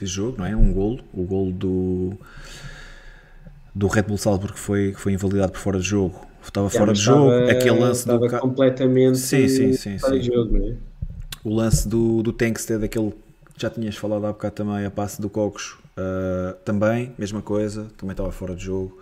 [0.00, 0.56] de, jogo, não é?
[0.56, 2.14] Um golo, o golo do,
[3.74, 6.26] do Red Bull Salzburg foi, foi invalidado por fora de jogo.
[6.42, 10.56] Estava fora de jogo, aquele lance estava do completamente sim, sim, sim, fora de jogo,
[10.56, 10.76] não é?
[11.42, 15.20] O lance do, do Tankstead, aquele que já tinhas falado há bocado também, a passe
[15.20, 18.98] do Cocos, Uh, também, mesma coisa, também estava fora de jogo.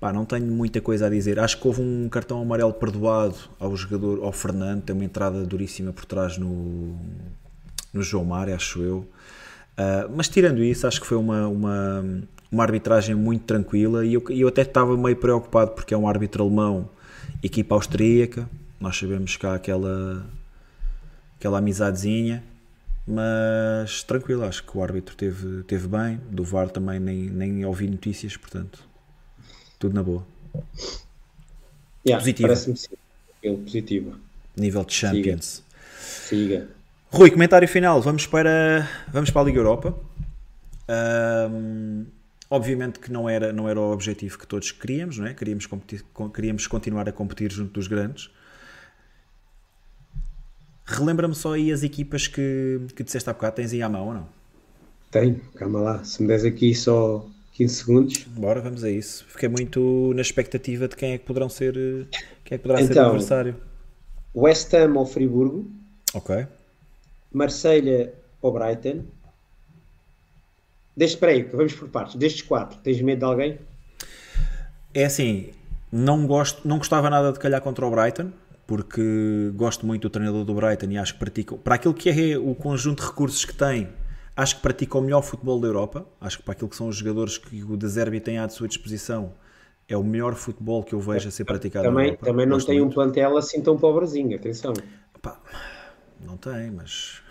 [0.00, 1.38] Pá, não tenho muita coisa a dizer.
[1.38, 5.92] Acho que houve um cartão amarelo perdoado ao jogador, ao Fernando, tem uma entrada duríssima
[5.92, 6.96] por trás no,
[7.92, 8.98] no João Mário, acho eu.
[8.98, 12.04] Uh, mas tirando isso, acho que foi uma, uma,
[12.50, 16.42] uma arbitragem muito tranquila e eu, eu até estava meio preocupado porque é um árbitro
[16.42, 16.88] alemão,
[17.42, 18.48] equipa austríaca.
[18.80, 20.26] Nós sabemos que há aquela,
[21.38, 22.42] aquela amizadezinha
[23.08, 27.88] mas tranquilo, acho que o árbitro teve, teve bem, do VAR também nem, nem ouvi
[27.88, 28.84] notícias, portanto,
[29.78, 30.26] tudo na boa.
[32.06, 32.48] Yeah, positivo.
[32.48, 34.16] Parece-me positivo.
[34.54, 35.64] Nível de Champions.
[35.98, 36.58] Siga.
[36.58, 36.68] Siga.
[37.10, 39.98] Rui, comentário final, vamos para, vamos para a Liga Europa.
[41.50, 42.04] Um,
[42.50, 45.32] obviamente que não era, não era o objetivo que todos queríamos, não é?
[45.32, 46.04] queríamos, competir,
[46.34, 48.30] queríamos continuar a competir junto dos grandes
[50.90, 54.14] Relembra-me só aí as equipas que, que disseste há bocado, tens aí à mão ou
[54.14, 54.28] não?
[55.10, 58.24] Tenho, calma lá, se me des aqui só 15 segundos.
[58.24, 59.26] Bora, vamos a isso.
[59.28, 61.74] Fiquei muito na expectativa de quem é que poderão ser,
[62.42, 63.56] quem é que poderá então, ser o adversário.
[64.34, 65.70] West Ham ou Friburgo.
[66.14, 66.46] Ok.
[67.30, 69.04] Marselha ou Brighton.
[70.96, 72.14] Deste, peraí, vamos por partes.
[72.14, 73.58] Destes quatro, tens medo de alguém?
[74.94, 75.50] É assim,
[75.92, 78.32] não, gosto, não gostava nada de calhar contra o Brighton
[78.68, 82.36] porque gosto muito do treinador do Brighton e acho que pratica, para aquilo que é
[82.36, 83.88] o conjunto de recursos que tem,
[84.36, 86.06] acho que pratica o melhor futebol da Europa.
[86.20, 88.68] Acho que para aquilo que são os jogadores que o De Zerbi tem à sua
[88.68, 89.32] disposição,
[89.88, 92.14] é o melhor futebol que eu vejo a ser praticado também.
[92.18, 92.94] Também não Gosto tem um muito.
[92.94, 94.74] plantel assim tão pobrezinho, atenção.
[95.22, 95.40] Pá,
[96.20, 97.22] não tem, mas.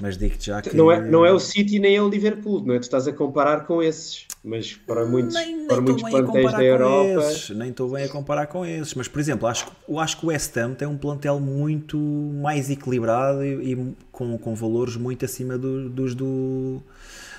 [0.00, 0.74] Mas digo-te já que.
[0.76, 2.78] Não é, não é o City nem é o Liverpool, não é?
[2.78, 6.12] Tu estás a comparar com esses, mas para muitos, nem, nem para estou muitos bem
[6.18, 7.32] a plantéis comparar da com Europa.
[7.32, 10.26] esses, nem estou bem a comparar com esses, mas por exemplo, acho, eu acho que
[10.26, 15.24] o West Ham tem um plantel muito mais equilibrado e, e com, com valores muito
[15.24, 16.80] acima do- dos, do,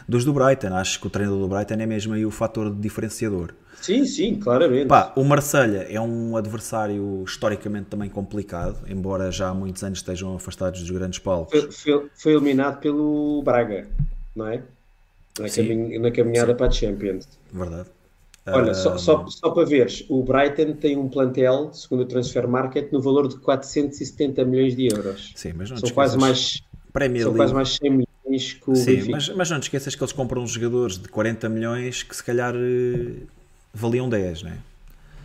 [0.07, 0.73] dos do Brighton.
[0.75, 3.53] Acho que o treinador do Brighton é mesmo aí o fator diferenciador.
[3.81, 4.87] Sim, sim, claramente.
[4.87, 10.35] Pá, o Marselha é um adversário historicamente também complicado, embora já há muitos anos estejam
[10.35, 11.59] afastados dos grandes palcos.
[11.59, 13.87] Foi, foi- foi eliminado pelo Braga,
[14.35, 14.61] não é?
[15.39, 15.67] Na, Sim.
[15.67, 17.27] caminho- na caminhada para a Champions.
[17.51, 17.89] Verdade.
[18.45, 22.45] Olha, Ah, só, só, só para veres, o Brighton tem um plantel, segundo o Transfer
[22.47, 25.31] Market, no valor de 470 milhões de euros.
[25.35, 27.37] Sim, mas não São quase mais, Premier são League.
[27.37, 30.43] quase mais 100 milhões que o Sim, mas, mas não te esqueças que eles compram
[30.43, 33.13] uns jogadores de 40 milhões que se calhar eh,
[33.73, 34.57] valiam 10, né?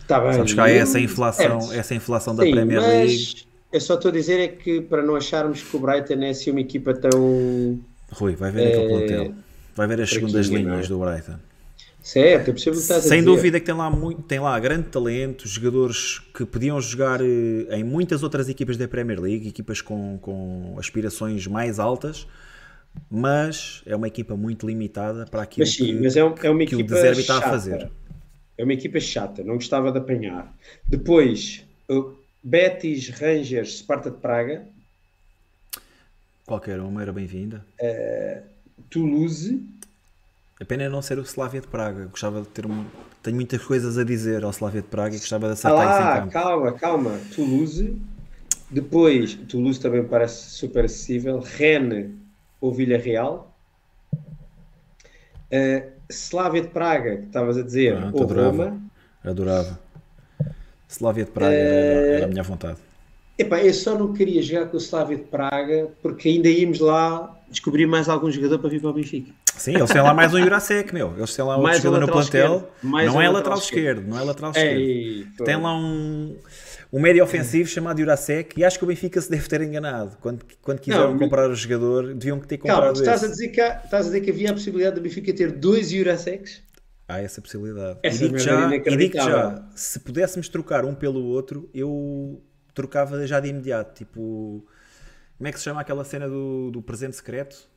[0.03, 0.33] Está bem.
[0.33, 1.79] Sabes que há essa inflação, Certo.
[1.79, 3.47] essa inflação da Sim, Premier League.
[3.71, 6.51] Eu só estou a dizer é que para não acharmos que o Brighton é assim
[6.51, 7.79] uma equipa tão
[8.11, 9.35] Rui, vai ver aquele plantel.
[9.77, 10.61] Vai ver as segundas não é?
[10.63, 11.35] linhas do Brighton.
[12.03, 13.31] certo, eu percebo o que estás a Sem dizer.
[13.31, 17.85] dúvida que tem lá, muito, tem lá grande talento, jogadores que podiam jogar eh, em
[17.85, 22.27] muitas outras equipas da Premier League, equipas com, com aspirações mais altas,
[23.11, 26.49] mas é uma equipa muito limitada para aquilo Mas sim, que, mas é, um- é
[26.51, 27.91] uma que o equipa De Zerbi está a fazer.
[28.59, 30.53] É uma equipa chata, não gostava de apanhar.
[30.89, 31.65] Depois,
[32.43, 34.67] Betis, Rangers, Sparta de Praga,
[36.45, 37.63] Qualquer uma era bem-vinda.
[38.89, 39.63] Toulouse,
[40.59, 42.07] A pena é não ser o Slavia de Praga.
[42.07, 42.87] Gostava de ter um...
[43.23, 46.01] Tenho muitas coisas a dizer ao Slavia de Praga e gostava de ah acertar isso
[46.01, 46.33] em lá, campo.
[46.33, 47.95] calma, calma, Toulouse,
[48.71, 52.11] depois, Toulouse também parece super acessível, Rennes
[52.61, 53.55] ou Villarreal,
[55.53, 58.65] uh, Slavia de Praga, que estavas a dizer, Pronto, ou adorava.
[58.65, 58.81] Roma.
[59.25, 59.79] Adorava.
[60.89, 62.79] Slavia de Praga era, Eh, era a minha vontade.
[63.37, 67.37] Epá, eu só não queria jogar com o Slavia de Praga porque ainda íamos lá
[67.51, 69.31] descobrir mais algum jogador para vir para o Benfica.
[69.57, 71.15] Sim, eles têm lá mais um Jurasek, meu.
[71.17, 72.73] Eles têm lá outro Mais um jogador no lateral plantel.
[72.83, 74.09] Não um é lateral esquerdo.
[74.09, 75.45] não é lateral esquerdo.
[75.45, 76.37] Tem lá um,
[76.93, 80.17] um médio ofensivo chamado Jurasek e acho que o Benfica se deve ter enganado.
[80.21, 83.49] Quando, quando quiseram Não, comprar o jogador, deviam ter Calma, comprado tu estás a, dizer
[83.49, 86.63] que há- estás a dizer que havia a possibilidade do Benfica ter dois Jurasecs?
[87.07, 87.99] Há essa possibilidade.
[88.03, 91.69] Essa e digo merda já, é e digo já, se pudéssemos trocar um pelo outro,
[91.75, 92.43] eu
[92.75, 93.95] trocava já de imediato.
[93.95, 94.65] Tipo,
[95.37, 97.69] como é que se chama aquela cena do, do presente secreto?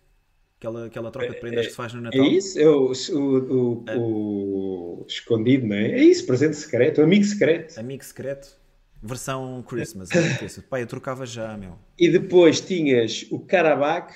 [0.58, 2.26] Aquela, aquela troca de prendas que se faz no É Natal?
[2.26, 2.60] isso?
[2.60, 5.92] É o, o, o- o escondido, não é?
[5.92, 7.80] É isso, presente secreto, amigo secreto.
[7.80, 8.61] Amigo secreto?
[9.02, 10.10] Versão Christmas.
[10.10, 10.66] Christmas.
[10.70, 11.78] Pá, eu trocava já, meu.
[11.98, 14.14] E depois tinhas o Karabakh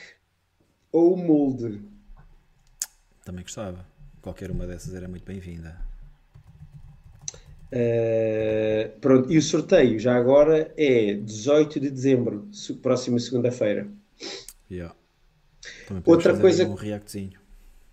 [0.91, 1.82] ou o Molde.
[3.24, 3.86] Também gostava.
[4.22, 5.84] Qualquer uma dessas era muito bem-vinda.
[7.74, 12.48] Uh, pronto, e o sorteio já agora é 18 de dezembro,
[12.82, 13.88] próxima segunda-feira.
[14.72, 14.95] Yeah.
[16.06, 16.76] Outra coisa- um.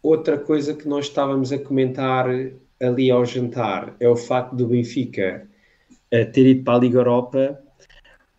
[0.02, 2.26] Outra coisa que nós estávamos a comentar
[2.80, 5.48] ali ao jantar é o facto do Benfica
[6.32, 7.58] ter ido para a Liga Europa.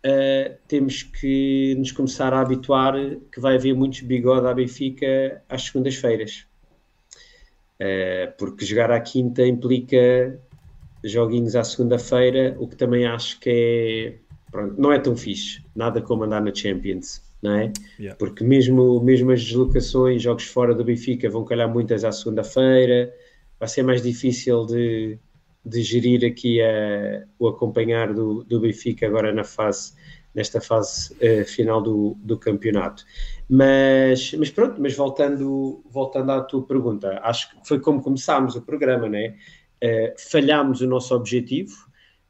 [0.06, 2.94] Eh, temos que nos começar a habituar
[3.32, 6.46] que vai haver muitos bigode à Benfica às segundas-feiras.
[7.78, 10.38] Eh, porque jogar à quinta implica
[11.02, 14.18] joguinhos à segunda-feira, o que também acho que é.
[14.50, 15.64] Pronto, não é tão fixe.
[15.74, 17.72] Nada como andar na Champions, não é?
[17.98, 18.16] Yeah.
[18.18, 23.12] Porque mesmo, mesmo as deslocações, jogos fora do Benfica, vão calhar muitas à segunda-feira,
[23.58, 25.18] vai ser mais difícil de,
[25.64, 29.94] de gerir aqui a- o acompanhar do, do Benfica agora na fase,
[30.34, 33.04] nesta fase eh, final do, do campeonato.
[33.48, 38.62] Mas, mas pronto, mas voltando, voltando à tua pergunta, acho que foi como começámos o
[38.62, 39.36] programa, né?
[39.80, 41.74] Eh, falhámos o nosso objetivo.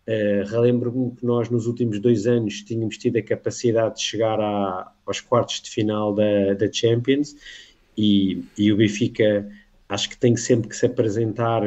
[0.06, 4.92] Uh, Relembro-me que nós nos últimos dois anos tínhamos tido a capacidade de chegar à-
[5.06, 7.34] aos quartos de final da, da Champions
[7.96, 9.50] e, e o Benfica
[9.88, 11.62] acho que tem sempre que se apresentar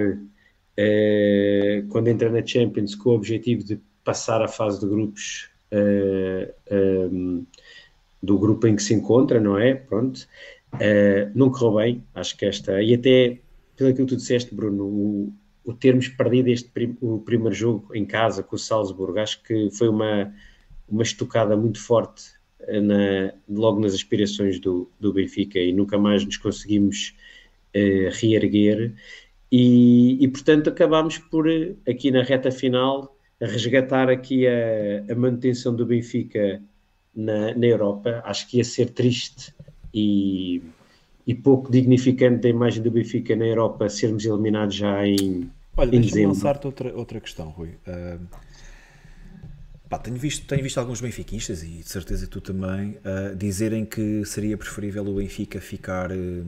[0.77, 6.53] uh, quando entra na Champions com o objetivo de passar a fase de grupos uh,
[7.11, 7.45] um,
[8.21, 9.73] do grupo em que se encontra, não é?
[9.73, 10.27] Pronto.
[10.73, 13.39] Uh, não correu bem, acho que esta, e até
[13.75, 15.33] pelo que tu disseste, Bruno, o,
[15.63, 19.69] o termos perdido este prim- o primeiro jogo em casa com o Salzburgo, acho que
[19.71, 20.33] foi uma,
[20.89, 22.23] uma estocada muito forte
[22.61, 27.15] eh, na- logo nas aspirações do, do Benfica e nunca mais nos conseguimos
[27.73, 28.93] eh, reerguer
[29.51, 35.75] e, e, portanto acabámos por eh, aqui na reta final resgatar aqui a, a manutenção
[35.75, 36.61] do Benfica
[37.15, 39.53] na, na Europa, acho que ia ser triste
[39.93, 40.61] e,
[41.25, 46.25] e pouco dignificante da imagem do Benfica na Europa sermos eliminados já em, Olha, deixa-me
[46.25, 47.69] lançar-te outra, outra questão, Rui.
[47.87, 48.19] Uh,
[49.87, 54.25] pá, tenho, visto, tenho visto alguns benfiquistas, e de certeza tu também, uh, dizerem que
[54.25, 56.45] seria preferível o Benfica ficar uh,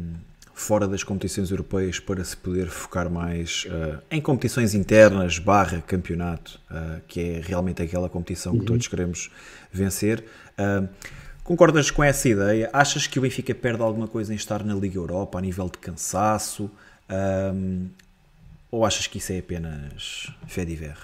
[0.60, 3.66] fora das competições europeias para se poder focar mais
[4.12, 6.60] em competições internas, barra campeonato,
[7.08, 8.60] que é realmente aquela competição uhum.
[8.60, 9.32] que todos queremos
[9.72, 10.24] vencer.
[11.44, 12.70] Concordas com essa ideia?
[12.74, 15.78] Achas que o Benfica perde alguma coisa em estar na Liga Europa a nível de
[15.78, 16.70] cansaço?
[18.72, 20.98] Ou achas que isso é apenas fé de ver?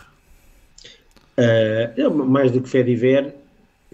[1.38, 3.34] Uh, mais do que fé de ver,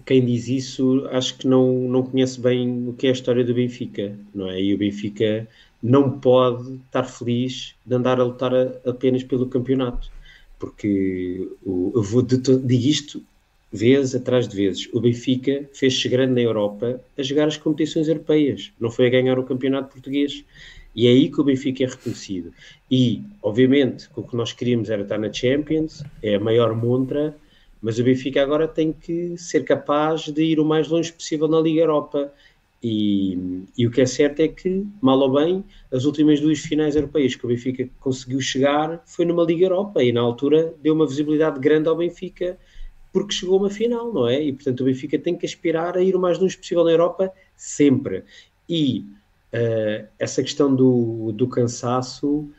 [0.05, 3.53] quem diz isso acho que não, não conhece bem o que é a história do
[3.53, 4.61] Benfica, não é?
[4.61, 5.47] E o Benfica
[5.81, 10.11] não pode estar feliz de andar a lutar a, apenas pelo campeonato,
[10.59, 13.23] porque o, eu vou digo isto
[13.71, 14.89] vezes atrás de vezes.
[14.93, 19.39] O Benfica fez-se grande na Europa a jogar as competições europeias, não foi a ganhar
[19.39, 20.43] o campeonato português.
[20.93, 22.53] E é aí que o Benfica é reconhecido.
[22.89, 27.33] E, obviamente, o que nós queríamos era estar na Champions, é a maior montra,
[27.81, 31.59] mas o Benfica agora tem que ser capaz de ir o mais longe possível na
[31.59, 32.31] Liga Europa.
[32.83, 33.37] E,
[33.77, 37.35] e, o que é certo é que, mal ou bem, as últimas duas finais europeias
[37.35, 41.59] que o Benfica conseguiu chegar foi numa Liga Europa e na altura deu uma visibilidade
[41.59, 42.57] grande ao Benfica
[43.13, 44.41] porque chegou a uma final, não é?
[44.41, 47.31] E portanto o Benfica tem que aspirar a ir o mais longe possível na Europa
[47.55, 48.23] sempre.
[48.67, 49.05] E
[49.53, 52.49] uh, essa questão do, do cansaço,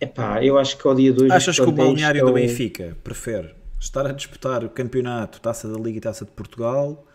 [0.00, 1.30] epá, eu acho que ao dia 2.
[1.30, 2.32] Achas que o balneário estão...
[2.32, 7.06] do Benfica prefere estar a disputar o campeonato, taça da Liga e taça de Portugal,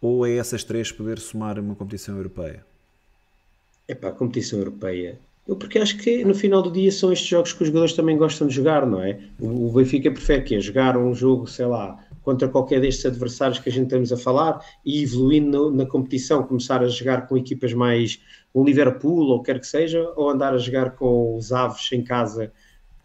[0.00, 2.64] ou é essas três poder somar uma competição europeia?
[3.88, 5.18] Epá, competição europeia.
[5.46, 8.16] Eu porque acho que no final do dia são estes jogos que os jogadores também
[8.16, 9.18] gostam de jogar, não é?
[9.40, 13.68] O Benfica prefere que é jogar um jogo, sei lá, contra qualquer destes adversários que
[13.68, 18.20] a gente estamos a falar e evoluindo na competição, começar a jogar com equipas mais
[18.54, 22.52] o Liverpool ou quer que seja, ou andar a jogar com os Aves em casa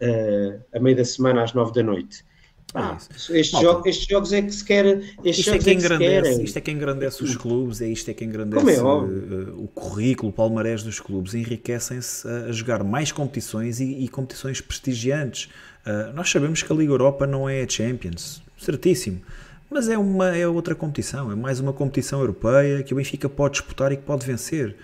[0.00, 2.27] uh, a meio da semana às nove da noite.
[2.74, 5.00] Ah, estes, jogos, estes, jogos, é que se quer.
[5.24, 8.24] Isto, é que é engrandece, isto é que engrandece os clubes, é isto é que
[8.24, 11.32] engrandece é uh, o currículo, o palmarés dos clubes.
[11.32, 15.48] Enriquecem-se a, a, jogar mais competições e, e competições prestigiantes.
[15.86, 19.22] Uh, nós sabemos que a Liga Europa não é a Champions, certíssimo.
[19.70, 23.54] Mas é, uma, é outra competição, é mais uma competição europeia que o Benfica pode
[23.54, 24.76] disputar e que pode vencer.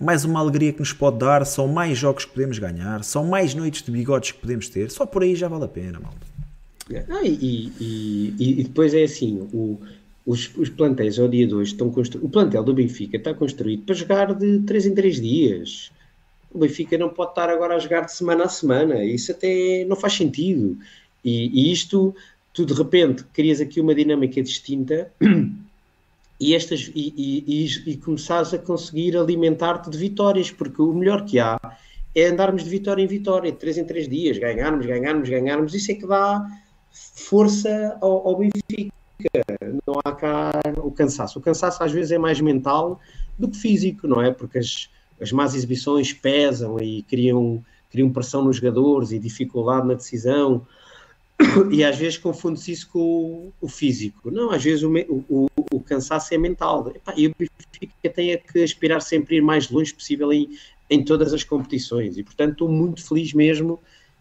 [0.00, 3.24] É mais uma alegria que nos pode dar, são mais jogos que podemos ganhar, são
[3.24, 4.90] mais noites de bigodes que podemos ter.
[4.90, 6.33] Só por aí já vale a pena, malta.
[7.08, 9.78] Ah, e, e, e, depois é assim: o,
[10.26, 12.28] os, os plantéis ao dia de hoje estão construídos.
[12.28, 15.92] O plantel do Benfica está construído para jogar de 3 em 3 dias.
[16.52, 19.04] O Benfica não pode estar agora a jogar de semana a semana.
[19.04, 20.78] Isso até não faz sentido.
[21.24, 22.14] E, e isto,
[22.52, 25.10] tu de repente crias aqui uma dinâmica distinta
[26.38, 31.38] e, estas, e, e, e começares a conseguir alimentar-te de vitórias, porque o melhor que
[31.38, 31.58] há
[32.14, 35.74] é andarmos de vitória em vitória, de 3 em 3 dias, ganharmos, ganharmos, ganharmos.
[35.74, 36.46] Isso é que dá
[36.94, 38.92] força ao, ao Benfica.
[39.86, 41.38] Não há cá o cansaço.
[41.38, 43.00] O cansaço às vezes é mais mental
[43.38, 44.30] do que físico, não é?
[44.30, 44.88] Porque as,
[45.20, 50.66] as más exibições pesam e criam, criam pressão nos jogadores e dificuldade na decisão.
[51.72, 54.30] E às vezes confunde-se isso com o, o, físico.
[54.30, 54.92] Não, às vezes o,
[55.28, 56.92] o, o cansaço é mental.
[57.16, 60.48] e o Benfica tem é que aspirar sempre a ir mais longe possível em,
[60.88, 62.16] em todas as competições.
[62.16, 63.80] E portanto estou muito feliz mesmo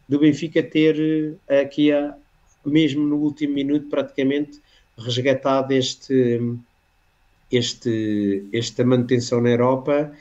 [0.09, 2.15] do Benfica ter eh, aqui a,
[2.65, 4.59] mesmo no último minuto, praticamente
[4.97, 6.41] resgatado este,
[7.51, 10.11] este, esta manutenção na Europa.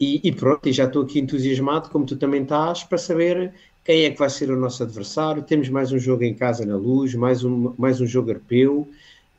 [0.00, 3.52] E, e pronto, e já estou aqui entusiasmado, como tu também estás, para saber
[3.84, 5.42] quem é que vai ser o nosso adversário.
[5.42, 8.88] Temos mais um jogo em casa na luz, mais um, mais um jogo europeu,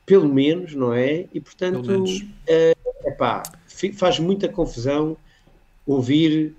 [0.06, 1.26] pelo menos, não é?
[1.32, 2.04] E portanto,
[2.46, 2.74] é,
[3.04, 3.42] epá,
[3.94, 5.16] faz muita confusão
[5.86, 6.54] ouvir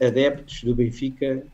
[0.00, 1.53] adeptos do Benfica uh, uh,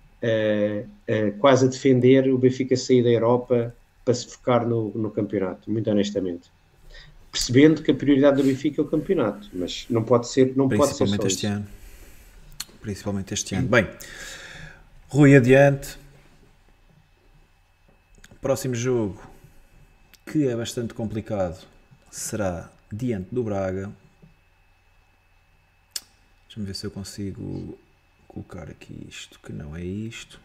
[1.38, 3.74] quase a defender o Benfica sair da Europa
[4.04, 6.50] para se focar no, no campeonato, muito honestamente.
[7.30, 10.96] Percebendo que a prioridade do Benfica é o campeonato, mas não pode ser, não pode
[10.96, 11.46] ser só este isso.
[11.46, 11.66] ano.
[12.80, 13.68] Principalmente este ano.
[13.68, 13.88] Bem,
[15.08, 15.98] Rui, adiante.
[18.40, 19.20] Próximo jogo,
[20.26, 21.62] que é bastante complicado,
[22.10, 23.92] será diante do Braga.
[26.46, 27.78] Deixa-me ver se eu consigo
[28.32, 30.40] colocar aqui isto que não é isto.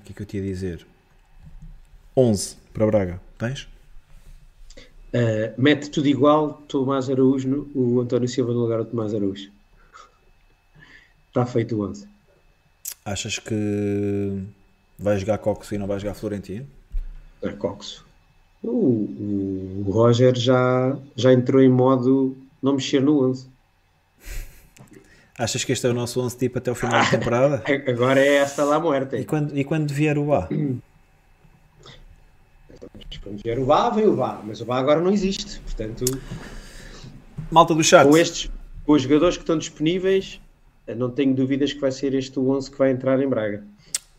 [0.04, 0.86] que é que eu te ia dizer?
[2.16, 3.68] 11 para Braga, tens?
[5.12, 9.50] Uh, mete tudo igual, Tomás Araújo, no, o António Silva no lugar do Tomás Araújo.
[11.28, 12.08] Está feito o 11.
[13.04, 14.42] Achas que
[14.98, 16.66] vai jogar Coxo e não vai jogar Florentino?
[17.58, 18.04] Coxo.
[18.62, 18.68] O,
[19.86, 23.48] o, Roger já, já entrou em modo não mexer no 11.
[25.38, 27.62] Achas que este é o nosso 11 tipo até o final da temporada?
[27.88, 29.16] Agora é esta lá morta.
[29.16, 30.46] E quando, e quando vier o A?
[33.22, 34.40] Quando vier o VA, vem o VA.
[34.44, 35.60] Mas o VA agora não existe.
[35.60, 36.04] Portanto,
[37.50, 38.06] Malta do chat.
[38.06, 38.50] com estes
[38.84, 40.40] com os jogadores que estão disponíveis,
[40.96, 43.62] não tenho dúvidas que vai ser este o 11 que vai entrar em Braga.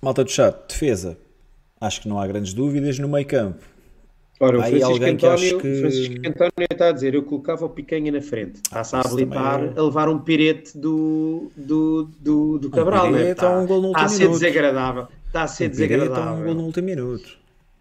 [0.02, 1.18] Malta do chat, defesa.
[1.82, 3.66] Acho que não há grandes dúvidas no meio campo.
[4.40, 7.70] Ora, o Francisco que António, acho que- Francisco António está a dizer, eu colocava o
[7.70, 8.56] Picanha na frente.
[8.64, 13.12] Está-se a isso habilitar também é- a levar um pirete do, do, do, do Cabral,
[13.12, 13.22] não é?
[13.22, 14.40] pirete ou um gol no está a último ser minuto.
[14.40, 15.08] desagradável.
[15.28, 16.54] Está a ser O Pireta, um gol desagradável.
[16.56, 17.38] no último minuto.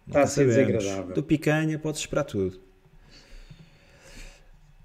[0.07, 1.15] Está a ser desagradável.
[1.15, 2.59] Do picanha podes esperar tudo.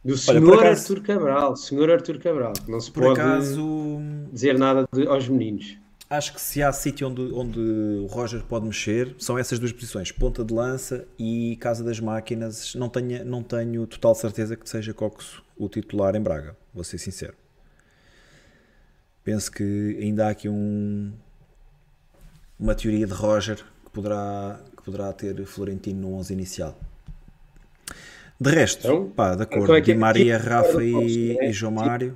[0.05, 1.57] Do senhor acaso- Arthur Cabral.
[1.57, 2.53] Senhor Arthur Cabral.
[2.65, 3.99] que Não se Por pode acaso,
[4.33, 5.77] dizer nada de- aos meninos.
[6.09, 10.13] Acho que se há sítio onde, onde o Roger pode mexer, são essas duas posições,
[10.13, 12.75] ponta de lança e casa das máquinas.
[12.75, 16.99] Não tenho, não tenho total certeza que seja Coxo o titular em Braga, vou ser
[16.99, 17.35] sincero.
[19.25, 21.13] Penso que ainda há aqui um,
[22.59, 26.79] uma teoria de Roger que poderá, que poderá ter Florentino no 11 inicial.
[28.39, 31.73] De resto, Então, pá, de acordo, então é Di Maria, Rafa e, é- e João
[31.73, 32.15] Mário.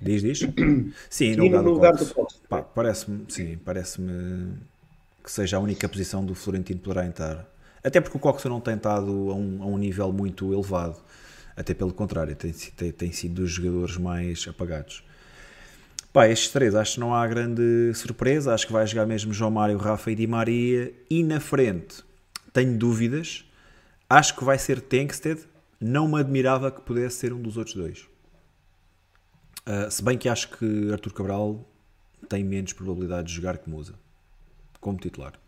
[0.00, 0.40] Diz, diz?
[1.10, 2.40] Sim, no lugar no do lugar do Coxo.
[2.48, 4.54] Pá, parece-me, sim, parece-me
[5.22, 7.46] que seja a única posição do Florentino poderá entrar.
[7.82, 10.96] Até porque o Coxo não tem estado a um, a um nível muito elevado.
[11.56, 15.02] Até pelo contrário, tem, tem, tem sido dos jogadores mais apagados.
[16.12, 18.54] Pá, estes três, acho que não há grande surpresa.
[18.54, 20.92] Acho que vai jogar mesmo João Mário, Rafa e Di Maria.
[21.10, 22.02] E na frente,
[22.52, 23.44] tenho dúvidas.
[24.08, 25.40] Acho que vai ser Tengsted.
[25.80, 28.06] Não me admirava que pudesse ser um dos outros dois.
[29.68, 31.62] Uh, se bem que acho que Arthur Cabral
[32.28, 33.94] tem menos probabilidade de jogar que Musa
[34.80, 35.38] como titular.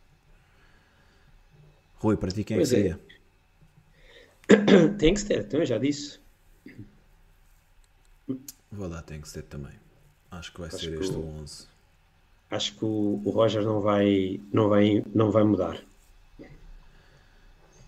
[1.96, 2.98] Rui, para ti quem Pois é que é.
[2.98, 3.00] seria?
[4.98, 6.18] Tem que então eu já disse.
[8.70, 9.72] Vou dar Tengsted também.
[10.30, 11.66] Acho que vai Acho ser que este o- o 11.
[12.50, 15.80] Acho que o, o Roger não vai, não, vai, não vai mudar.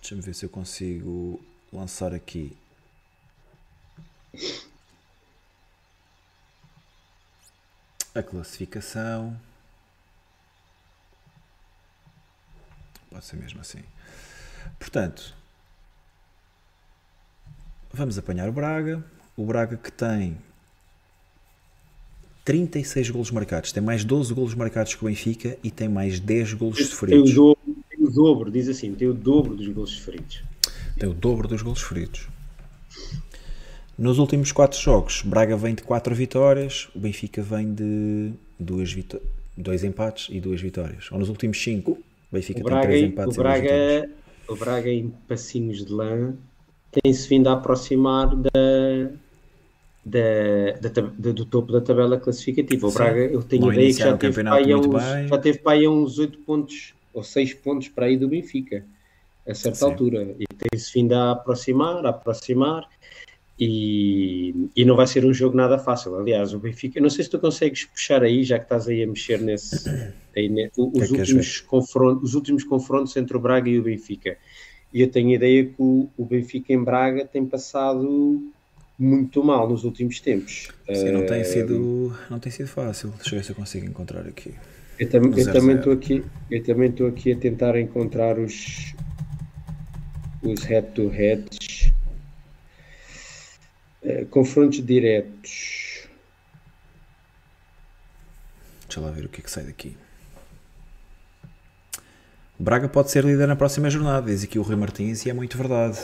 [0.00, 1.40] Deixa-me ver se eu consigo
[1.72, 2.56] lançar aqui.
[8.14, 9.36] A classificação.
[13.10, 13.80] Pode ser mesmo assim.
[14.78, 15.34] Portanto,
[17.92, 19.04] vamos apanhar o Braga.
[19.36, 20.36] O Braga que tem
[22.44, 26.54] 36 golos marcados, tem mais 12 golos marcados que o Benfica e tem mais 10
[26.54, 27.34] golos Tem o, sofridos.
[27.34, 30.42] dobro, tem o dobro, diz assim, tem o dobro dos gols sofridos.
[30.98, 32.28] Tem o dobro dos golos feridos.
[34.02, 38.96] Nos últimos 4 jogos, Braga vem de 4 vitórias, o Benfica vem de 2
[39.56, 41.08] dois empates e 2 vitórias.
[41.12, 41.98] Ou nos últimos 5, o
[42.32, 44.00] Benfica O tem Braga, 3 o empates e 2 vitórias.
[44.00, 44.12] Braga,
[44.48, 46.34] o Braga em passinhos de lã
[46.90, 48.50] tem-se vindo a aproximar da,
[50.04, 50.20] da,
[50.80, 52.84] da da- do topo da tabela classificativa.
[52.84, 52.98] O Sim.
[52.98, 55.86] Braga, eu tenho Não ideia que já o teve, para uns, já teve para aí
[55.86, 58.84] uns 8 pontos ou 6 pontos para aí do Benfica,
[59.46, 59.84] a certa Sim.
[59.84, 60.34] altura.
[60.40, 62.88] E tem-se vindo a aproximar, a aproximar.
[63.64, 66.16] E, e não vai ser um jogo nada fácil.
[66.16, 69.06] Aliás, o Benfica, não sei se tu consegues puxar aí, já que estás aí a
[69.06, 69.90] mexer nesse.
[70.36, 73.82] Aí, ne- é os, queres últimos confrontos, os últimos confrontos entre o Braga e o
[73.82, 74.36] Benfica.
[74.92, 78.40] E eu tenho a ideia que o, o Benfica em Braga tem passado
[78.98, 80.68] muito mal nos últimos tempos.
[80.92, 83.10] Sim, não tem, Eh, sido, não tem sido fácil.
[83.10, 84.54] Deixa eu ver se eu consigo encontrar aqui.
[84.98, 88.92] Eu, tam- eu Zero, também estou aqui, eu também estou aqui a tentar encontrar os
[90.42, 91.91] os head-to-heads,
[94.04, 96.08] Eh, confrontos diretos.
[98.86, 99.96] Deixa lá ver o que é que sai daqui.
[102.58, 105.32] O Braga pode ser líder na próxima jornada, diz aqui o Rui Martins, e é
[105.32, 105.98] muito verdade.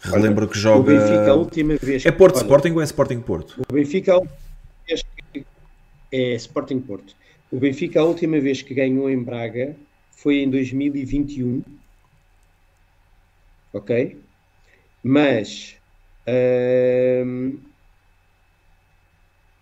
[0.00, 0.92] Relembro que O joga.
[0.92, 3.62] Benfica, a última vez É Porto olha, Sporting ou é Sporting Porto?
[3.68, 4.36] O Benfica, a última
[4.86, 5.02] vez
[5.32, 5.46] que-
[6.12, 7.16] é Sporting Porto.
[7.50, 9.74] O Benfica, a última vez que ganhou em Braga
[10.10, 11.62] foi em 2021.
[13.72, 14.20] Ok?
[15.02, 15.76] Mas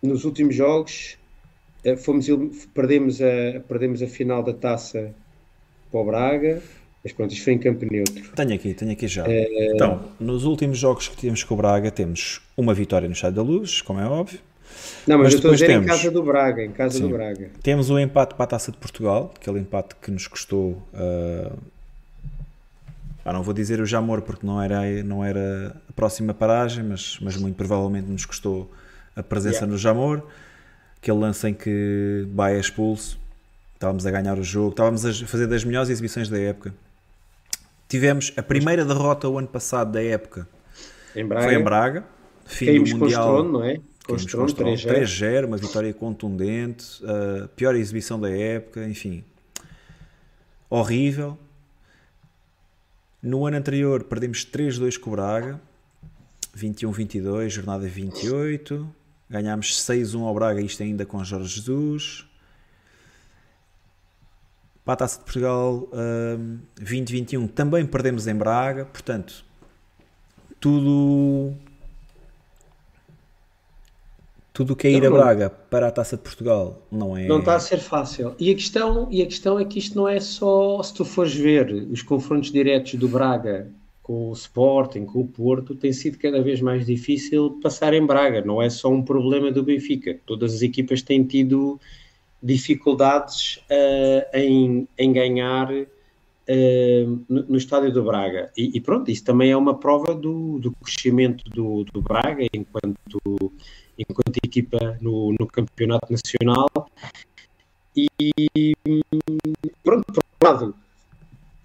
[0.02, 1.16] nos últimos jogos
[1.84, 2.26] eh, fomos,
[2.74, 5.14] perdemos, a, perdemos a final da taça
[5.90, 6.62] para o Braga,
[7.02, 8.32] mas pronto, isto foi em campo neutro.
[8.34, 9.24] Tenho aqui, tenho aqui já.
[9.26, 9.72] É.
[9.74, 13.42] Então, nos últimos jogos que tivemos com o Braga, temos uma vitória no Estádio da
[13.42, 14.40] Luz, como é óbvio.
[15.06, 17.02] Não, mas, Mas eu estou a dizer em temos- casa do Braga, em casa Sim.
[17.02, 17.50] do Braga.
[17.62, 20.82] Temos o empate para a Taça de Portugal, aquele empate que nos custou.
[20.94, 21.52] ah,
[23.24, 27.18] ah, não vou dizer o Jamor porque não era, não era a próxima paragem, mas,
[27.22, 28.70] mas muito provavelmente nos custou
[29.16, 29.72] a presença Yeah.
[29.72, 30.22] no Jamor.
[30.98, 33.18] Aquele lance em que Baia é expulso,
[33.74, 36.74] estávamos a ganhar o jogo, estávamos a fazer das melhores exibições da época.
[37.88, 40.48] tivemos a primeira derrota o ano passado da época.
[41.14, 41.44] Em Braga.
[41.44, 42.04] Foi em Braga.
[42.46, 43.44] Fim Caímos do com o Mundial.
[43.44, 43.74] Não é?
[43.76, 45.42] Com o Caímos com Strono, o Strono, 3-0.
[45.42, 47.02] 3-0, uma vitória contundente,
[47.44, 49.22] a pior exibição da época, enfim.
[50.68, 51.38] Horrível.
[53.24, 55.58] No ano anterior perdemos 3-2 com o Braga,
[56.54, 58.86] 21-22, jornada 28.
[59.30, 62.26] Ganhámos 6-1 ao Braga, isto ainda com Jorge Jesus.
[64.84, 69.42] Para a Taça de Portugal hum, 2021 também perdemos em Braga, portanto,
[70.60, 71.54] tudo
[74.54, 75.24] tudo o que é ir a Não, não.
[75.24, 78.36] Braga para a Taça de Portugal não é Não está a ser fácil.
[78.38, 81.34] E a, questão, e a questão é que isto não é só, se tu fores
[81.34, 83.68] ver os confrontos diretos do Braga
[84.00, 88.42] com o Sporting, com o Porto, tem sido cada vez mais difícil passar em Braga.
[88.42, 90.20] Não é só um problema do Benfica.
[90.24, 91.80] Todas as equipas têm tido
[92.40, 95.68] dificuldades eh, em, em ganhar
[96.46, 98.52] eh, no, no estádio do Braga.
[98.56, 103.18] E, e pronto, isso também é uma prova do, do crescimento do, do Braga enquanto,
[103.98, 106.68] enquanto equipa no, no campeonato nacional.
[107.96, 108.74] E
[109.82, 110.74] pronto, por um lado,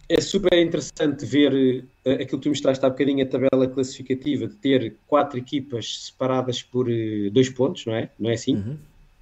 [0.07, 4.56] é super interessante ver eh, aquilo que tu mostraste há bocadinho, a tabela classificativa, de
[4.56, 8.10] ter quatro equipas separadas por eh, dois pontos, não é?
[8.19, 8.56] Não é assim?
[8.56, 8.77] Uhum.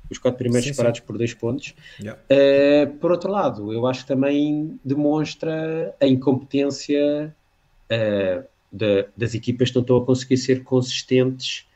[0.09, 1.73] Os quatro primeiros Sim, separados por dois pontos.
[1.99, 2.21] Yeah.
[2.31, 7.35] Uh, por outro lado, eu acho que também demonstra a incompetência
[7.91, 11.66] uh, da- das equipas que não estão a conseguir ser consistentes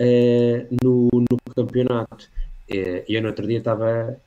[0.00, 2.28] uh, no, no campeonato.
[2.70, 4.18] Uh, eu no outro dia estava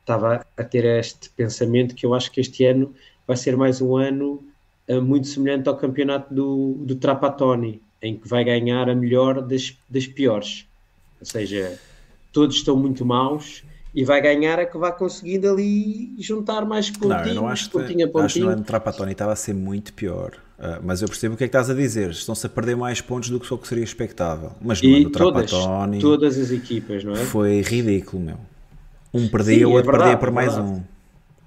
[0.00, 2.94] estava a ter este pensamento que eu acho que este ano
[3.26, 4.40] vai ser mais um ano
[4.88, 9.76] uh, muito semelhante ao campeonato do, do Trapattoni, em que vai ganhar a melhor das,
[9.88, 10.64] das piores.
[11.18, 11.78] Ou seja,
[12.32, 13.64] todos estão muito maus
[13.96, 17.70] e vai ganhar a que vai conseguindo ali juntar mais Não, pontinhos, eu não acho
[17.72, 18.48] que, pontinho a acho que no pontinho.
[18.48, 20.32] ano de Trapatoni estava a ser muito pior.
[20.58, 22.10] Ah, mas eu percebo o que é que estás a dizer.
[22.10, 24.52] Estão-se a perder mais pontos do que só que seria expectável.
[24.60, 27.26] Mas no ano E do todas, Trapatoni todas as equipas, não é?
[27.26, 28.38] foi ridículo, meu.
[29.14, 30.82] Um perdia, Sim, o é outro verdade, perdia por é mais um.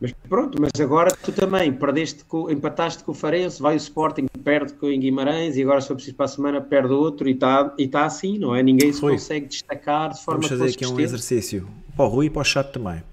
[0.01, 4.27] Mas pronto, mas agora tu também perdeste com, empataste com o Farense, vai o Sporting,
[4.43, 7.33] perde com o Guimarães e agora se for preciso para a semana perde outro e
[7.33, 8.63] está e tá assim, não é?
[8.63, 9.13] Ninguém se Foi.
[9.13, 11.67] consegue destacar de forma Vamos fazer aqui um exercício.
[11.95, 13.03] Para o Rui e para o chat também.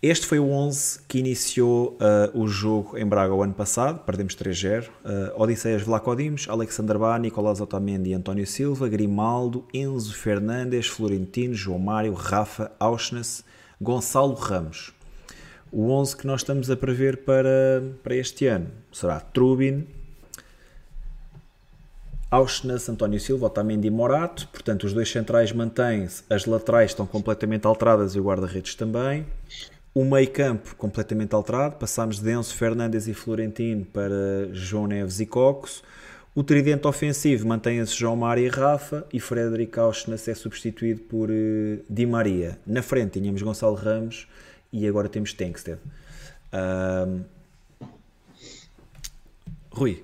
[0.00, 4.36] Este foi o 11 que iniciou ah, o jogo em Braga o ano passado, perdemos
[4.36, 4.84] 3-0.
[4.86, 11.78] Uh, Odisseias Vlaco Dimos, Alexander Bá, Nicolás Otamendi, António Silva, Grimaldo, Enzo Fernandes, Florentino, João
[11.78, 13.42] Mário, Rafa, Auschness,
[13.80, 14.92] Gonçalo Ramos.
[15.76, 19.84] O 11 que nós estamos a prever para, para este ano será Trubin,
[22.30, 24.46] Auschness, António Silva, Otamendi e Morato.
[24.52, 29.26] Portanto, os dois centrais mantêm-se, as laterais estão completamente alteradas e o guarda-redes também.
[29.92, 31.74] O meio campo completamente alterado.
[31.74, 35.82] Passámos de Enzo Fernandes e Florentino para João Neves e Cocos.
[36.36, 41.80] O tridente ofensivo mantém-se João Mário e Rafa e Frederic Auschness é substituído por eh,
[41.90, 42.60] Di Maria.
[42.64, 44.28] Na frente tínhamos Gonçalo Ramos
[44.74, 45.78] e agora temos Tengsted.
[46.52, 47.22] Ahm,
[49.70, 50.02] Rui,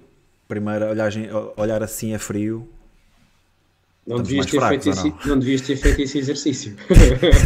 [0.48, 2.68] primeira olhagem, olhar assim a frio.
[4.06, 6.74] Não devias, ter fracos, feito esse, não devias ter feito esse exercício.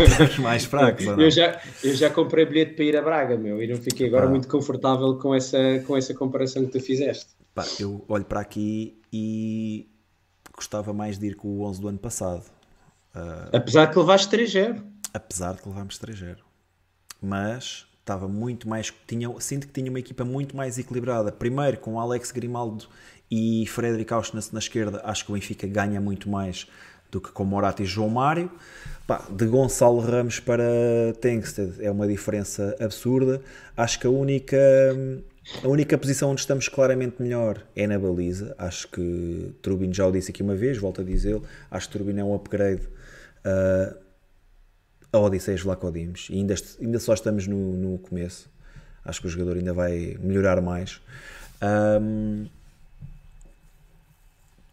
[0.08, 1.20] Estamos mais fracos, não?
[1.20, 4.26] eu, já, eu já comprei bilhete para ir a Braga, meu, e não fiquei agora
[4.26, 4.30] Ah.
[4.30, 7.26] muito confortável com essa, com essa comparação que tu fizeste.
[7.54, 9.86] Pá, eu olho para aqui e
[10.54, 12.44] gostava mais de ir com o 11 do ano passado,
[13.52, 14.82] Apesar de que levaste 3-0.
[15.12, 16.36] apesar de que levámos 3-0.
[17.24, 18.92] Mas estava muito mais.
[19.06, 21.32] Tinha, sinto que tinha uma equipa muito mais equilibrada.
[21.32, 22.86] Primeiro com Alex Grimaldo
[23.30, 26.68] e Frederic Auschness na esquerda, acho que o Benfica ganha muito mais
[27.10, 28.50] do que com Morata e João Mário.
[29.06, 30.64] Pá, de Gonçalo Ramos para
[31.20, 33.40] Tengsted é uma diferença absurda.
[33.76, 34.56] Acho que a única,
[35.62, 38.54] a única posição onde estamos claramente melhor é na baliza.
[38.58, 41.42] Acho que Turbin já o disse aqui uma vez, volto a dizê-lo.
[41.70, 44.03] Acho que Turbin é um upgrade uh,
[45.14, 46.28] a Odisseias Vlaco Dimos.
[46.30, 48.48] E ainda, ainda só estamos no, no começo.
[49.04, 51.00] Acho que o jogador ainda vai melhorar mais.
[51.62, 52.46] Um,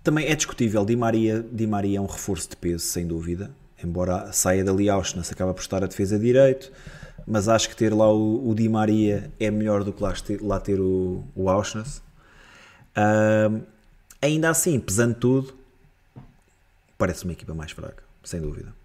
[0.04, 0.84] também é discutível.
[0.84, 3.52] Di Maria, Di Maria é um reforço de peso, sem dúvida.
[3.84, 6.72] Embora saia dali Auschwitz, acaba por estar a defesa de direito.
[7.28, 10.60] Mas acho que ter lá o, o Di Maria é melhor do que lá lá
[10.60, 12.02] ter o, o Auschwitz.
[12.98, 13.62] Um,
[14.22, 15.54] ainda assim, pesando tudo,
[16.98, 18.81] parece uma equipa mais fraca, sem dúvida.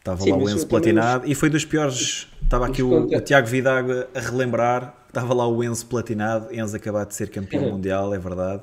[0.00, 2.26] Estava Sim, lá o Enzo platinado e foi dos piores.
[2.42, 5.04] Estava aqui o, o Tiago Vidago a relembrar.
[5.06, 6.52] Estava lá o Enzo platinado.
[6.52, 8.62] Enzo acabado de ser campeão mundial, é verdade.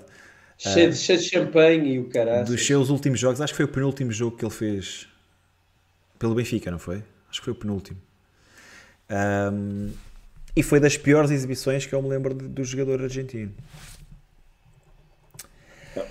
[0.58, 2.46] Cheio, de, cheio de champanhe e o caralho.
[2.46, 5.08] Dos seus últimos jogos, acho que foi o penúltimo jogo que ele fez
[6.18, 7.04] pelo Benfica, não foi?
[7.30, 8.00] Acho que foi o penúltimo.
[9.10, 9.92] Um,
[10.56, 13.54] e foi das piores exibições que eu me lembro de, do jogador argentino.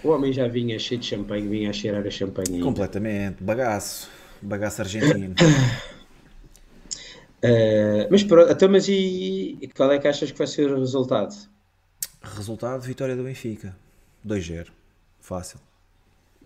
[0.05, 2.61] O homem já vinha cheio de champanhe, vinha a cheirar a champanhe.
[2.61, 4.09] Completamente, bagaço,
[4.43, 5.35] bagaço argentino.
[7.43, 10.79] uh, mas pronto, então, mas e, e qual é que achas que vai ser o
[10.79, 11.35] resultado?
[12.23, 13.77] Resultado: vitória do Benfica,
[14.27, 14.69] 2-0,
[15.21, 15.61] fácil.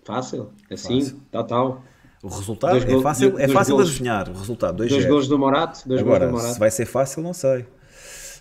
[0.04, 0.52] Fácil?
[0.70, 1.00] Assim?
[1.00, 1.20] Fácil.
[1.30, 1.84] Tal, tal.
[2.22, 4.28] O resultado dois é fácil, é fácil de adivinhar.
[4.28, 5.88] O resultado, 2 Dois gols do Morato.
[5.88, 6.54] Dois Agora, gols do Morato.
[6.54, 7.64] se vai ser fácil, não sei.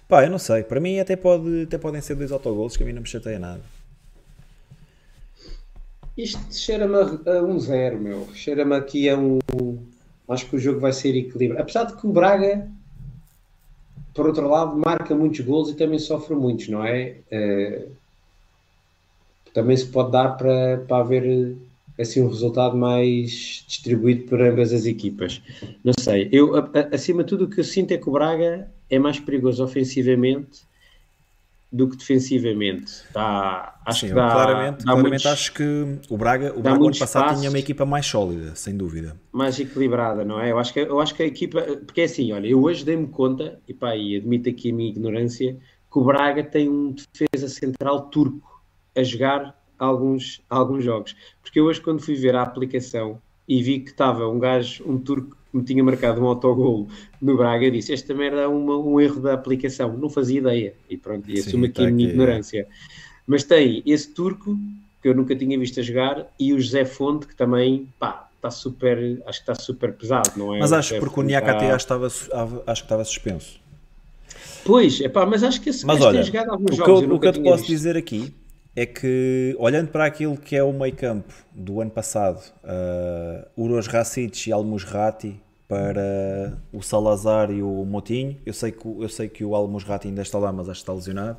[0.07, 0.63] Pá, eu não sei.
[0.63, 3.39] Para mim até, pode, até podem ser dois autogolos que a mim não me chateia
[3.39, 3.61] nada.
[6.19, 8.27] Isto cheira-me a um zero, meu.
[8.33, 9.39] Cheira-me aqui a um.
[10.27, 11.61] Acho que o jogo vai ser equilibrado.
[11.61, 12.69] Apesar de que o Braga,
[14.13, 17.15] por outro lado, marca muitos gols e também sofre muitos, não é?
[17.31, 17.91] Uh,
[19.53, 21.55] também se pode dar para, para haver
[21.97, 25.41] assim um resultado mais distribuído por ambas as equipas.
[25.85, 26.51] Não sei, eu
[26.91, 30.67] acima de tudo o que eu sinto é que o Braga é mais perigoso ofensivamente
[31.71, 33.03] do que defensivamente.
[33.13, 36.83] Dá, acho Sim, que dá, claramente, dá claramente muitos, acho que o Braga, o Braga
[36.83, 39.19] ano passado tinha uma equipa mais sólida, sem dúvida.
[39.31, 40.51] Mais equilibrada, não é?
[40.51, 43.07] Eu acho que, eu acho que a equipa, porque é assim, olha, eu hoje dei-me
[43.07, 45.57] conta, e pá, e admito aqui a minha ignorância,
[45.91, 48.63] que o Braga tem um defesa central turco
[48.95, 51.15] a jogar alguns, alguns jogos.
[51.41, 54.97] Porque eu hoje, quando fui ver a aplicação e vi que estava um gajo, um
[54.97, 56.87] turco, me tinha marcado um autogolo
[57.21, 59.97] no Braga, disse: Esta merda é uma, um erro da aplicação.
[59.97, 60.73] Não fazia ideia.
[60.89, 62.15] E pronto, e assumo aqui tá a minha aqui.
[62.15, 62.67] ignorância.
[63.25, 64.57] Mas tem esse turco,
[65.01, 68.49] que eu nunca tinha visto a jogar, e o José Fonte, que também, pá, está
[68.49, 70.59] super, acho que está super pesado, não é?
[70.59, 71.75] Mas acho porque o Niakate tá...
[71.75, 72.07] acho, estava,
[72.65, 73.59] acho que estava suspenso.
[74.63, 76.99] Pois, epá, mas acho que esse mas olha, tem jogado alguns o jogos.
[76.99, 77.69] Que eu, o que eu te posso visto.
[77.69, 78.33] dizer aqui
[78.79, 83.87] é que, olhando para aquilo que é o meio campo do ano passado, uh, Uros
[83.87, 85.37] Racic e Almusrati
[85.67, 90.21] para o Salazar e o Motinho, eu sei que, eu sei que o Almusrati ainda
[90.21, 91.37] está lá, mas acho que está lesionado.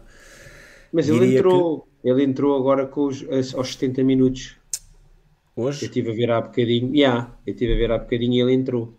[0.93, 2.11] Mas ele entrou, que...
[2.11, 4.57] ele entrou agora com os, aos 70 minutos.
[5.57, 5.85] Hoje?
[5.85, 8.53] Eu estive a ver há bocadinho, yeah, eu estive a ver há bocadinho e ele
[8.53, 8.93] entrou.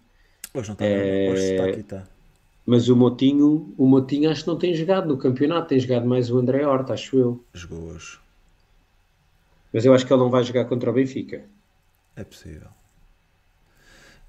[0.52, 1.30] Hoje não está, é...
[1.32, 2.08] hoje está aqui, está.
[2.66, 6.32] Mas o Motinho, o Motinho acho que não tem jogado no campeonato, tem jogado mais
[6.32, 7.44] o André Horta, acho eu.
[7.54, 8.21] Jogou hoje.
[9.74, 11.44] Mas eu acho que ele não vai jogar contra o Benfica.
[12.16, 12.68] É possível.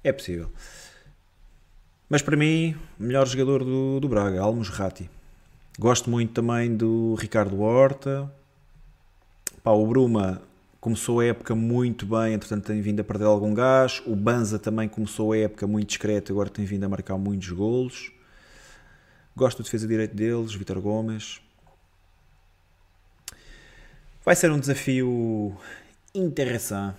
[0.03, 0.49] É possível.
[2.09, 5.09] Mas para mim, melhor jogador do, do Braga, Almos Ratti.
[5.79, 8.31] Gosto muito também do Ricardo Horta.
[9.63, 10.41] Pá, o Bruma
[10.79, 14.01] começou a época muito bem, entretanto tem vindo a perder algum gás.
[14.05, 18.11] O Banza também começou a época muito discreto, agora tem vindo a marcar muitos golos.
[19.35, 21.41] Gosto do defesa direito deles, Vitor Gomes.
[24.25, 25.55] Vai ser um desafio
[26.15, 26.97] interessante.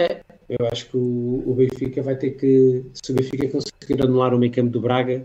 [0.00, 4.34] É, eu acho que o, o, Benfica vai ter que, se o Benfica conseguir anular
[4.34, 5.24] o meio campo do Braga,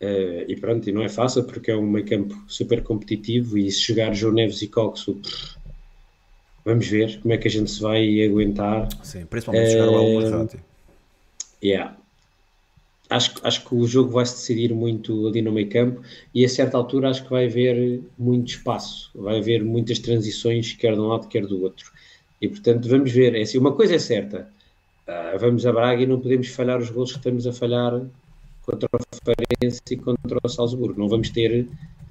[0.00, 3.70] uh, e pronto, e não é fácil porque é um meio campo super competitivo e
[3.70, 5.20] se jogar João Neves e Coxo,
[6.64, 8.88] vamos ver como é que a gente se vai aguentar.
[9.02, 10.50] Sim, principalmente uh, jogar o Almo
[11.62, 11.96] Yeah
[13.10, 16.02] acho, acho que o jogo vai se decidir muito ali no meio campo
[16.34, 20.94] e a certa altura acho que vai haver muito espaço, vai haver muitas transições, quer
[20.94, 21.92] de um lado, quer do outro.
[22.40, 23.34] E portanto, vamos ver.
[23.34, 24.48] É assim, uma coisa é certa:
[25.06, 28.02] uh, vamos a Braga e não podemos falhar os gols que estamos a falhar
[28.62, 30.98] contra o Farense e contra o Salzburgo.
[30.98, 31.66] Não vamos ter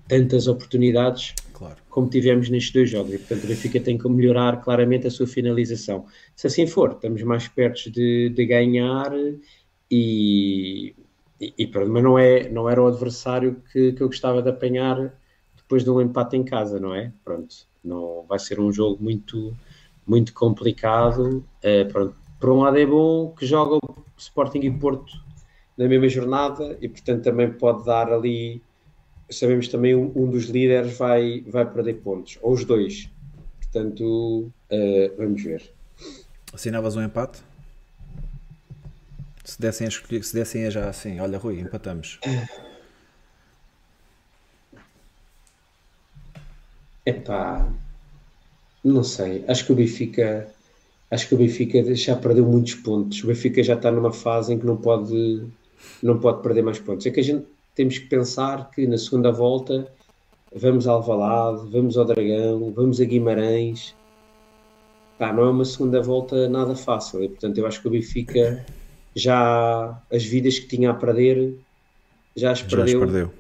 [0.08, 1.78] tantas oportunidades claro.
[1.90, 3.14] como tivemos nestes dois jogos.
[3.14, 6.06] E portanto, o Benfica tem que melhorar claramente a sua finalização.
[6.36, 9.12] Se assim for, estamos mais perto de, de ganhar
[9.90, 10.96] e,
[11.40, 15.14] e, e mas não, é, não era o adversário que, que eu gostava de apanhar
[15.56, 17.12] depois de um empate em casa, não é?
[17.24, 19.56] Pronto, não vai ser um jogo muito,
[20.06, 21.44] muito complicado.
[21.62, 25.12] É, pronto, por um lado é bom que joga o Sporting e Porto
[25.78, 28.62] na mesma jornada e portanto também pode dar ali
[29.30, 33.10] sabemos também um, um dos líderes vai, vai perder pontos, ou os dois
[33.60, 35.74] portanto uh, vamos ver
[36.54, 37.44] assinavas um empate?
[39.46, 42.20] Se dessem a escolher, se dessem a já assim, olha Rui, empatamos.
[47.06, 47.72] Epá,
[48.84, 49.46] não sei.
[49.48, 50.52] Acho que o Benfica,
[51.12, 53.24] acho que o Benfica já perdeu muitos pontos.
[53.24, 55.46] O Benfica já está numa fase em que não pode,
[56.02, 57.06] não pode perder mais pontos.
[57.06, 57.46] É que a gente
[57.76, 59.88] temos que pensar que na segunda volta
[60.56, 63.96] vamos ao Alvalade, vamos ao Dragão, vamos a Guimarães.
[65.20, 67.24] Pá, não é uma segunda volta nada fácil.
[67.24, 68.66] E, portanto, eu acho que o Benfica
[69.16, 71.56] já as vidas que tinha a perder
[72.36, 72.88] já as perdeu.
[72.88, 73.34] Já as perdeu.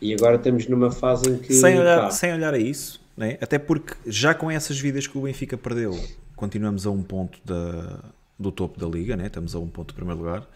[0.00, 1.52] E agora estamos numa fase em que.
[1.52, 3.38] Sem olhar, sem olhar a isso, né?
[3.40, 5.98] até porque já com essas vidas que o Benfica perdeu,
[6.36, 8.00] continuamos a um ponto da,
[8.38, 9.26] do topo da liga, né?
[9.26, 10.46] estamos a um ponto do primeiro lugar.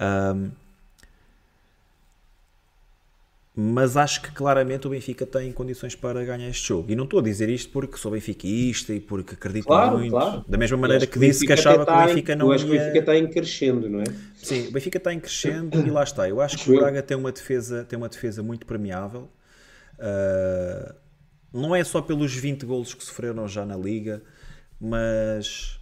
[0.00, 0.50] Um,
[3.54, 6.92] mas acho que claramente o Benfica tem condições para ganhar este jogo.
[6.92, 10.12] E não estou a dizer isto porque sou benfiquista e porque acredito claro, muito.
[10.12, 10.44] Claro.
[10.48, 12.70] Da mesma maneira que, que disse que achava que o Benfica não eu acho que
[12.70, 14.04] o Benfica está em crescendo, não é?
[14.36, 16.28] Sim, o Benfica está em crescendo e lá está.
[16.28, 19.28] Eu acho que o Braga tem uma defesa, tem uma defesa muito premiável.
[19.98, 20.94] Uh,
[21.52, 24.22] não é só pelos 20 golos que sofreram já na Liga,
[24.80, 25.79] mas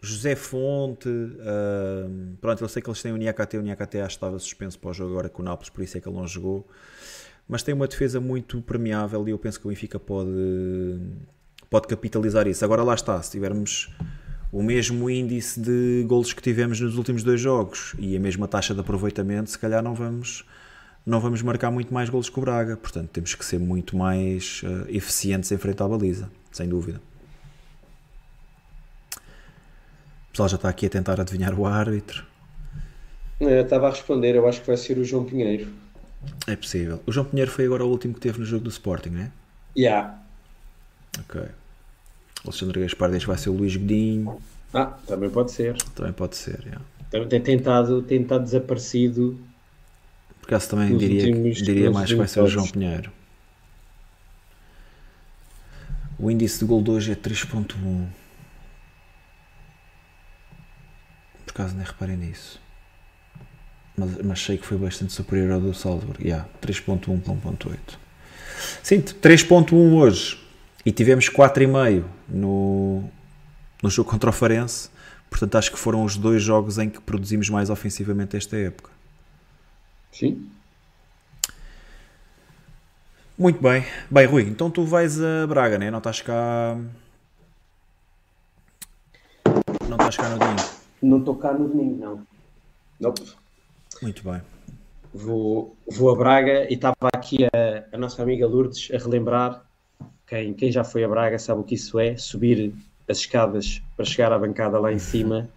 [0.00, 4.14] José Fonte, uh, pronto, eu sei que eles têm o Niakate, o Niakate acho que
[4.14, 6.26] estava suspenso para o jogo agora com o Nápoles, por isso é que ele não
[6.26, 6.66] jogou,
[7.48, 10.30] mas tem uma defesa muito permeável e eu penso que o Benfica pode,
[11.68, 12.64] pode capitalizar isso.
[12.64, 13.90] Agora lá está, se tivermos
[14.52, 18.74] o mesmo índice de golos que tivemos nos últimos dois jogos e a mesma taxa
[18.74, 20.44] de aproveitamento, se calhar não vamos
[21.04, 24.62] não vamos marcar muito mais golos que o Braga, portanto temos que ser muito mais
[24.62, 27.00] uh, eficientes em frente à baliza, sem dúvida.
[30.27, 32.24] O pessoal já está aqui a tentar adivinhar o árbitro.
[33.40, 35.68] Eu estava a responder, eu acho que vai ser o João Pinheiro.
[36.46, 37.02] É possível.
[37.06, 39.24] O João Pinheiro foi agora o último que teve no jogo do Sporting, não é?
[39.24, 39.32] Já.
[39.76, 40.18] Yeah.
[41.20, 41.40] Ok.
[41.40, 44.40] O Alexandre Gaspar diz que vai ser o Luís Godinho.
[44.72, 45.76] Ah, também pode ser.
[45.94, 47.26] Também pode ser, yeah.
[47.28, 49.38] Tem tentado, tentado desaparecido
[50.40, 53.10] por acaso também diria, últimos, diria mais que vai ser o João Pinheiro.
[56.18, 58.06] O índice de gol de hoje é 3.1.
[61.32, 62.60] Por acaso nem reparei nisso.
[63.96, 66.22] Mas, mas sei que foi bastante superior ao do Salzburg.
[66.22, 67.78] Yeah, 3.1 para 1.8.
[68.82, 70.40] Sim, 3.1 hoje.
[70.86, 73.02] E tivemos 4,5 no,
[73.82, 74.88] no jogo contra o Farense.
[75.28, 78.90] Portanto, acho que foram os dois jogos em que produzimos mais ofensivamente esta época.
[80.12, 80.48] Sim.
[83.36, 83.84] Muito bem.
[84.10, 85.90] Bem, Rui, então tu vais a Braga, né?
[85.90, 86.78] Não estás cá.
[89.88, 90.77] Não estás cá no domingo?
[91.02, 92.26] Não estou cá no domingo, não.
[93.00, 93.22] Nope.
[94.02, 94.40] Muito bem.
[95.12, 99.64] Vou, vou a Braga e estava aqui a, a nossa amiga Lourdes a relembrar.
[100.26, 102.74] Quem, quem já foi a Braga sabe o que isso é: subir
[103.08, 105.48] as escadas para chegar à bancada lá em cima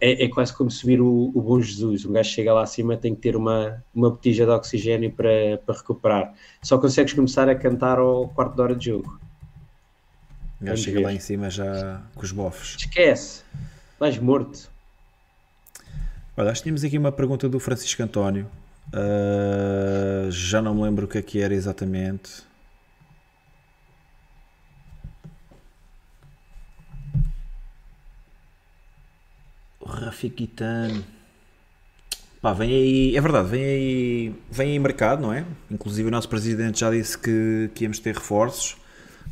[0.00, 2.04] é, é, quase como subir o, o, Bom Jesus.
[2.04, 5.76] Um gajo chega lá acima tem que ter uma, uma botija de oxigênio para, para
[5.76, 6.34] recuperar.
[6.62, 9.20] Só consegues começar a cantar ao quarto de hora de jogo.
[10.60, 11.04] O gajo chega ver.
[11.04, 12.76] lá em cima já com os bofos.
[12.78, 13.42] Esquece.
[13.98, 14.70] Vais morto.
[16.36, 18.46] Olha, acho que tínhamos aqui uma pergunta do Francisco António.
[18.88, 22.46] Uh, já não me lembro o que é que era exatamente.
[29.84, 31.04] Rafiquitano.
[32.40, 35.44] Pá, vem aí, é verdade, vem aí, vem aí mercado, não é?
[35.68, 38.76] Inclusive o nosso presidente já disse que, que íamos ter reforços,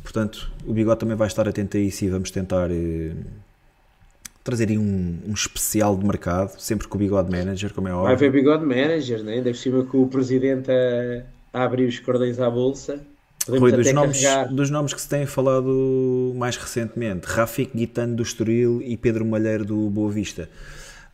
[0.03, 3.13] portanto o Bigode também vai estar atento a isso e vamos tentar eh,
[4.47, 8.05] trazer aí um, um, especial de mercado, sempre com o Bigode Manager, como é óbvio.
[8.05, 9.41] Vai haver Bigode Manager, né?
[9.41, 11.23] Deve ser com o presidente a,
[11.59, 13.01] a abrir os cordões à bolsa.
[13.45, 18.81] Rui, dos nomes, dos nomes que se têm falado mais recentemente, Rafik Guitano do Estoril
[18.81, 20.49] e Pedro Malheiro do Boa Vista.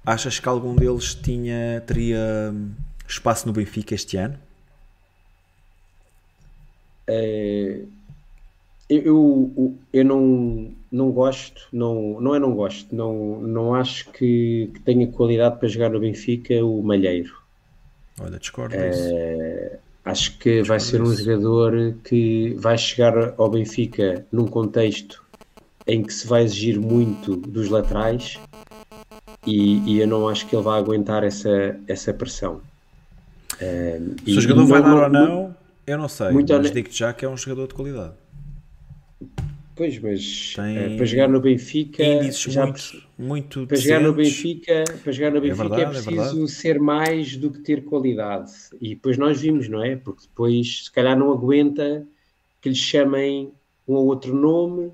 [0.06, 2.54] Achas que algum deles tinha, teria
[3.08, 4.38] espaço no Benfica este ano?
[7.08, 7.82] É,
[8.96, 14.70] eu, eu, eu não, não gosto, não, não é não gosto, não, não acho que,
[14.74, 17.34] que tenha qualidade para jogar no Benfica o Malheiro.
[18.20, 24.46] Olha, discordo é, Acho que vai ser um jogador que vai chegar ao Benfica num
[24.46, 25.24] contexto
[25.88, 28.38] em que se vai exigir muito dos laterais
[29.46, 32.62] e, e eu não acho que ele vai aguentar essa, essa pressão.
[33.62, 35.56] Um, se o jogador vai dar ou não,
[35.88, 38.14] eu não sei, mas digo já que é um jogador de qualidade.
[39.76, 40.98] Pois, mas Tem...
[40.98, 45.42] para jogar no Benfica já muito, muito para jogar no Benfica, para jogar no é
[45.42, 48.52] Benfica é, verdade, é preciso é ser mais do que ter qualidade.
[48.80, 49.96] E depois nós vimos, não é?
[49.96, 52.06] Porque depois se calhar não aguenta
[52.62, 53.52] que lhe chamem
[53.88, 54.92] um ou outro nome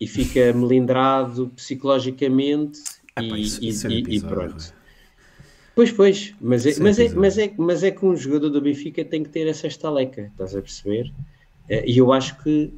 [0.00, 2.80] e fica melindrado psicologicamente
[3.16, 4.72] ah, e, isso, e, isso é e, e, pronto.
[5.74, 9.04] Pois, pois, mas é, mas, é, mas, é, mas é que um jogador do Benfica
[9.04, 11.12] tem que ter essa estaleca, estás a perceber?
[11.68, 12.72] Eh, e eu acho que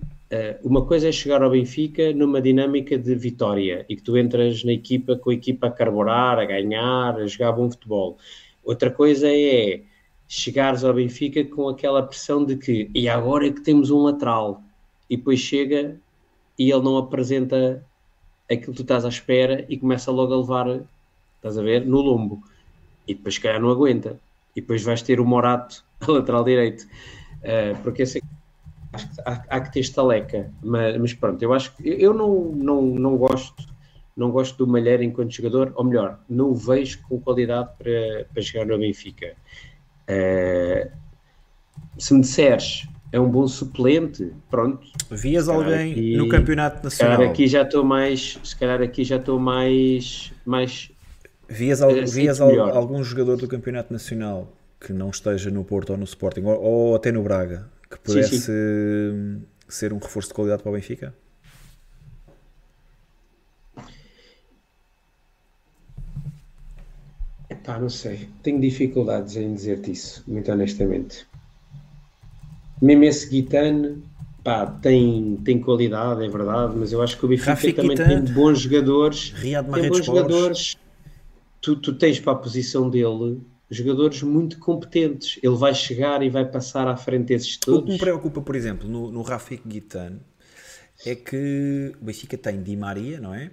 [0.62, 4.73] uma coisa é chegar ao Benfica numa dinâmica de vitória e que tu entras na
[4.73, 8.16] equipa com a equipa a carburar, a ganhar, a jogar bom futebol.
[8.65, 9.82] Outra coisa é
[10.28, 14.62] chegares ao Benfica com aquela pressão de que e agora é que temos um lateral?
[15.09, 15.98] E depois chega
[16.57, 17.85] e ele não apresenta
[18.48, 20.81] aquilo que tu estás à espera e começa logo a levar,
[21.36, 22.43] estás a ver, no lombo.
[23.09, 24.20] E depois se calhar não aguenta.
[24.55, 26.86] E depois vais ter o Morato a lateral direito.
[27.43, 28.20] Uh, porque esse
[29.24, 33.16] há, há, que ter estaleca, mas, mas pronto, eu acho que eu não, não, não
[33.16, 33.70] gosto
[34.16, 38.42] não gosto do Malheiro enquanto jogador, ou melhor, não o vejo com qualidade para, para
[38.42, 39.34] jogar no Benfica.
[40.02, 40.90] Uh,
[41.96, 44.86] se me disseres é um bom suplente, pronto.
[45.10, 47.12] Vias alguém aqui, no campeonato nacional?
[47.12, 50.90] Se calhar aqui já estou mais, se calhar aqui já estou mais, mais.
[51.48, 55.96] Vias, al, vias al, algum jogador do campeonato nacional que não esteja no Porto ou
[55.96, 59.46] no Sporting ou, ou até no Braga que pudesse sim, sim.
[59.68, 61.14] ser um reforço de qualidade para o Benfica?
[67.48, 68.28] Epá, não sei.
[68.42, 71.26] Tenho dificuldades em dizer-te isso, muito honestamente.
[72.80, 74.02] Mesmo esse Guitane,
[74.44, 78.24] pá, tem, tem qualidade, é verdade, mas eu acho que o Benfica Rafik também Guitane,
[78.24, 79.34] tem bons jogadores.
[79.40, 80.76] tem bons jogadores.
[81.60, 83.40] Tu, tu tens para a posição dele
[83.70, 85.38] jogadores muito competentes.
[85.42, 87.82] Ele vai chegar e vai passar à frente desses todos.
[87.82, 90.20] O que me preocupa, por exemplo, no, no Rafik Guitane
[91.06, 93.51] é que o Benfica tem Di Maria, não é?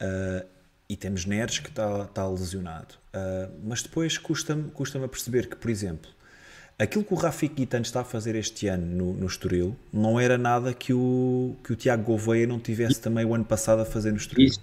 [0.00, 0.46] Uh,
[0.88, 2.94] e temos Neres que está, está lesionado.
[3.14, 6.10] Uh, mas depois custa-me custa a perceber que, por exemplo,
[6.78, 10.36] aquilo que o Rafik Guitane está a fazer este ano no, no Estoril não era
[10.36, 14.10] nada que o, que o Tiago Gouveia não tivesse também o ano passado a fazer
[14.10, 14.48] no Estoril.
[14.48, 14.60] Isso.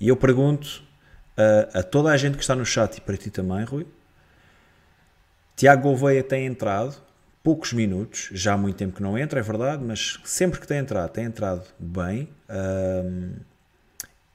[0.00, 0.82] E eu pergunto
[1.36, 3.86] uh, a toda a gente que está no chat e para ti também, Rui,
[5.56, 6.96] Tiago Gouveia tem entrado
[7.42, 10.78] poucos minutos, já há muito tempo que não entra, é verdade, mas sempre que tem
[10.78, 12.28] entrado, tem entrado bem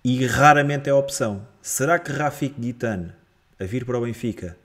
[0.03, 1.45] e raramente é opção.
[1.61, 3.11] Será que Rafik Guitane,
[3.59, 4.57] a vir para o Benfica,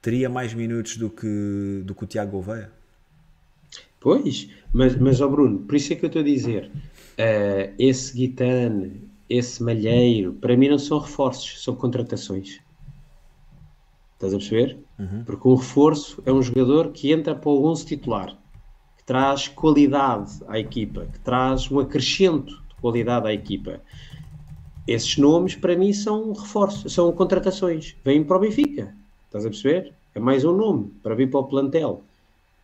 [0.00, 2.70] teria mais minutos do que, do que o Tiago Gouveia?
[4.00, 8.14] Pois, mas, mas oh Bruno, por isso é que eu estou a dizer, uh, esse
[8.14, 9.00] Guitane,
[9.30, 12.60] esse Malheiro, para mim não são reforços, são contratações.
[14.24, 14.78] Estás a perceber?
[14.98, 15.24] Uhum.
[15.24, 18.34] Porque um reforço é um jogador que entra para o 11 titular,
[18.96, 23.82] que traz qualidade à equipa, que traz um acrescento de qualidade à equipa.
[24.86, 27.96] Esses nomes, para mim, são reforços, são contratações.
[28.02, 28.94] Vêm para o Benfica.
[29.26, 29.92] Estás a perceber?
[30.14, 32.02] É mais um nome para vir para o plantel.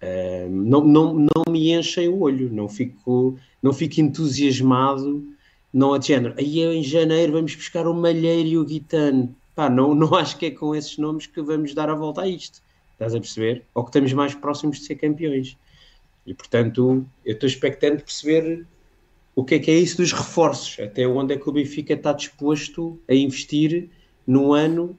[0.02, 5.22] Uh, não, não, não me enchem o olho, não fico, não fico entusiasmado.
[5.72, 6.34] Não é género.
[6.38, 10.46] Aí em janeiro vamos buscar o Malheiro e o Guitano pá, não, não acho que
[10.46, 12.62] é com esses nomes que vamos dar a volta a isto.
[12.92, 13.62] Estás a perceber?
[13.74, 15.56] Ou que estamos mais próximos de ser campeões.
[16.26, 18.66] E portanto, eu estou expectante perceber
[19.34, 22.12] o que é que é isso dos reforços, até onde é que o Benfica está
[22.12, 23.88] disposto a investir
[24.26, 24.96] num ano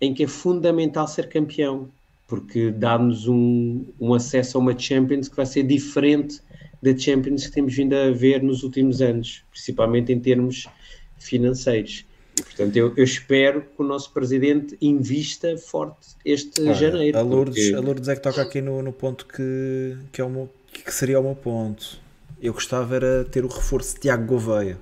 [0.00, 1.88] em que é fundamental ser campeão,
[2.26, 6.40] porque dá-nos um, um acesso a uma Champions que vai ser diferente
[6.82, 10.66] da Champions que temos vindo a ver nos últimos anos, principalmente em termos
[11.18, 12.04] financeiros.
[12.38, 17.18] E, portanto, eu, eu, espero que o nosso presidente invista forte este janeiro.
[17.18, 17.74] A Lourdes, porque...
[17.74, 20.92] a Lourdes é que toca aqui no, no ponto que, que, é o meu, que
[20.92, 21.98] seria o meu ponto.
[22.40, 24.78] Eu gostava era ter o reforço de Tiago Gouveia.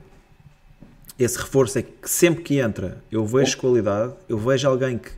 [1.17, 5.11] Esse reforço é que sempre que entra eu vejo qualidade, eu vejo alguém que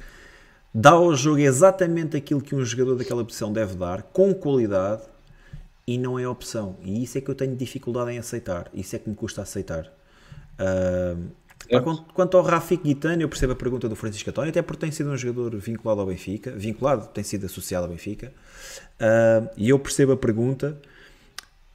[0.75, 5.03] dá ao jogo exatamente aquilo que um jogador daquela posição deve dar, com qualidade,
[5.87, 6.77] e não é opção.
[6.83, 8.69] E isso é que eu tenho dificuldade em aceitar.
[8.75, 9.87] Isso é que me custa aceitar.
[10.61, 11.31] Uh,
[12.15, 15.11] quanto ao Rafik Guitane, eu percebo a pergunta do Francisco António, até porque tem sido
[15.11, 18.33] um jogador vinculado ao Benfica, vinculado, tem sido associado ao Benfica,
[19.01, 20.79] uh, e eu percebo a pergunta,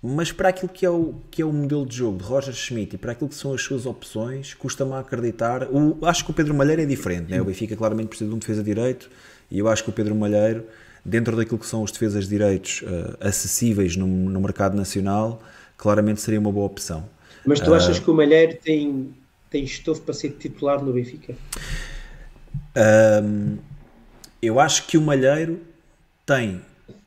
[0.01, 2.95] mas para aquilo que é, o, que é o modelo de jogo de Roger Schmidt
[2.95, 5.67] e para aquilo que são as suas opções, custa-me acreditar.
[5.71, 7.39] O, acho que o Pedro Malheiro é diferente, né?
[7.39, 9.09] o Benfica claramente precisa de um defesa direito,
[9.49, 10.65] e eu acho que o Pedro Malheiro,
[11.05, 15.41] dentro daquilo que são os defesas de direitos uh, acessíveis no, no mercado nacional,
[15.77, 17.07] claramente seria uma boa opção.
[17.45, 19.13] Mas tu achas uh, que o Malheiro tem
[19.51, 21.35] tem estofo para ser titular no Benfica?
[23.23, 23.57] Um,
[24.41, 25.61] eu acho que o Malheiro
[26.25, 26.61] tem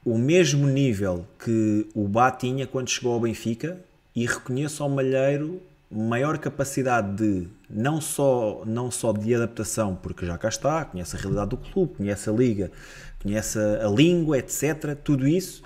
[0.05, 3.81] o mesmo nível que o Bá tinha quando chegou ao Benfica
[4.15, 5.61] e reconheço ao Malheiro
[5.91, 11.19] maior capacidade de não só, não só de adaptação, porque já cá está, conhece a
[11.19, 12.71] realidade do clube, conhece a liga,
[13.23, 14.97] conhece a, língua, etc.
[15.03, 15.63] Tudo isso,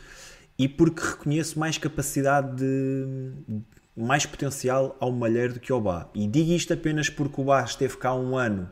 [0.59, 3.33] e porque reconheço mais capacidade de,
[3.99, 6.09] mais potencial ao Malheiro do que ao Bá.
[6.15, 8.71] E digo isto apenas porque o Bá esteve cá um ano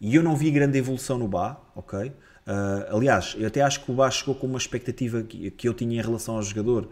[0.00, 2.08] e eu não vi grande evolução no Bá, ok?
[2.08, 5.74] Uh, aliás, eu até acho que o Bá chegou com uma expectativa que, que eu
[5.74, 6.88] tinha em relação ao jogador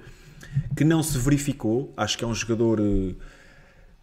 [0.77, 1.93] que não se verificou.
[1.97, 3.15] Acho que é um jogador uh,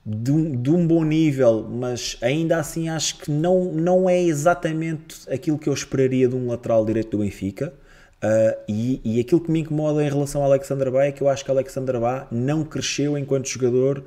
[0.05, 5.29] de, um, de um bom nível, mas ainda assim acho que não, não é exatamente
[5.29, 7.73] aquilo que eu esperaria de um lateral direito do Benfica.
[8.23, 11.27] Uh, e, e, aquilo que me incomoda em relação ao Alexander Bá é que eu
[11.27, 14.01] acho que Alexander Bá não cresceu enquanto jogador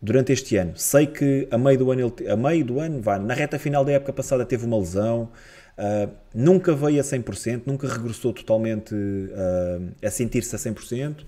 [0.00, 0.76] durante este ano.
[0.76, 3.82] Sei que a meio do ano, ele, a meio do ano vá, na reta final
[3.82, 5.30] da época passada teve uma lesão,
[5.78, 11.24] uh, nunca veio a 100%, nunca regressou totalmente uh, a sentir-se a 100%,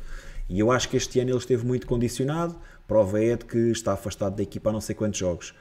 [0.47, 2.55] e eu acho que este ano ele esteve muito condicionado,
[2.87, 5.55] prova é de que está afastado da equipa há não sei quantos jogos.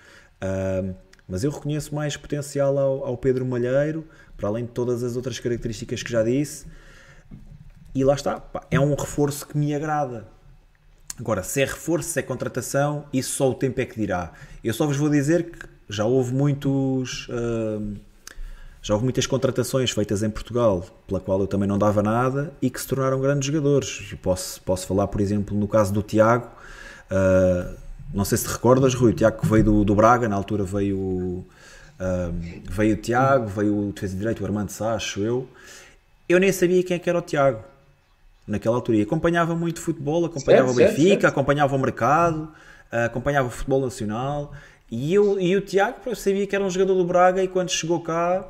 [1.26, 4.06] mas eu reconheço mais potencial ao, ao Pedro Malheiro,
[4.44, 6.66] para além de todas as outras características que já disse.
[7.96, 10.28] E lá está, pá, é um reforço que me agrada.
[11.18, 14.34] Agora, se é reforço, se é contratação, isso só o tempo é que dirá.
[14.62, 17.30] Eu só vos vou dizer que já houve muitos.
[17.30, 17.96] Uh,
[18.82, 22.70] já houve muitas contratações feitas em Portugal, pela qual eu também não dava nada e
[22.70, 24.14] que se tornaram grandes jogadores.
[24.22, 26.50] Posso, posso falar, por exemplo, no caso do Tiago.
[27.10, 27.78] Uh,
[28.14, 30.66] não sei se te recordas, Rui, o Tiago que veio do, do Braga, na altura
[30.66, 31.46] veio,
[32.70, 35.48] veio o Tiago, veio o defesa de direito, o Armando Sá, acho eu.
[36.28, 37.64] Eu nem sabia quem é que era o Tiago
[38.48, 38.98] naquela altura.
[38.98, 41.26] E acompanhava muito futebol, acompanhava certo, o Benfica, certo, certo.
[41.26, 42.52] acompanhava o mercado,
[43.06, 44.54] acompanhava o futebol nacional.
[44.92, 47.70] E, eu, e o Tiago, eu sabia que era um jogador do Braga e quando
[47.70, 48.46] chegou cá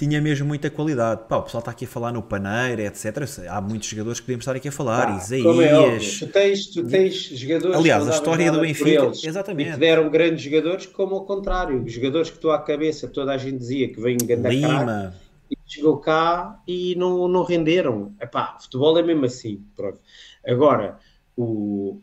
[0.00, 1.22] tinha mesmo muita qualidade.
[1.28, 3.18] Pá, o pessoal está aqui a falar no Paneira, etc.
[3.46, 5.08] Há muitos jogadores que podemos estar aqui a falar.
[5.08, 6.22] Ah, Isaías.
[6.22, 7.76] É tu, tens, tu tens jogadores.
[7.76, 9.04] Aliás, a história do Benfica.
[9.04, 9.72] Eles, exatamente.
[9.72, 11.86] Que deram grandes jogadores, como ao contrário.
[11.86, 15.14] Jogadores que tu à cabeça, toda a gente dizia que vêm grande Lima.
[15.50, 18.14] e chegou cá e não, não renderam.
[18.18, 19.62] Epá, futebol é mesmo assim.
[19.76, 20.00] Pronto.
[20.46, 20.98] Agora,
[21.36, 22.00] o,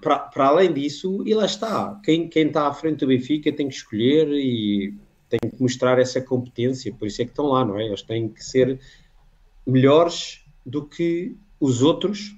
[0.00, 2.00] para, para além disso, e lá está.
[2.04, 4.94] Quem, quem está à frente do Benfica tem que escolher e
[5.38, 7.86] têm que mostrar essa competência, por isso é que estão lá, não é?
[7.86, 8.78] Eles têm que ser
[9.66, 12.36] melhores do que os outros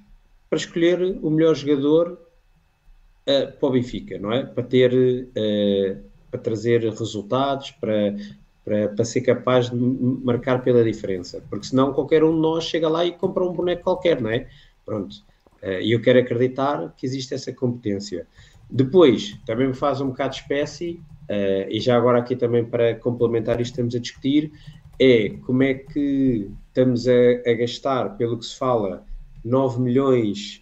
[0.49, 4.45] para escolher o melhor jogador uh, para o Benfica, não é?
[4.45, 8.15] Para ter, uh, para trazer resultados, para,
[8.63, 12.87] para, para ser capaz de marcar pela diferença, porque senão qualquer um de nós chega
[12.87, 14.47] lá e compra um boneco qualquer, não é?
[14.85, 15.15] Pronto.
[15.61, 18.27] Uh, e eu quero acreditar que existe essa competência.
[18.69, 22.95] Depois, também me faz um bocado de espécie Uh, e já agora aqui também para
[22.95, 24.51] complementar isto estamos a discutir
[24.99, 27.11] é como é que estamos a,
[27.47, 29.05] a gastar, pelo que se fala,
[29.43, 30.61] 9 milhões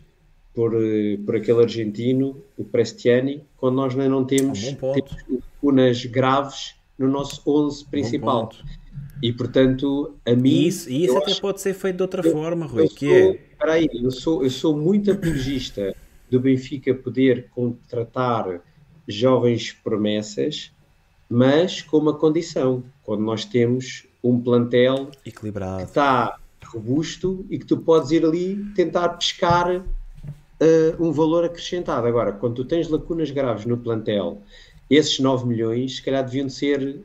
[0.53, 6.75] por, eh, por aquele argentino, o Prestiani, quando nós ainda não temos, temos lacunas graves
[6.97, 8.49] no nosso 11 principal.
[9.21, 10.49] E portanto, a mim.
[10.49, 12.83] E isso, isso até pode ser feito de outra eu, forma, Rui.
[12.83, 13.39] Eu que sou, é...
[13.57, 15.95] Peraí, eu sou, eu sou muito apologista
[16.29, 18.61] do Benfica poder contratar
[19.07, 20.71] jovens promessas,
[21.29, 27.65] mas com uma condição, quando nós temos um plantel equilibrado que está robusto e que
[27.65, 29.83] tu podes ir ali tentar pescar uh,
[30.99, 32.07] um valor acrescentado.
[32.07, 34.41] Agora, quando tu tens lacunas graves no plantel,
[34.89, 37.01] esses 9 milhões, se calhar deviam ser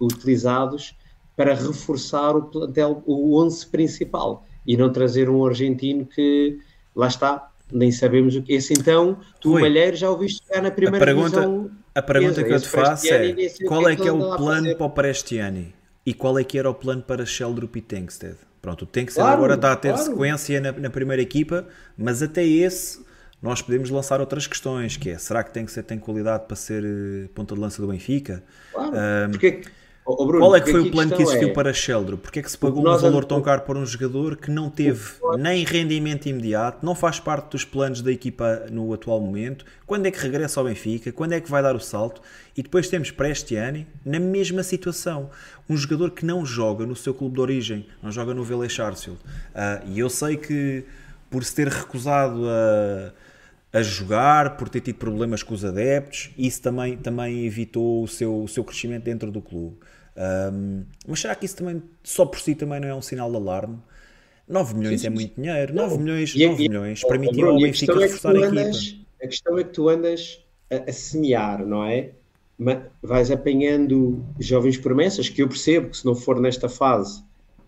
[0.00, 0.94] utilizados
[1.36, 6.58] para reforçar o plantel, o 11 principal e não trazer um argentino que
[6.94, 8.52] lá está, nem sabemos o que.
[8.52, 11.70] Esse então, tu, Rui, Malheiro, já ouviste jogar na primeira a pergunta, divisão.
[11.94, 13.34] A pergunta que eu te faço é:
[13.66, 15.74] qual é que é o plano para o Prestiani?
[16.06, 18.36] E qual é que era o plano para Sheldrup e Tankstead?
[18.60, 20.04] Pronto, o Tankstead claro, agora está a ter claro.
[20.04, 21.66] sequência na, na, primeira equipa,
[21.96, 23.02] mas até esse
[23.40, 27.28] nós podemos lançar outras questões, que é, será que Tankstead tem qualidade para ser uh,
[27.34, 28.42] ponta de lança do Benfica?
[28.72, 29.62] Claro, um, porque
[30.06, 31.52] Oh, Bruno, Qual é que foi o plano que existiu é...
[31.52, 32.18] para Sheldon?
[32.18, 35.02] Porque é que se pagou um valor tão caro para um jogador que não teve
[35.38, 39.64] nem rendimento imediato, não faz parte dos planos da equipa no atual momento?
[39.86, 41.10] Quando é que regressa ao Benfica?
[41.10, 42.20] Quando é que vai dar o salto?
[42.54, 45.30] E depois temos Prestiani na mesma situação.
[45.68, 49.18] Um jogador que não joga no seu clube de origem, não joga no Vélez Sarsfield.
[49.54, 50.84] Uh, e eu sei que
[51.30, 53.12] por se ter recusado a
[53.74, 58.44] a jogar, por ter tido problemas com os adeptos, isso também, também evitou o seu,
[58.44, 59.76] o seu crescimento dentro do clube.
[60.16, 63.36] Um, mas será que isso também, só por si, também não é um sinal de
[63.36, 63.78] alarme?
[64.48, 65.06] 9 milhões sim, sim.
[65.08, 65.74] é muito dinheiro.
[65.74, 69.04] 9 milhões, 9 e, milhões e, permitiu ao Benfica é reforçar a andas, equipa.
[69.20, 70.40] A questão é que tu andas
[70.70, 72.10] a, a semear, não é?
[72.56, 77.24] Mas vais apanhando jovens promessas, que eu percebo que se não for nesta fase,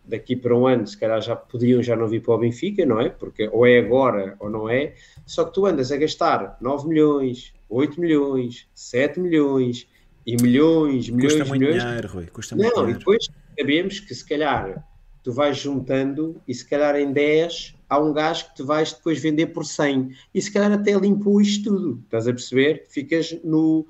[0.06, 3.00] daqui para um ano, se calhar já podiam já não vir para o Benfica, não
[3.00, 3.08] é?
[3.08, 4.94] Porque ou é agora ou não é.
[5.24, 9.86] Só que tu andas a gastar 9 milhões, 8 milhões, 7 milhões,
[10.26, 11.82] e milhões, milhões, custa muito milhões.
[11.82, 12.96] Dinheiro, Rui, custa muito não, dinheiro.
[12.96, 14.84] e depois sabemos que se calhar
[15.22, 19.20] tu vais juntando e se calhar em 10 há um gajo que tu vais depois
[19.20, 22.86] vender por 100 e se calhar até limpou isto tudo, estás a perceber?
[22.88, 23.86] Ficas no,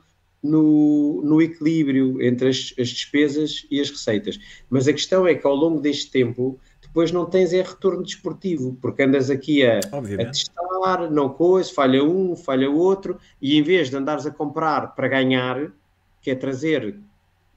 [0.47, 4.39] no, no equilíbrio entre as, as, despesas e as receitas.
[4.71, 8.79] Mas a questão é que ao longo deste tempo depois não tens é retorno desportivo,
[8.81, 13.91] porque andas aqui a, a testar, não coisa, falha um, falha outro, e em vez
[13.91, 15.71] de andares a comprar para ganhar,
[16.23, 16.99] que é trazer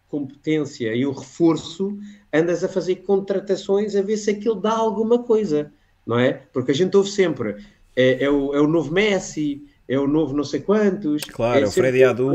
[0.10, 1.98] competência e o reforço,
[2.34, 5.72] andas a fazer contratações a ver se aquilo dá alguma coisa,
[6.06, 6.34] não é?
[6.34, 7.64] Porque a gente ouve sempre,
[7.96, 11.24] é, é, o, é o novo Messi, é o novo não sei quantos.
[11.24, 12.32] Claro, é, o Freddy Adu,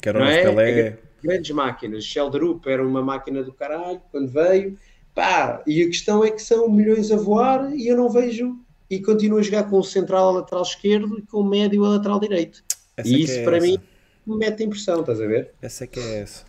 [0.00, 0.42] que era o é?
[0.42, 0.80] Pelé.
[0.80, 2.04] É, grandes máquinas.
[2.04, 4.76] Sheldrup era uma máquina do caralho quando veio.
[5.14, 8.58] Pá, e a questão é que são milhões a voar e eu não vejo.
[8.90, 11.90] E continuo a jogar com o central a lateral esquerdo e com o médio a
[11.90, 12.64] lateral direito.
[12.96, 13.66] Essa e isso é para essa.
[13.66, 13.78] mim
[14.26, 15.52] me mete impressão, estás a ver?
[15.62, 16.44] Essa é que é essa.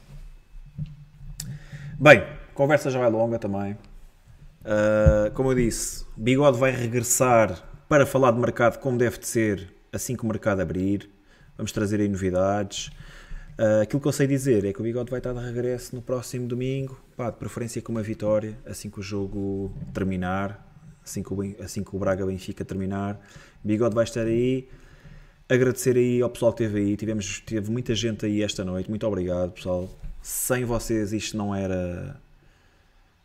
[1.99, 2.23] Bem,
[2.55, 3.73] conversa já vai longa também.
[4.63, 9.74] Uh, como eu disse, Bigode vai regressar para falar de mercado como deve de ser
[9.95, 11.09] assim que o mercado abrir.
[11.57, 12.89] Vamos trazer aí novidades.
[13.57, 16.01] Uh, aquilo que eu sei dizer é que o Bigode vai estar de regresso no
[16.01, 20.61] próximo domingo, pá, de preferência com uma vitória, assim que o jogo terminar,
[21.03, 23.19] assim que o, assim que o Braga Benfica terminar.
[23.63, 24.67] Bigode vai estar aí.
[25.47, 26.97] Agradecer aí ao pessoal que esteve aí.
[26.97, 28.89] Tivemos, teve muita gente aí esta noite.
[28.89, 29.89] Muito obrigado, pessoal.
[30.21, 32.19] Sem vocês isto não era.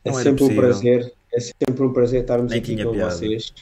[0.04, 0.62] Não é era sempre possível.
[0.62, 1.12] um prazer.
[1.32, 3.10] É sempre um prazer estarmos Nem aqui com piada.
[3.10, 3.52] vocês.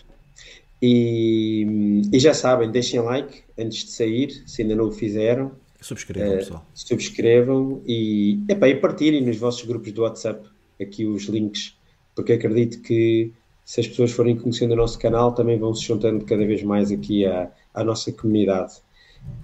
[0.80, 5.52] E, e, já sabem, deixem like antes de sair, se ainda não o fizeram.
[5.80, 6.66] Subscrevam, uh, pessoal.
[6.74, 10.48] Subscrevam e, epá, e partilhem nos vossos grupos do WhatsApp
[10.80, 11.76] aqui os links,
[12.14, 13.32] porque acredito que
[13.64, 16.90] se as pessoas forem conhecendo o nosso canal, também vão se juntando cada vez mais
[16.90, 18.74] aqui à, à nossa comunidade.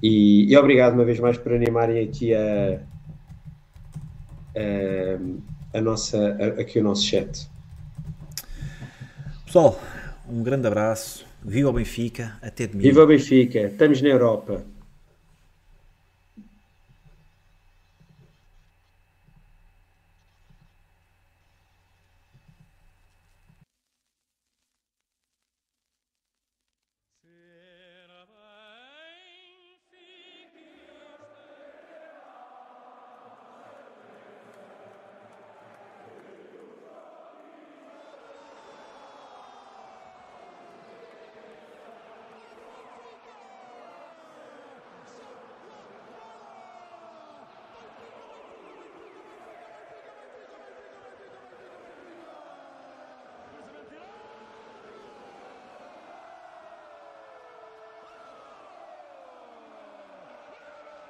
[0.02, 2.80] E, e obrigado uma vez mais por animarem aqui a,
[4.56, 7.50] a, a nossa, a, aqui o nosso chat.
[9.44, 9.78] Pessoal,
[10.28, 11.26] um grande abraço.
[11.44, 12.36] Viva o Benfica.
[12.40, 12.88] Até domingo.
[12.88, 13.60] Viva o Benfica.
[13.60, 14.64] Estamos na Europa.